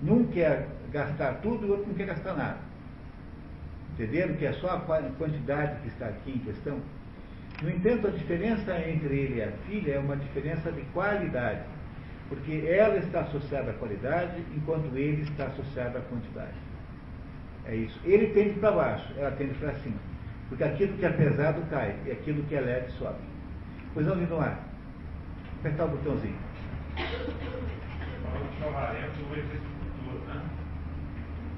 [0.06, 2.58] Um quer gastar tudo e o outro não quer gastar nada.
[3.94, 6.78] Entenderam que é só a quantidade que está aqui em questão?
[7.62, 11.62] No entanto, a diferença entre ele e a filha é uma diferença de qualidade,
[12.28, 16.56] porque ela está associada à qualidade, enquanto ele está associado à quantidade.
[17.64, 18.00] É isso.
[18.04, 20.11] Ele tende para baixo, ela tende para cima.
[20.52, 23.16] Porque aquilo que é pesado cai, e aquilo que é leve sobe.
[23.94, 24.58] Pois não, Linoar?
[25.60, 26.36] Apertar o botãozinho.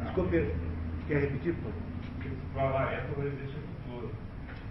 [0.04, 0.54] Desculpe,
[1.08, 1.72] quer repetir, por
[2.54, 4.10] favor?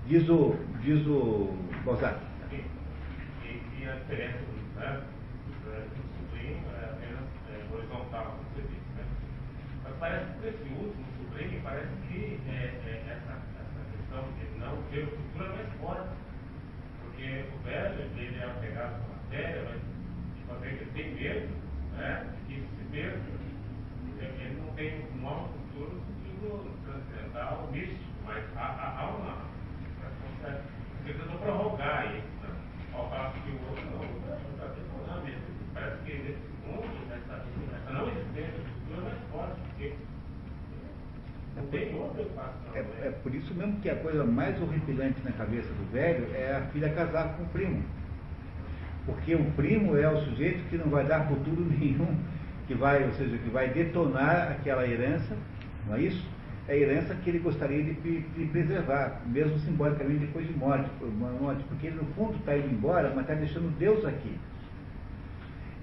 [0.08, 2.18] Diz o, diz o Balzac.
[2.50, 4.38] E, a diferença
[4.78, 5.02] né,
[5.54, 8.88] do sobrinho é apenas é, horizontal, como você disse.
[8.95, 9.04] Né?
[9.84, 13.84] Mas parece que esse último sobrinho, parece que é, é, essa, essa
[14.14, 16.15] questão de não ter o futuro é mais forte.
[17.02, 19.81] Porque o velho, ele é apegado com a matéria, mas
[20.38, 21.53] tipo, assim, ele tem medo
[21.98, 23.34] né, que se perca.
[24.19, 26.02] Ele não tem um mau futuro,
[26.40, 29.53] futuro transcendental, místico, mas há, há, há uma
[31.03, 32.56] você tentou prorrogar isso, né?
[32.94, 35.41] ao passo que o outro não, está isso.
[35.73, 37.44] Parece que nesse mundo, essa,
[37.76, 39.95] essa não existência do futuro é mais forte, porque
[42.76, 46.56] É, é por isso mesmo que a coisa mais horripilante na cabeça do velho é
[46.56, 47.84] a filha casar com o primo.
[49.06, 52.18] Porque o primo é o sujeito que não vai dar futuro nenhum,
[52.68, 55.35] que vai, ou seja, que vai detonar aquela herança,
[55.88, 56.34] não é isso?
[56.68, 61.64] é a herança que ele gostaria de, de preservar, mesmo simbolicamente depois de morte, morte
[61.65, 64.38] porque ele no fundo está indo embora, mas está deixando Deus aqui.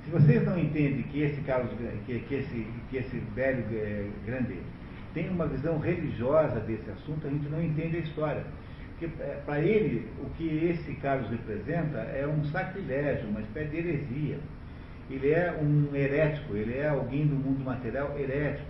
[0.05, 1.71] Se vocês não entendem que esse Carlos,
[2.07, 4.59] que, que esse, que esse velho é, grande
[5.15, 8.45] tem uma visão religiosa desse assunto, a gente não entende a história.
[8.91, 13.77] Porque é, para ele, o que esse Carlos representa é um sacrilégio, uma espécie de
[13.79, 14.39] heresia.
[15.11, 18.69] Ele é um herético, ele é alguém do mundo material herético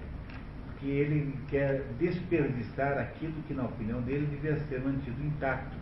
[0.79, 5.77] que ele quer desperdiçar aquilo que, na opinião dele, devia ser mantido intacto,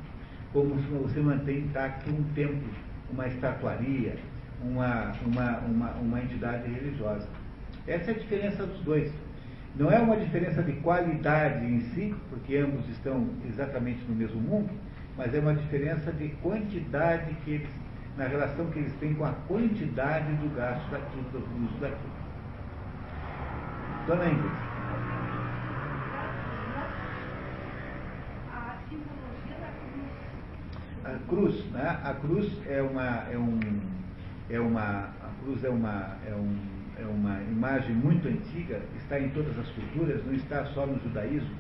[0.53, 2.69] como se você mantém intacto um templo,
[3.11, 4.17] uma estatuaria,
[4.61, 7.29] uma, uma, uma, uma entidade religiosa.
[7.87, 9.13] Essa é a diferença dos dois.
[9.79, 14.71] Não é uma diferença de qualidade em si, porque ambos estão exatamente no mesmo mundo,
[15.17, 17.71] mas é uma diferença de quantidade que eles,
[18.17, 22.19] na relação que eles têm com a quantidade do gasto daquilo, do uso daquilo.
[24.09, 24.69] Dona Ingrid.
[31.05, 32.01] a cruz, né?
[32.05, 33.61] A cruz é uma, é um,
[34.51, 39.29] é uma, a cruz é uma, é, um, é uma imagem muito antiga, está em
[39.31, 41.57] todas as culturas, não está só no judaísmo.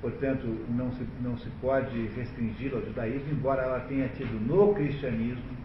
[0.00, 5.62] Portanto, não se, não se pode restringi-la ao judaísmo, embora ela tenha tido no cristianismo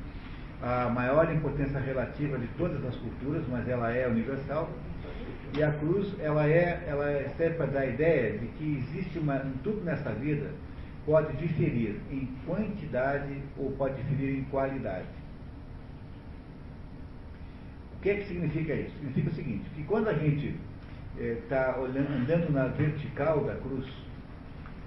[0.61, 4.69] a maior importância relativa de todas as culturas, mas ela é universal.
[5.57, 7.05] E a cruz, ela é, ela
[7.35, 10.51] serve para dar a ideia de que existe uma, tudo nessa vida
[11.05, 15.07] pode diferir em quantidade ou pode diferir em qualidade.
[17.97, 18.91] O que é que significa isso?
[18.97, 20.55] Significa o seguinte, que quando a gente
[21.19, 23.87] está eh, andando na vertical da cruz,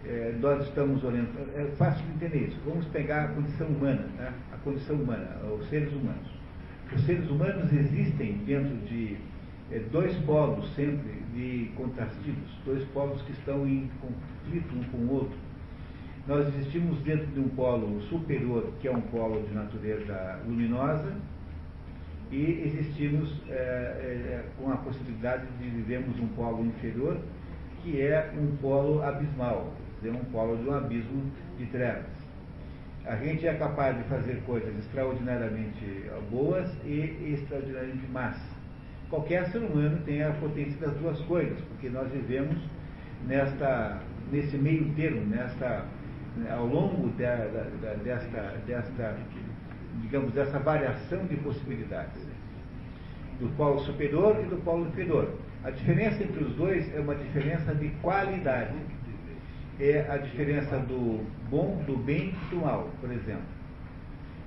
[0.05, 2.59] eh, nós estamos olhando, é fácil de entender isso.
[2.65, 4.33] Vamos pegar a condição humana, né?
[4.53, 5.29] a condição humana,
[5.59, 6.31] os seres humanos.
[6.95, 9.17] Os seres humanos existem dentro de
[9.73, 15.13] eh, dois polos sempre de contrastivos, dois polos que estão em conflito um com o
[15.15, 15.51] outro
[16.27, 21.13] nós existimos dentro de um polo superior, que é um polo de natureza luminosa,
[22.31, 27.19] e existimos é, é, com a possibilidade de vivermos um polo inferior,
[27.83, 32.21] que é um polo abismal, dizer, um polo de um abismo de trevas.
[33.05, 38.37] A gente é capaz de fazer coisas extraordinariamente boas e extraordinariamente más.
[39.09, 42.57] Qualquer ser humano tem a potência das duas coisas, porque nós vivemos
[43.27, 44.01] nesta,
[44.31, 45.85] nesse meio termo, nesta
[46.49, 49.17] ao longo de, de, desta, desta,
[50.03, 52.23] digamos, dessa variação de possibilidades,
[53.39, 55.35] do polo superior e do polo inferior.
[55.63, 58.75] A diferença entre os dois é uma diferença de qualidade.
[59.79, 63.43] É a diferença do bom, do bem e do mal, por exemplo.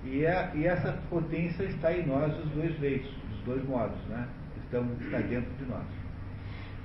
[0.06, 4.28] E, a, e essa potência está em nós dos dois jeitos, dos dois modos, né?
[4.64, 5.86] Estão, está dentro de nós.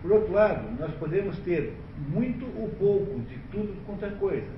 [0.01, 1.74] Por outro lado, nós podemos ter
[2.09, 4.57] muito ou pouco de tudo quanto é coisa.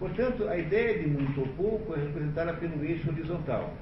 [0.00, 3.74] Portanto, a ideia de muito ou pouco é representada pelo eixo horizontal.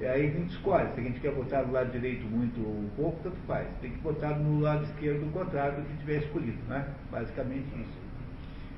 [0.00, 2.88] E aí a gente escolhe, se a gente quer botar do lado direito muito ou
[2.94, 3.66] pouco, tanto faz.
[3.82, 6.86] Tem que botar no lado esquerdo o contrário do que tiver escolhido, né?
[7.10, 7.98] Basicamente isso.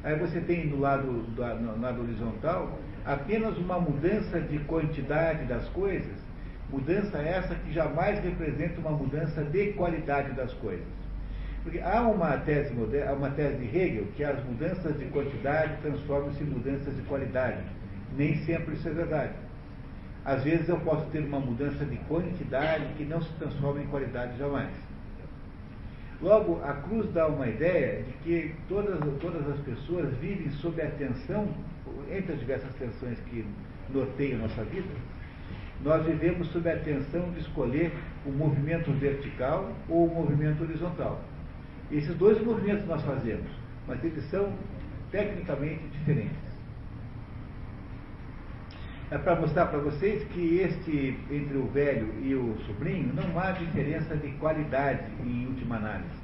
[0.03, 5.69] Aí você tem do lado, do, no lado horizontal apenas uma mudança de quantidade das
[5.69, 6.17] coisas,
[6.71, 11.00] mudança essa que jamais representa uma mudança de qualidade das coisas.
[11.63, 16.43] Porque há uma tese, moderna, uma tese de Hegel que as mudanças de quantidade transformam-se
[16.43, 17.63] em mudanças de qualidade.
[18.17, 19.33] Nem sempre isso é verdade.
[20.25, 24.37] Às vezes eu posso ter uma mudança de quantidade que não se transforma em qualidade
[24.39, 24.71] jamais.
[26.23, 30.91] Logo, a cruz dá uma ideia de que todas, todas as pessoas vivem sob a
[30.91, 31.49] tensão,
[32.11, 33.45] entre as diversas tensões que
[33.89, 34.89] norteiam nossa vida,
[35.83, 37.91] nós vivemos sob a tensão de escolher
[38.27, 41.19] o movimento vertical ou o movimento horizontal.
[41.91, 43.51] Esses dois movimentos nós fazemos,
[43.87, 44.53] mas eles são
[45.11, 46.51] tecnicamente diferentes
[49.11, 53.51] é para mostrar para vocês que este, entre o velho e o sobrinho, não há
[53.51, 56.21] diferença de qualidade em última análise.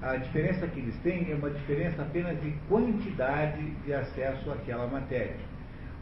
[0.00, 5.34] A diferença que eles têm é uma diferença apenas de quantidade de acesso àquela matéria.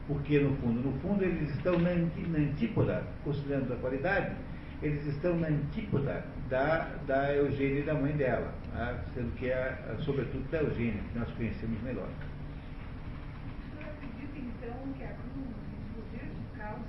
[0.07, 4.35] Porque, no fundo, no fundo, eles estão na, antípoda, considerando a qualidade,
[4.83, 8.99] eles estão na antípoda da, da Eugênia e da mãe dela, tá?
[9.15, 12.09] sendo que é, sobretudo, da Eugênia, que nós conhecemos melhor.
[13.73, 15.15] Então, que a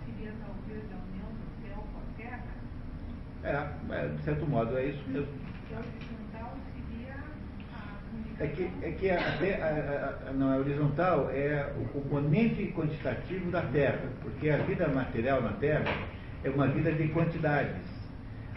[0.06, 2.44] seria talvez a união do céu com a terra?
[3.44, 5.28] É, é, de certo modo é isso mesmo.
[5.68, 7.16] Que a horizontal seria
[7.74, 13.52] a É que, é que a, a, a, não, a horizontal é o componente quantitativo
[13.52, 15.86] da Terra, porque a vida material na Terra
[16.44, 18.01] é uma vida de quantidades.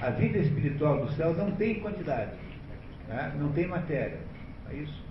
[0.00, 2.32] A vida espiritual do céu não tem quantidade,
[3.08, 3.32] tá?
[3.38, 4.18] não tem matéria.
[4.70, 5.04] É isso.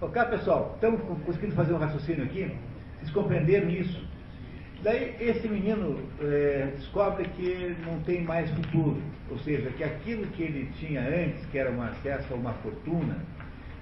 [0.00, 2.50] Ok, pessoal, estamos conseguindo fazer um raciocínio aqui?
[2.98, 4.06] Vocês compreenderam isso?
[4.82, 10.42] Daí esse menino é, descobre que não tem mais futuro, ou seja, que aquilo que
[10.42, 13.16] ele tinha antes, que era um acesso a uma fortuna,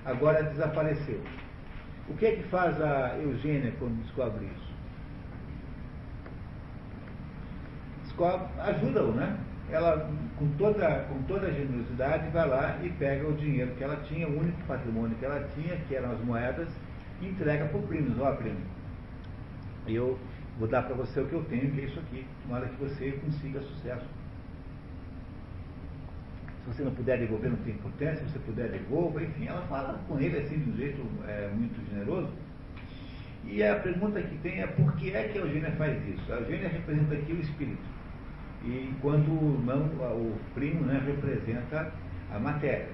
[0.05, 1.21] agora desapareceu.
[2.09, 4.74] O que é que faz a Eugênia quando descobre isso?
[8.59, 9.37] Ajuda-o, né?
[9.71, 10.09] Ela,
[10.39, 14.29] com toda, com toda a generosidade, vai lá e pega o dinheiro que ela tinha,
[14.29, 16.69] o único patrimônio que ela tinha, que eram as moedas,
[17.21, 18.15] e entrega para o primo.
[18.23, 18.61] Ó, primo,
[19.87, 20.19] eu
[20.59, 22.25] vou dar para você o que eu tenho, que é isso aqui.
[22.43, 24.07] Tomara que você consiga sucesso.
[26.65, 28.25] Se você não puder devolver, não tem importância.
[28.25, 29.23] Se você puder, devolva.
[29.23, 32.33] Enfim, ela fala com ele assim, de um jeito é, muito generoso.
[33.47, 36.33] E a pergunta que tem é por que é que a Eugênia faz isso?
[36.33, 37.94] A Eugênia representa aqui o espírito.
[38.65, 39.83] E enquanto o irmão,
[40.17, 41.93] o primo, né, representa
[42.35, 42.89] a matéria.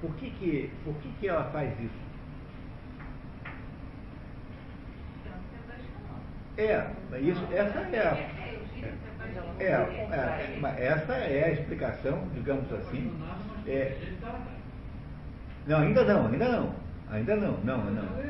[0.00, 2.04] Por que, que, por que, que ela faz isso?
[6.58, 6.86] É,
[7.18, 8.44] isso, essa é a.
[9.58, 13.10] É, é, é, essa é a explicação, digamos assim.
[13.66, 13.96] É,
[15.66, 16.74] não, ainda não, ainda não.
[17.10, 18.24] Ainda não, não, não.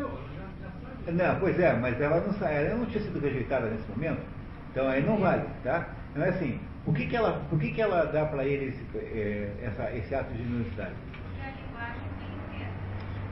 [1.13, 4.23] Não, pois é, mas ela não, ela não tinha sido rejeitada nesse momento,
[4.71, 5.87] então aí não vale, tá?
[6.15, 8.85] Não é assim, por que, que, ela, por que, que ela dá para ele esse,
[8.97, 10.95] é, essa, esse ato de generosidade?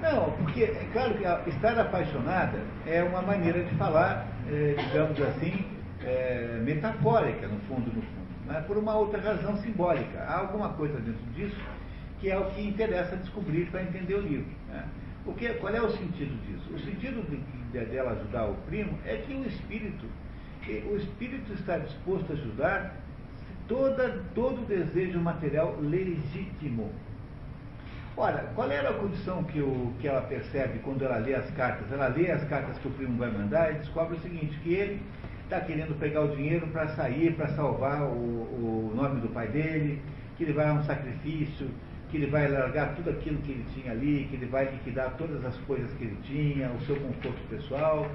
[0.00, 5.64] Não, porque é claro que estar apaixonada é uma maneira de falar, é, digamos assim,
[6.04, 10.18] é, metafórica, no fundo, no fundo, mas por uma outra razão simbólica.
[10.24, 11.56] Há alguma coisa dentro disso
[12.22, 14.46] que é o que interessa descobrir para entender o livro.
[14.68, 14.84] Né?
[15.24, 16.72] Porque, qual é o sentido disso?
[16.72, 17.36] O sentido de,
[17.72, 20.21] de, dela ajudar o primo é que o espírito, que
[20.70, 22.96] o espírito está disposto a ajudar
[23.66, 26.90] toda, todo desejo material legítimo
[28.16, 31.90] Ora, qual era a condição que, o, que ela percebe quando ela lê as cartas?
[31.90, 35.00] Ela lê as cartas que o primo vai mandar e descobre o seguinte, que ele
[35.44, 40.02] está querendo pegar o dinheiro para sair, para salvar o, o, nome do pai dele,
[40.36, 41.70] que ele vai a um sacrifício,
[42.10, 45.42] que ele vai largar tudo aquilo que ele tinha ali, que ele vai liquidar todas
[45.46, 48.06] as coisas que ele tinha, o seu conforto pessoal,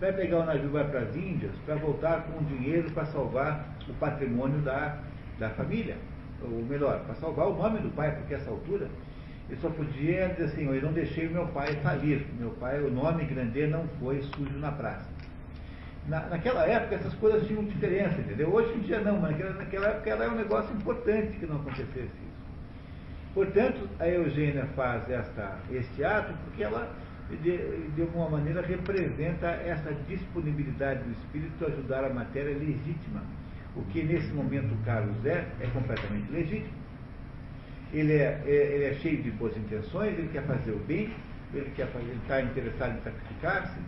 [0.00, 3.68] vai pegar o navio, vai para as Índias, para voltar com o dinheiro para salvar
[3.88, 4.98] o patrimônio da,
[5.38, 5.96] da família.
[6.42, 8.88] Ou melhor, para salvar o nome do pai, porque essa altura
[9.48, 12.26] eu só podia dizer assim, eu não deixei o meu pai falir.
[12.38, 15.08] Meu pai, o nome Grandê não foi sujo na praça.
[16.08, 18.52] Na, naquela época essas coisas tinham diferença, entendeu?
[18.52, 21.98] Hoje em dia não, mas naquela, naquela época era um negócio importante que não acontecesse
[21.98, 22.34] isso.
[23.34, 26.90] Portanto, a Eugênia faz esta, este ato porque ela,
[27.30, 33.22] de, de alguma maneira, representa essa disponibilidade do espírito a ajudar a matéria legítima.
[33.74, 36.84] O que nesse momento Carlos é, é completamente legítimo
[37.94, 41.14] ele é, é, ele é cheio de boas intenções, ele quer fazer o bem,
[41.52, 41.72] ele
[42.22, 43.78] está interessado em sacrificar-se,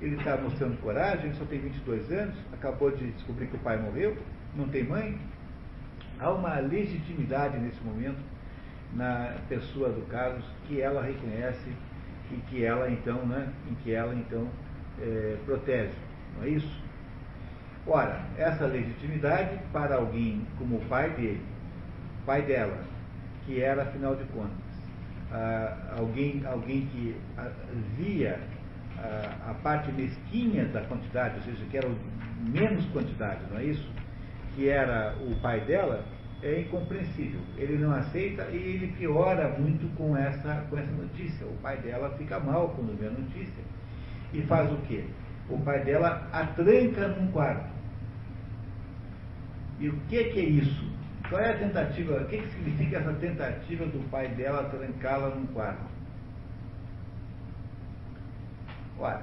[0.00, 3.76] ele está mostrando coragem, ele só tem 22 anos, acabou de descobrir que o pai
[3.76, 4.16] morreu,
[4.54, 5.18] não tem mãe.
[6.20, 8.20] Há uma legitimidade nesse momento
[8.94, 11.72] na pessoa do Carlos que ela reconhece
[12.32, 14.48] e que ela então, né, em que ela então
[15.00, 15.92] é, protege,
[16.36, 16.82] não é isso?
[17.86, 21.42] Ora, essa legitimidade para alguém como o pai dele,
[22.26, 22.78] pai dela,
[23.46, 24.68] que era afinal de contas
[25.30, 27.16] ah, alguém, alguém que
[27.96, 28.40] via
[29.46, 31.88] a parte mesquinha da quantidade, ou seja, que era
[32.52, 33.88] menos quantidade, não é isso?
[34.56, 36.04] Que era o pai dela,
[36.42, 37.40] é incompreensível.
[37.56, 41.46] Ele não aceita e ele piora muito com essa, com essa notícia.
[41.46, 43.64] O pai dela fica mal quando vê a notícia.
[44.32, 45.04] E faz o quê?
[45.48, 47.68] O pai dela a tranca num quarto.
[49.80, 50.88] E o que, que é isso?
[51.28, 52.20] Qual é a tentativa?
[52.20, 55.84] O que, que significa essa tentativa do pai dela trancá-la num quarto?
[58.98, 59.22] Olha,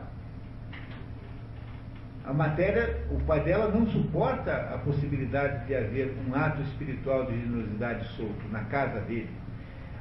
[2.26, 7.40] a matéria, o pai dela não suporta a possibilidade de haver um ato espiritual de
[7.40, 9.30] generosidade solto na casa dele.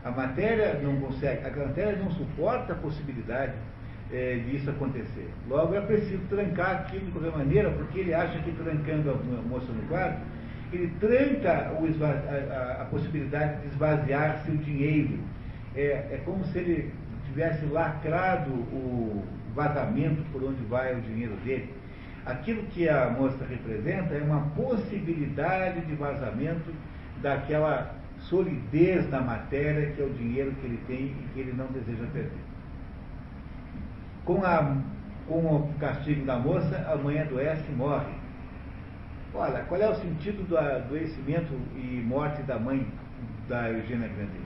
[0.03, 3.53] A matéria não consegue, a matéria não suporta a possibilidade
[4.11, 5.29] é, disso acontecer.
[5.49, 9.71] Logo é preciso trancar aquilo de qualquer maneira, porque ele acha que trancando a moça
[9.71, 10.21] no quarto,
[10.73, 15.19] ele tranca a, a, possibilidade de esvaziar seu dinheiro.
[15.77, 16.93] É, é como se ele
[17.27, 19.25] tivesse lacrado o
[19.55, 21.84] vazamento por onde vai o dinheiro dele.
[22.27, 26.73] Aquilo que a moça representa é uma possibilidade de vazamento
[27.21, 31.67] daquela solidez da matéria que é o dinheiro que ele tem e que ele não
[31.67, 32.41] deseja perder.
[34.25, 34.77] Com, a,
[35.29, 38.15] com o castigo da moça, a mãe adoece e morre.
[39.35, 42.87] Olha, qual é o sentido do adoecimento e morte da mãe
[43.49, 44.45] da Eugênia Grande?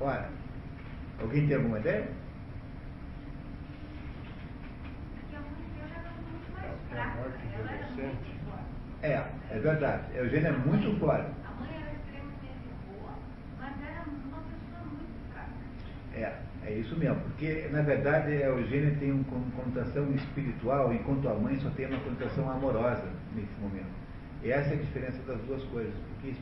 [0.00, 0.28] Olha,
[1.20, 2.08] alguém tem alguma ideia?
[9.02, 10.02] É, é verdade.
[10.14, 11.30] A Eugênia é muito forte.
[11.44, 13.12] A mãe era extremamente boa,
[13.60, 15.50] mas era uma pessoa muito fraca.
[16.14, 16.46] É.
[16.66, 19.22] É isso mesmo, porque na verdade a Eugênia tem uma
[19.52, 23.04] conotação espiritual, enquanto a mãe só tem uma conotação amorosa
[23.36, 23.86] nesse momento.
[24.42, 26.34] E essa é a diferença das duas coisas, porque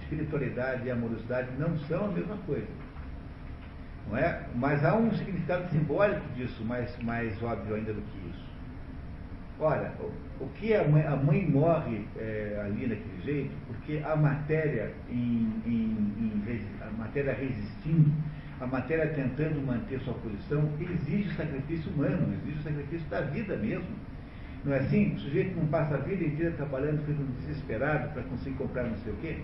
[0.00, 2.66] espiritualidade e amorosidade não são a mesma coisa.
[4.08, 4.42] Não é?
[4.54, 8.50] Mas há um significado simbólico disso, mais, mais óbvio ainda do que isso.
[9.58, 14.16] Ora, o, o que a mãe, a mãe morre é, ali daquele jeito, porque a
[14.16, 18.10] matéria, em, em, em, a matéria resistindo,
[18.58, 23.88] a matéria tentando manter sua posição, exige sacrifício humano, exige o sacrifício da vida mesmo.
[24.64, 25.14] Não é assim?
[25.14, 29.12] O sujeito não passa a vida inteira trabalhando, um desesperado para conseguir comprar não sei
[29.12, 29.38] o quê.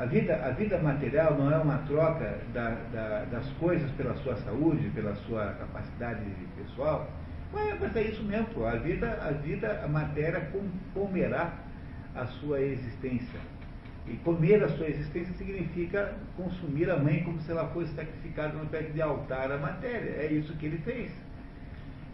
[0.00, 4.34] A vida, a vida material não é uma troca da, da, das coisas pela sua
[4.36, 6.24] saúde, pela sua capacidade
[6.56, 7.06] pessoal.
[7.52, 8.64] Mas, mas é isso mesmo.
[8.64, 10.50] A vida, a vida, a matéria
[10.94, 11.52] comerá
[12.16, 13.38] a sua existência.
[14.08, 18.64] E comer a sua existência significa consumir a mãe como se ela fosse sacrificada no
[18.68, 20.16] pé de altar à matéria.
[20.18, 21.12] É isso que ele fez.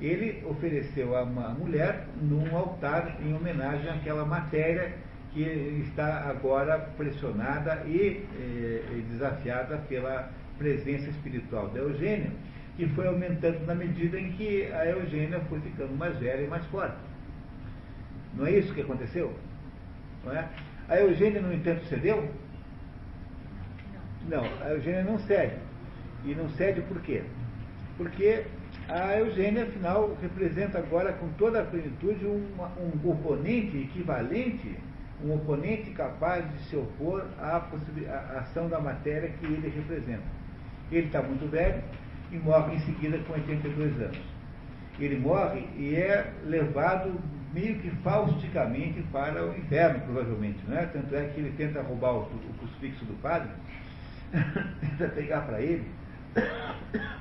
[0.00, 5.05] Ele ofereceu a uma mulher num altar em homenagem àquela matéria
[5.36, 12.30] que está agora pressionada e eh, desafiada pela presença espiritual da Eugênia,
[12.74, 16.64] que foi aumentando na medida em que a Eugênia foi ficando mais velha e mais
[16.68, 16.96] forte.
[18.32, 19.34] Não é isso que aconteceu?
[20.24, 20.48] Não é?
[20.88, 22.30] A Eugênia, no entanto, cedeu?
[24.30, 25.56] Não, a Eugênia não cede.
[26.24, 27.22] E não cede por quê?
[27.98, 28.42] Porque
[28.88, 32.42] a Eugênia, afinal, representa agora com toda a plenitude um,
[32.78, 34.76] um oponente equivalente,
[35.24, 40.24] um oponente capaz de se opor à, à ação da matéria que ele representa.
[40.90, 41.82] Ele está muito velho
[42.30, 44.20] e morre em seguida com 82 anos.
[44.98, 47.20] Ele morre e é levado
[47.52, 50.58] meio que fausticamente para o inferno, provavelmente.
[50.68, 50.86] Não é?
[50.86, 53.48] Tanto é que ele tenta roubar o, o crucifixo do padre,
[54.80, 55.86] tenta pegar para ele.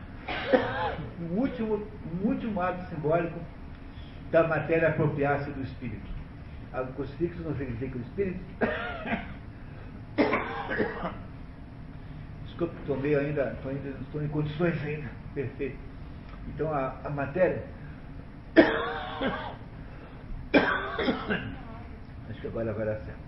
[1.22, 3.40] Um último, um último ato simbólico
[4.32, 6.15] da matéria apropriar-se do espírito.
[6.82, 8.40] O crucifixo não significa o espírito.
[12.46, 15.10] Desculpe, estou meio ainda, estou, ainda, estou em condições ainda.
[15.34, 15.78] Perfeito.
[16.48, 17.64] Então a, a matéria
[22.30, 23.20] Acho que agora vai dar certo.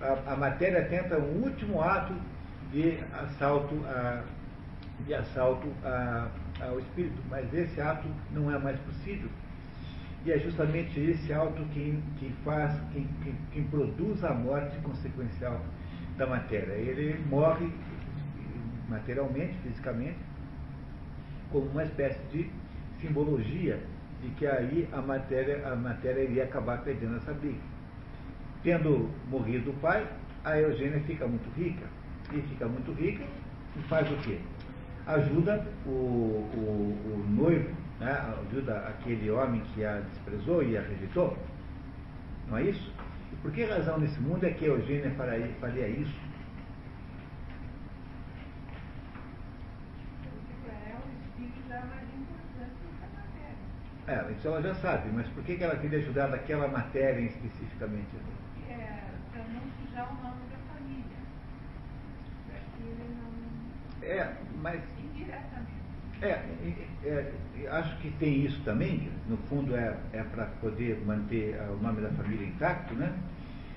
[0.00, 2.14] A, a matéria tenta um último ato
[2.72, 4.24] de assalto, a,
[5.06, 6.28] de assalto a,
[6.60, 9.28] ao espírito, mas esse ato não é mais possível.
[10.24, 15.60] E é justamente esse ato quem, quem faz, quem, quem, quem produz a morte consequencial
[16.18, 16.72] da matéria.
[16.72, 17.70] Ele morre
[18.88, 20.18] materialmente, fisicamente,
[21.50, 22.50] como uma espécie de
[23.00, 23.80] simbologia
[24.22, 27.60] de que aí a matéria, a matéria iria acabar perdendo essa briga.
[28.62, 30.06] Tendo morrido o pai,
[30.44, 31.86] a Eugênia fica muito rica.
[32.32, 33.24] E fica muito rica
[33.76, 34.38] e faz o quê?
[35.06, 38.34] Ajuda o, o, o noivo, né?
[38.48, 41.36] ajuda aquele homem que a desprezou e a rejeitou.
[42.48, 42.92] Não é isso?
[43.32, 46.30] E por que razão nesse mundo é que Eugênia faria, isso?
[54.10, 58.08] É, isso ela já sabe, mas por que, ela queria ajudar daquela matéria especificamente?
[58.68, 61.04] É, para não sujar o nome da família.
[64.00, 64.08] Não.
[64.08, 64.99] É, mas.
[66.22, 66.40] É,
[67.04, 67.32] é,
[67.70, 72.10] acho que tem isso também, no fundo é, é para poder manter o nome da
[72.10, 73.12] família intacto, né?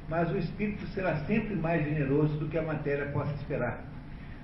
[0.09, 3.81] Mas o espírito será sempre mais generoso do que a matéria possa esperar.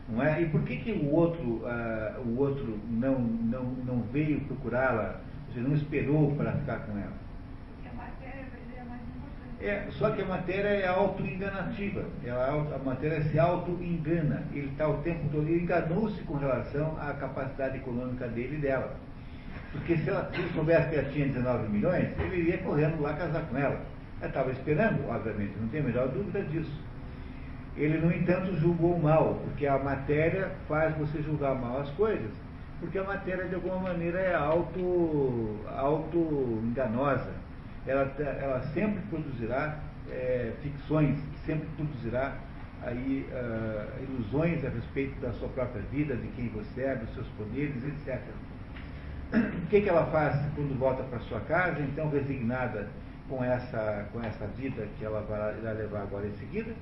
[0.08, 0.42] Não é?
[0.42, 5.22] E por que, que o outro, uh, o outro não, não, não veio procurá-la
[5.60, 7.14] não esperou para ficar com ela.
[7.76, 8.46] Porque a matéria
[8.78, 9.40] é mais importante.
[9.61, 12.06] É, só que a matéria é auto-enganativa.
[12.26, 14.44] A matéria se auto-engana.
[14.53, 15.49] Ele está o tempo todo.
[15.49, 18.95] Enganou-se com relação à capacidade econômica dele e dela.
[19.72, 23.14] Porque se, ela, se ele soubesse que ela tinha 19 milhões, ele iria correndo lá
[23.14, 23.81] casar com ela.
[24.19, 26.81] Ela estava esperando, obviamente, não tem a menor dúvida disso.
[27.76, 32.31] Ele, no entanto, julgou mal, porque a matéria faz você julgar mal as coisas
[32.80, 37.31] porque a matéria de alguma maneira é auto, auto enganosa.
[37.88, 39.80] Ela, ela sempre produzirá
[40.10, 42.38] é, ficções, sempre produzirá
[42.82, 47.28] aí uh, ilusões a respeito da sua própria vida, de quem você é, dos seus
[47.30, 48.22] poderes, etc.
[49.34, 52.88] O que, que ela faz quando volta para sua casa, então resignada
[53.28, 56.74] com essa, com essa vida que ela vai levar agora em seguida?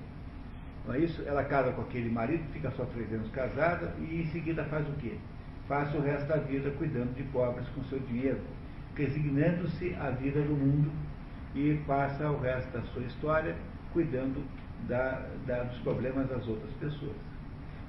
[0.86, 1.22] Não é isso?
[1.26, 4.94] Ela casa com aquele marido, fica só três anos casada e em seguida faz o
[4.94, 5.18] quê?
[5.68, 8.40] passa o resto da vida cuidando de pobres com seu dinheiro,
[8.98, 10.92] resignando-se à vida do mundo
[11.54, 13.56] e passa o resto da sua história
[13.94, 14.44] cuidando
[14.88, 17.16] da, da, dos problemas das outras pessoas.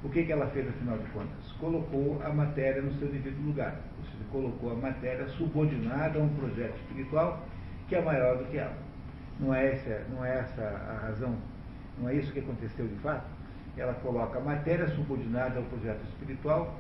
[0.03, 1.53] O que, que ela fez, afinal de contas?
[1.59, 6.29] Colocou a matéria no seu devido lugar, ou seja, colocou a matéria subordinada a um
[6.29, 7.45] projeto espiritual
[7.89, 8.77] que é maior do que ela.
[9.41, 11.37] Não é essa, não é essa a razão?
[11.99, 13.27] Não é isso que aconteceu de fato?
[13.77, 16.79] Ela coloca a matéria subordinada ao projeto espiritual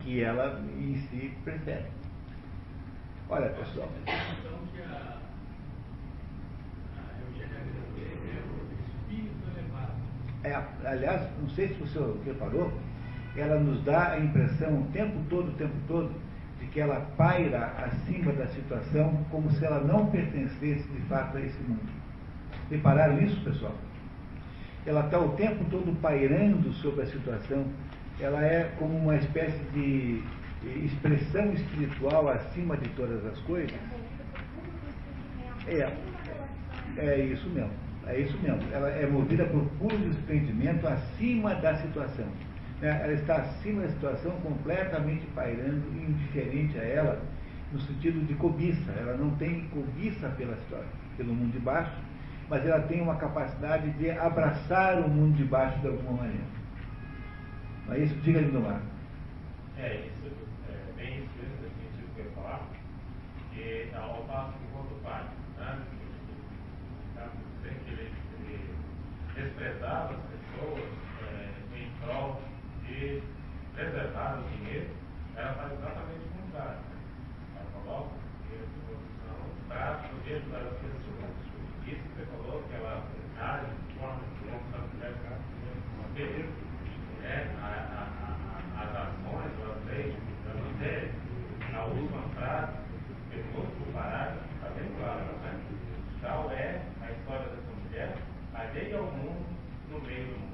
[0.00, 1.86] que ela em si prefere.
[3.32, 3.88] Olha, pessoal.
[10.44, 12.70] É, aliás, não sei se você reparou,
[13.34, 16.12] ela nos dá a impressão o tempo todo, o tempo todo,
[16.60, 21.40] de que ela paira acima da situação como se ela não pertencesse de fato a
[21.40, 21.90] esse mundo.
[22.70, 23.74] Repararam isso, pessoal?
[24.84, 27.64] Ela está o tempo todo pairando sobre a situação
[28.20, 30.22] ela é como uma espécie de
[30.84, 33.74] expressão espiritual acima de todas as coisas.
[35.66, 35.92] É,
[36.96, 37.72] é isso mesmo.
[38.06, 38.60] É isso mesmo.
[38.72, 42.26] Ela é movida por puro desprendimento acima da situação.
[42.82, 47.22] É, ela está acima da situação, completamente pairando, indiferente a ela,
[47.72, 48.90] no sentido de cobiça.
[48.92, 51.92] Ela não tem cobiça pela história, pelo mundo de baixo,
[52.48, 56.44] mas ela tem uma capacidade de abraçar o mundo de baixo de alguma maneira.
[57.86, 58.82] Mas isso, diga aí, Domar.
[59.78, 60.26] É, isso
[60.68, 62.68] é bem isso mesmo, nesse sentido que eu ia falar,
[63.62, 65.22] que ao passo que quando pai,
[65.58, 65.86] né,
[67.54, 68.10] que ele,
[68.40, 68.74] ele
[69.36, 70.84] as pessoas
[71.22, 72.42] é, em prol
[72.86, 73.22] de
[73.74, 74.90] preservar o dinheiro,
[75.36, 76.78] ela faz exatamente o contrário.
[77.54, 78.68] Ela coloca o dinheiro
[79.28, 81.30] no prato, o dinheiro das pessoas.
[81.86, 83.06] Isso que você falou, que ela
[83.38, 84.58] age de forma que não
[84.88, 85.18] se deve
[87.22, 88.10] né, a, a,
[88.78, 90.14] a, as ações, as leis,
[90.50, 91.14] as matérias,
[91.74, 92.82] a última frase,
[93.32, 95.60] penúltimo parágrafo, está bem claro, né?
[96.20, 98.16] Tal é a história dessa mulher,
[98.54, 99.46] alheia ao mundo,
[99.90, 100.52] no meio do mundo.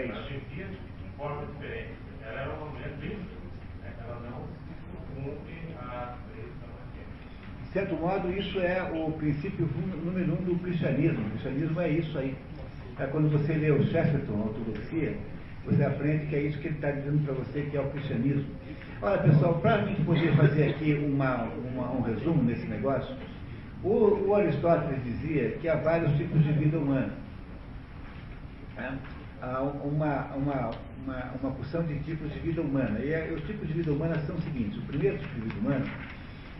[0.00, 0.08] É.
[0.08, 1.92] Ela vivia de forma diferente.
[2.26, 3.26] Ela era uma mulher livre,
[3.82, 3.92] né?
[4.02, 6.16] ela não cumpre a.
[7.64, 9.68] De certo modo, isso é o princípio
[10.04, 11.24] número um do cristianismo.
[11.26, 12.36] O cristianismo é isso aí.
[12.98, 15.16] É quando você lê o Chesterton, a ortodoxia,
[15.64, 18.46] você aprende que é isso que ele está dizendo para você, que é o cristianismo.
[19.02, 23.14] Olha, pessoal, para a gente poder fazer aqui uma, uma, um resumo nesse negócio,
[23.84, 27.12] o, o, Aristóteles dizia que há vários tipos de vida humana.
[28.76, 28.92] É?
[29.42, 30.70] Há uma, uma,
[31.04, 32.98] uma, uma porção de tipos de vida humana.
[33.00, 34.78] E é, os tipos de vida humana são os seguintes.
[34.78, 35.86] O primeiro tipo de vida humana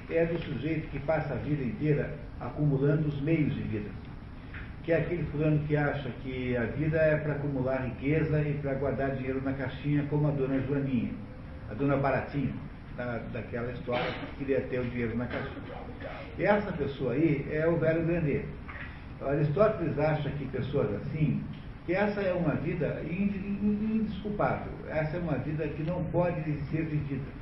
[0.09, 3.91] é do sujeito que passa a vida inteira acumulando os meios de vida
[4.83, 8.75] que é aquele fulano que acha que a vida é para acumular riqueza e para
[8.75, 11.13] guardar dinheiro na caixinha, como a dona Joaninha,
[11.71, 12.53] a dona Baratinha.
[12.97, 15.63] da, daquela história que queria ter o dinheiro na caixinha.
[16.39, 18.45] Essa pessoa aí é o velho Grandet.
[19.21, 21.43] Aristóteles acha que pessoas assim,
[21.87, 27.41] que essa é uma vida indesculpável, essa é uma vida que não pode ser vivida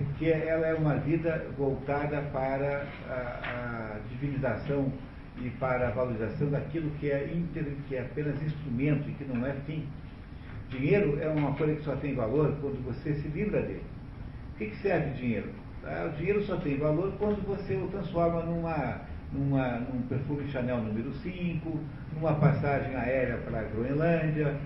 [0.00, 4.90] porque ela é uma vida voltada para a, a divinização
[5.36, 9.46] e para a valorização daquilo que é, inter, que é apenas instrumento e que não
[9.46, 9.86] é fim.
[10.70, 13.82] Dinheiro é uma coisa que só tem valor quando você se livra dele.
[14.54, 15.50] O que, que serve dinheiro?
[15.84, 19.02] Ah, o dinheiro só tem valor quando você o transforma numa,
[19.32, 21.78] numa, num perfume Chanel número 5,
[22.14, 24.56] numa passagem aérea para a Groenlândia,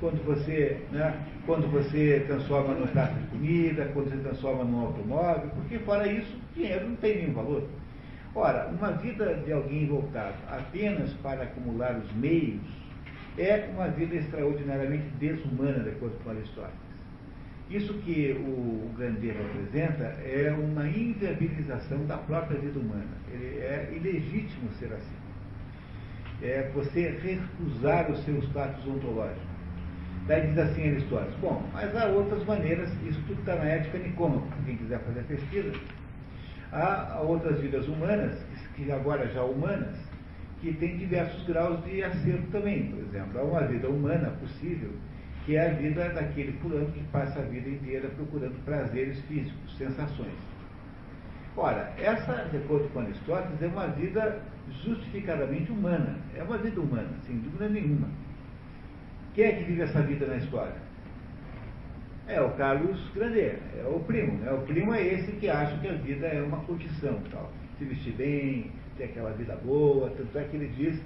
[0.00, 1.14] quando você, né,
[1.46, 6.36] quando você transforma num prato de comida, quando você transforma num automóvel, porque fora isso,
[6.54, 7.68] dinheiro não tem nenhum valor.
[8.34, 12.62] Ora, uma vida de alguém voltado apenas para acumular os meios
[13.38, 16.91] é uma vida extraordinariamente desumana, de acordo com Aristóteles.
[17.70, 23.16] Isso que o, Grandet representa é uma inviabilização da própria vida humana.
[23.32, 25.16] Ele é ilegítimo ser assim.
[26.42, 29.52] É você recusar o seu status ontológico.
[30.26, 34.46] Daí diz assim Aristóteles, bom, mas há outras maneiras, isso tudo está na ética Nicômaco,
[34.64, 35.72] quem quiser fazer pesquisa.
[36.70, 38.38] Há outras vidas humanas,
[38.76, 39.96] que agora já humanas,
[40.60, 42.84] que têm diversos graus de acerto também.
[42.92, 44.90] Por exemplo, há uma vida humana possível,
[45.44, 50.34] que é a vida daquele fulano que passa a vida inteira procurando prazeres físicos, sensações.
[51.56, 54.40] Ora, essa, de acordo com Aristóteles, é uma vida
[54.84, 56.16] justificadamente humana.
[56.34, 58.08] É uma vida humana, sem dúvida nenhuma.
[59.34, 60.76] Quem é que vive essa vida na história?
[62.28, 64.38] É o Carlos Grandet, é o primo.
[64.38, 64.52] Né?
[64.52, 67.52] O primo é esse que acha que a vida é uma curtição, tal.
[67.78, 70.10] se vestir bem, ter aquela vida boa.
[70.10, 71.02] Tanto é que ele diz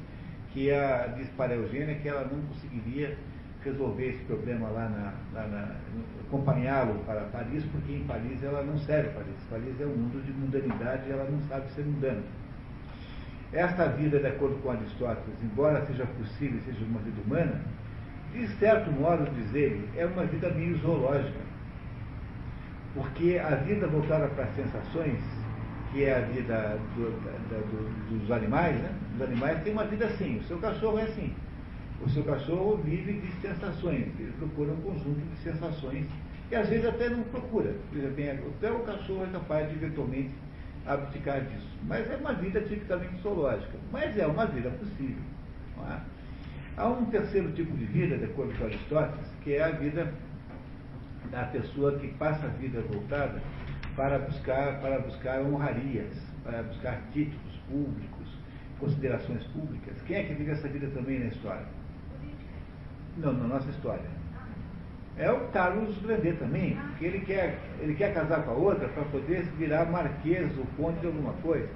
[0.53, 3.17] que a, diz para a Eugênia que ela não conseguiria
[3.66, 5.76] resolver esse problema lá na, lá na
[6.26, 9.36] acompanhá-lo para Paris, porque em Paris ela não serve Paris.
[9.51, 12.22] Paris é um mundo de mundanidade e ela não sabe ser mundana.
[13.52, 17.60] Esta vida, de acordo com Aristóteles, embora seja possível seja uma vida humana,
[18.32, 21.47] de certo modo, diz ele, é uma vida meio zoológica.
[22.94, 25.20] Porque a vida voltada para as sensações,
[25.93, 28.90] que é a vida do, da, do, dos animais, né?
[29.14, 30.38] Os animais têm uma vida assim.
[30.38, 31.32] O seu cachorro é assim.
[32.05, 34.09] O seu cachorro vive de sensações.
[34.18, 36.06] Ele procura um conjunto de sensações.
[36.51, 37.74] E às vezes até não procura.
[38.56, 40.31] Até o cachorro é capaz de eventualmente
[40.86, 41.68] abdicar disso.
[41.85, 43.78] Mas é uma vida tipicamente zoológica.
[43.90, 45.23] Mas é uma vida possível.
[45.90, 46.01] É?
[46.77, 50.12] Há um terceiro tipo de vida, de acordo com Aristóteles, que é a vida
[51.31, 53.40] da pessoa que passa a vida voltada
[53.97, 56.12] para buscar, para buscar honrarias,
[56.44, 58.28] para buscar títulos públicos,
[58.78, 59.97] considerações públicas.
[60.06, 61.66] Quem é que vive essa vida também na história?
[63.16, 64.16] Não, na nossa história.
[65.18, 69.05] É o Carlos Grandet também, que ele quer, ele quer casar com a outra para
[69.05, 71.68] poder virar marquês ou conde de alguma coisa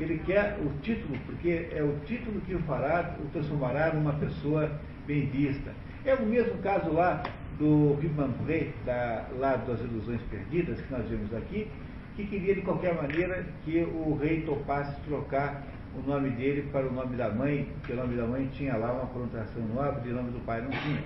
[0.00, 4.70] ele quer o título, porque é o título que o fará, o transformará numa pessoa
[5.06, 5.72] bem vista.
[6.04, 7.22] É o mesmo caso lá
[7.58, 11.70] do Ribambré, da, lá das Ilusões Perdidas, que nós vimos aqui,
[12.16, 15.62] que queria de qualquer maneira que o rei topasse trocar
[15.96, 18.92] o nome dele para o nome da mãe, porque o nome da mãe tinha lá
[18.92, 21.02] uma conotação nobre e o nome do pai não tinha.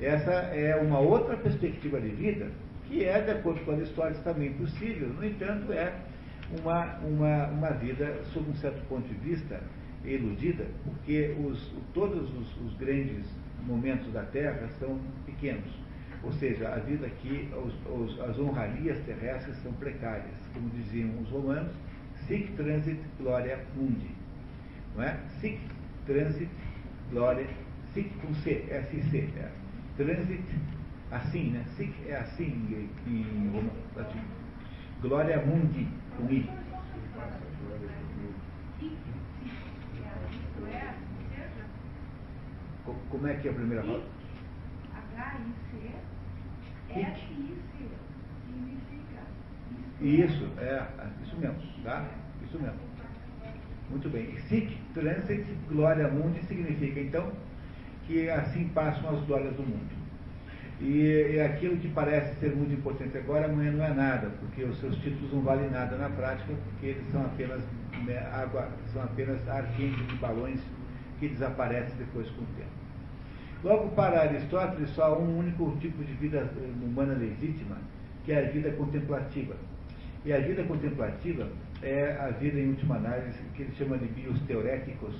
[0.00, 2.50] Essa é uma outra perspectiva de vida,
[2.86, 5.94] que é, de acordo com as histórias, também possível, no entanto, é
[6.60, 9.60] uma, uma, uma vida, sob um certo ponto de vista,
[10.04, 13.24] iludida, porque os, todos os, os grandes
[13.64, 15.70] momentos da Terra são pequenos.
[16.24, 20.34] Ou seja, a vida aqui, os, os, as honrarias terrestres são precárias.
[20.54, 21.72] Como diziam os romanos,
[22.26, 24.10] sic transit gloria mundi.
[24.96, 25.18] Não é?
[25.40, 25.60] Sic
[26.06, 26.50] transit
[27.10, 27.46] gloria,
[27.92, 29.28] sic com C, S-I-C.
[29.36, 29.50] É.
[29.96, 30.44] Transit,
[31.10, 31.64] assim, né?
[31.76, 34.20] Sic é assim em, em latim.
[35.00, 36.48] Glória mundi, com I.
[43.10, 44.06] Como é que é a primeira palavra?
[44.94, 45.92] H-I-C,
[46.88, 48.01] significa.
[50.02, 50.82] Isso, é,
[51.24, 52.04] isso mesmo, tá?
[52.44, 52.78] Isso mesmo.
[53.88, 54.36] Muito bem.
[54.48, 57.30] Sic transit glória mundi significa, então,
[58.06, 60.02] que assim passam as glórias do mundo.
[60.80, 64.76] E, é aquilo que parece ser muito importante agora, amanhã não é nada, porque os
[64.80, 67.62] seus títulos não valem nada na prática, porque eles são apenas
[68.04, 70.60] né, água, são apenas ar quente de balões
[71.20, 72.82] que desaparecem depois com o tempo.
[73.62, 76.50] Logo, para Aristóteles, só há um único tipo de vida
[76.82, 77.76] humana legítima,
[78.24, 79.54] que é a vida contemplativa.
[80.24, 81.48] E a vida contemplativa
[81.82, 85.14] é a vida, em última análise, que ele chama de bios teoréticos,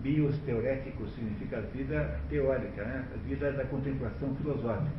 [0.00, 3.04] bios teorético significa vida teórica, né?
[3.12, 4.92] a vida da contemplação filosófica.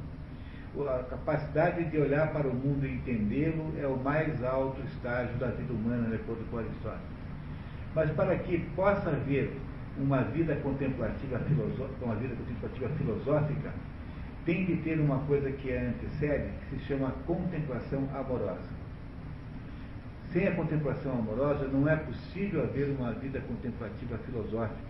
[0.78, 5.48] a capacidade de olhar para o mundo e entendê-lo é o mais alto estágio da
[5.48, 7.20] vida humana, de acordo com Aristóteles.
[7.96, 9.54] Mas para que possa haver
[9.98, 13.72] uma vida contemplativa filosófica, uma vida contemplativa filosófica,
[14.46, 18.79] tem de ter uma coisa que a antecede, que se chama contemplação amorosa.
[20.32, 24.90] Sem a contemplação amorosa não é possível haver uma vida contemplativa filosófica.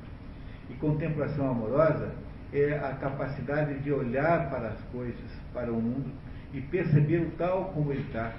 [0.70, 2.11] E contemplação amorosa
[2.52, 6.11] é a capacidade de olhar para as coisas, para o mundo
[6.53, 8.34] e perceber o tal como ele está,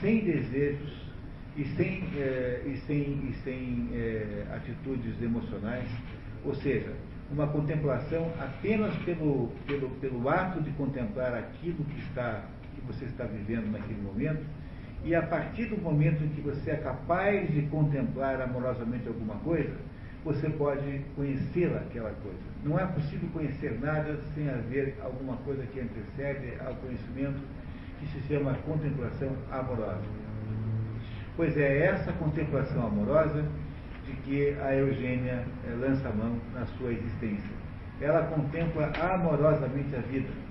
[0.00, 1.06] sem desejos
[1.56, 5.90] e sem, eh, e sem, e sem eh, atitudes emocionais,
[6.44, 6.92] ou seja,
[7.30, 13.24] uma contemplação apenas pelo, pelo, pelo ato de contemplar aquilo que, está, que você está
[13.24, 14.44] vivendo naquele momento,
[15.06, 19.72] e a partir do momento em que você é capaz de contemplar amorosamente alguma coisa,
[20.24, 22.40] você pode conhecer aquela coisa.
[22.64, 27.40] Não é possível conhecer nada sem haver alguma coisa que antecede ao conhecimento
[28.00, 30.02] que se chama contemplação amorosa.
[31.36, 33.44] Pois é essa contemplação amorosa
[34.04, 37.54] de que a Eugênia eh, lança mão na sua existência.
[38.00, 40.45] Ela contempla amorosamente a vida.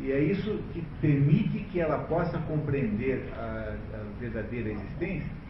[0.00, 5.44] E é isso que permite que ela possa compreender a, a verdadeira existência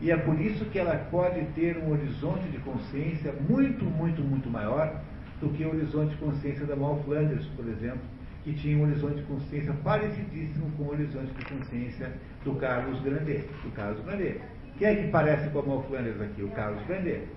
[0.00, 4.48] e é por isso que ela pode ter um horizonte de consciência muito, muito, muito
[4.48, 4.98] maior
[5.40, 8.00] do que o horizonte de consciência da Mal Flanders, por exemplo,
[8.42, 12.12] que tinha um horizonte de consciência parecidíssimo com o horizonte de consciência
[12.44, 13.46] do Carlos Grandet.
[13.62, 14.40] Do Carlos Grandet.
[14.78, 16.42] Quem é que parece com a Mal Flanders aqui?
[16.42, 17.28] O Carlos Grandet.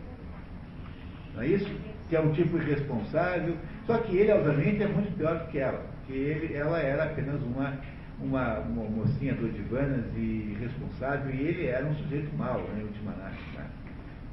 [1.35, 1.69] Não é isso?
[2.07, 3.57] Que é um tipo irresponsável.
[3.85, 5.92] Só que ele, obviamente, é muito pior do que ela.
[6.05, 7.73] Porque ele, ela era apenas uma
[8.19, 13.41] uma, uma mocinha dodivanas e responsável, e ele era um sujeito mau, né, última análise.
[13.55, 13.65] Né?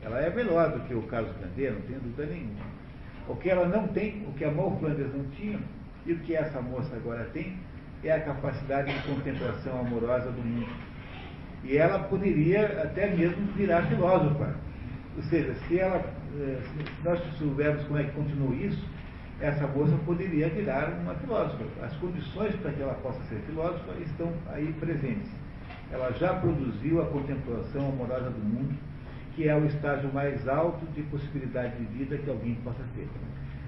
[0.02, 2.64] Ela é melhor do que o Carlos Grandet, não tenho dúvida nenhuma.
[3.28, 5.60] O que ela não tem, o que a Mal Flanders não tinha,
[6.06, 7.58] e o que essa moça agora tem,
[8.02, 10.72] é a capacidade de contemplação amorosa do mundo.
[11.62, 14.54] E ela poderia até mesmo virar filósofa.
[15.16, 16.02] Ou seja, se, ela,
[16.38, 18.82] eh, se nós soubermos como é que continua isso,
[19.40, 21.64] essa moça poderia virar uma filósofa.
[21.82, 25.30] As condições para que ela possa ser filósofa estão aí presentes.
[25.90, 28.74] Ela já produziu a contemplação amorosa do mundo,
[29.34, 33.08] que é o estágio mais alto de possibilidade de vida que alguém possa ter.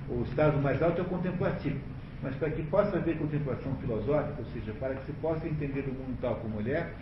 [0.08, 1.78] O estágio mais alto é o contemplativo.
[2.22, 5.92] Mas para que possa haver contemplação filosófica, ou seja, para que se possa entender o
[5.92, 6.92] mundo tal como ele é,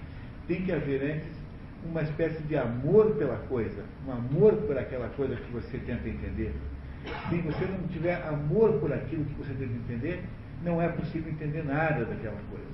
[0.47, 1.29] tem que haver antes
[1.85, 6.55] uma espécie de amor pela coisa, um amor por aquela coisa que você tenta entender,
[7.29, 10.23] se você não tiver amor por aquilo que você deve entender,
[10.63, 12.71] não é possível entender nada daquela coisa.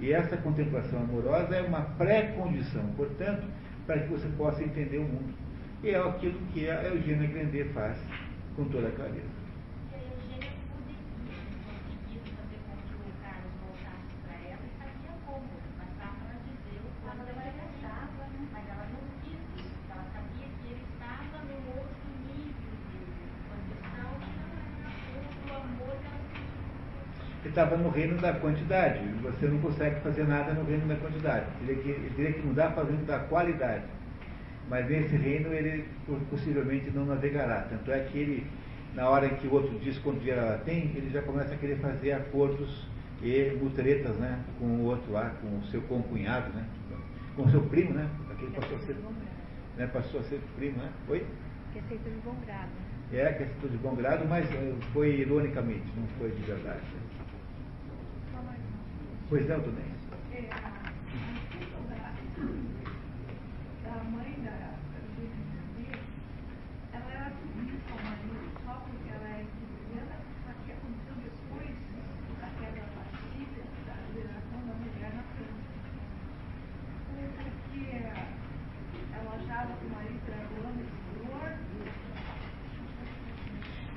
[0.00, 3.46] E essa contemplação amorosa é uma pré-condição, portanto,
[3.86, 5.32] para que você possa entender o mundo.
[5.82, 7.96] E é aquilo que a Eugênia Grandet faz
[8.56, 9.31] com toda a clareza.
[27.52, 28.98] Estava no reino da quantidade.
[29.22, 31.46] Você não consegue fazer nada no reino da quantidade.
[31.62, 33.84] Ele, ele teria que mudar para o reino da qualidade.
[34.68, 35.84] Mas nesse reino ele
[36.30, 37.66] possivelmente não navegará.
[37.68, 38.46] Tanto é que ele,
[38.94, 41.56] na hora em que o outro diz quanto dinheiro ela tem, ele já começa a
[41.58, 42.88] querer fazer acordos
[43.22, 46.64] e mutretas né, com o outro lá, com o seu concunhado, né,
[47.36, 48.08] com o seu primo, né?
[48.30, 48.96] Aquele passou a ser,
[49.76, 50.90] né, passou a ser primo, né?
[51.08, 51.24] Oi?
[51.72, 52.70] Que aceitou de bom grado.
[53.12, 56.80] É, que aceitou de bom grado, mas eh, foi ironicamente, não foi de verdade.
[59.32, 59.60] Pois não, é,
[63.88, 64.76] a mãe da
[66.92, 68.20] ela era subida com a mãe
[68.62, 71.72] só porque ela é cristiana, mas que aconteceu depois
[72.42, 75.64] da queda da Bastilha, da liberação da mulher na França.
[77.40, 77.80] Porque
[79.14, 80.84] ela achava que o marido era dono e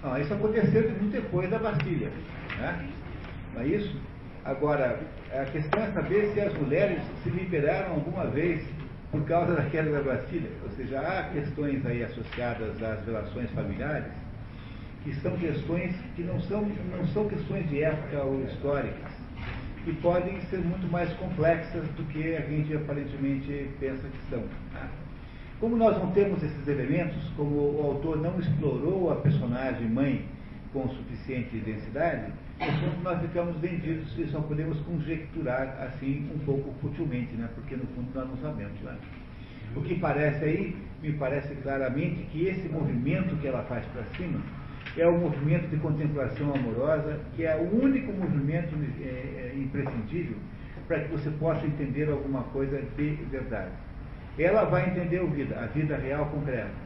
[0.02, 2.10] ah, isso aconteceu muito depois da Bastilha,
[2.58, 2.90] né?
[3.54, 4.15] Não é isso?
[4.46, 5.00] Agora,
[5.34, 8.64] a questão é saber se as mulheres se liberaram alguma vez
[9.12, 10.50] por causa da queda da Bastilha.
[10.64, 14.12] Ou seja, há questões aí associadas às relações familiares
[15.04, 19.12] que são questões que não são, não são questões de época ou históricas,
[19.86, 24.44] e podem ser muito mais complexas do que a gente aparentemente pensa que são.
[25.60, 30.26] Como nós não temos esses elementos, como o autor não explorou a personagem mãe
[30.74, 32.32] com suficiente densidade,
[33.04, 37.50] nós ficamos vendidos e só podemos conjecturar assim um pouco futilmente, né?
[37.54, 38.80] porque no fundo nós não sabemos.
[38.82, 38.98] Né?
[39.76, 44.42] O que parece aí, me parece claramente que esse movimento que ela faz para cima
[44.98, 50.38] é o movimento de contemplação amorosa, que é o único movimento é, é, imprescindível
[50.88, 53.72] para que você possa entender alguma coisa de verdade.
[54.38, 56.86] Ela vai entender a vida, a vida real concreta.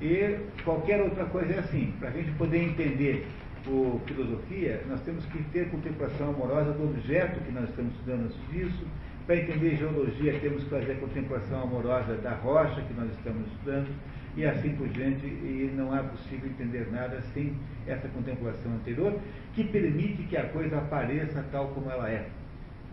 [0.00, 1.92] E qualquer outra coisa é assim.
[1.98, 3.26] Para a gente poder entender
[3.66, 8.38] o filosofia, nós temos que ter contemplação amorosa do objeto que nós estamos estudando antes
[8.50, 8.86] disso.
[9.26, 13.88] Para entender geologia, temos que fazer a contemplação amorosa da rocha que nós estamos estudando,
[14.36, 15.26] e assim por diante.
[15.26, 17.54] E não é possível entender nada sem
[17.86, 19.18] essa contemplação anterior,
[19.54, 22.28] que permite que a coisa apareça tal como ela é.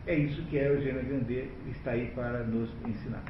[0.06, 3.24] É isso que a Eugênia Grandet está aí para nos ensinar.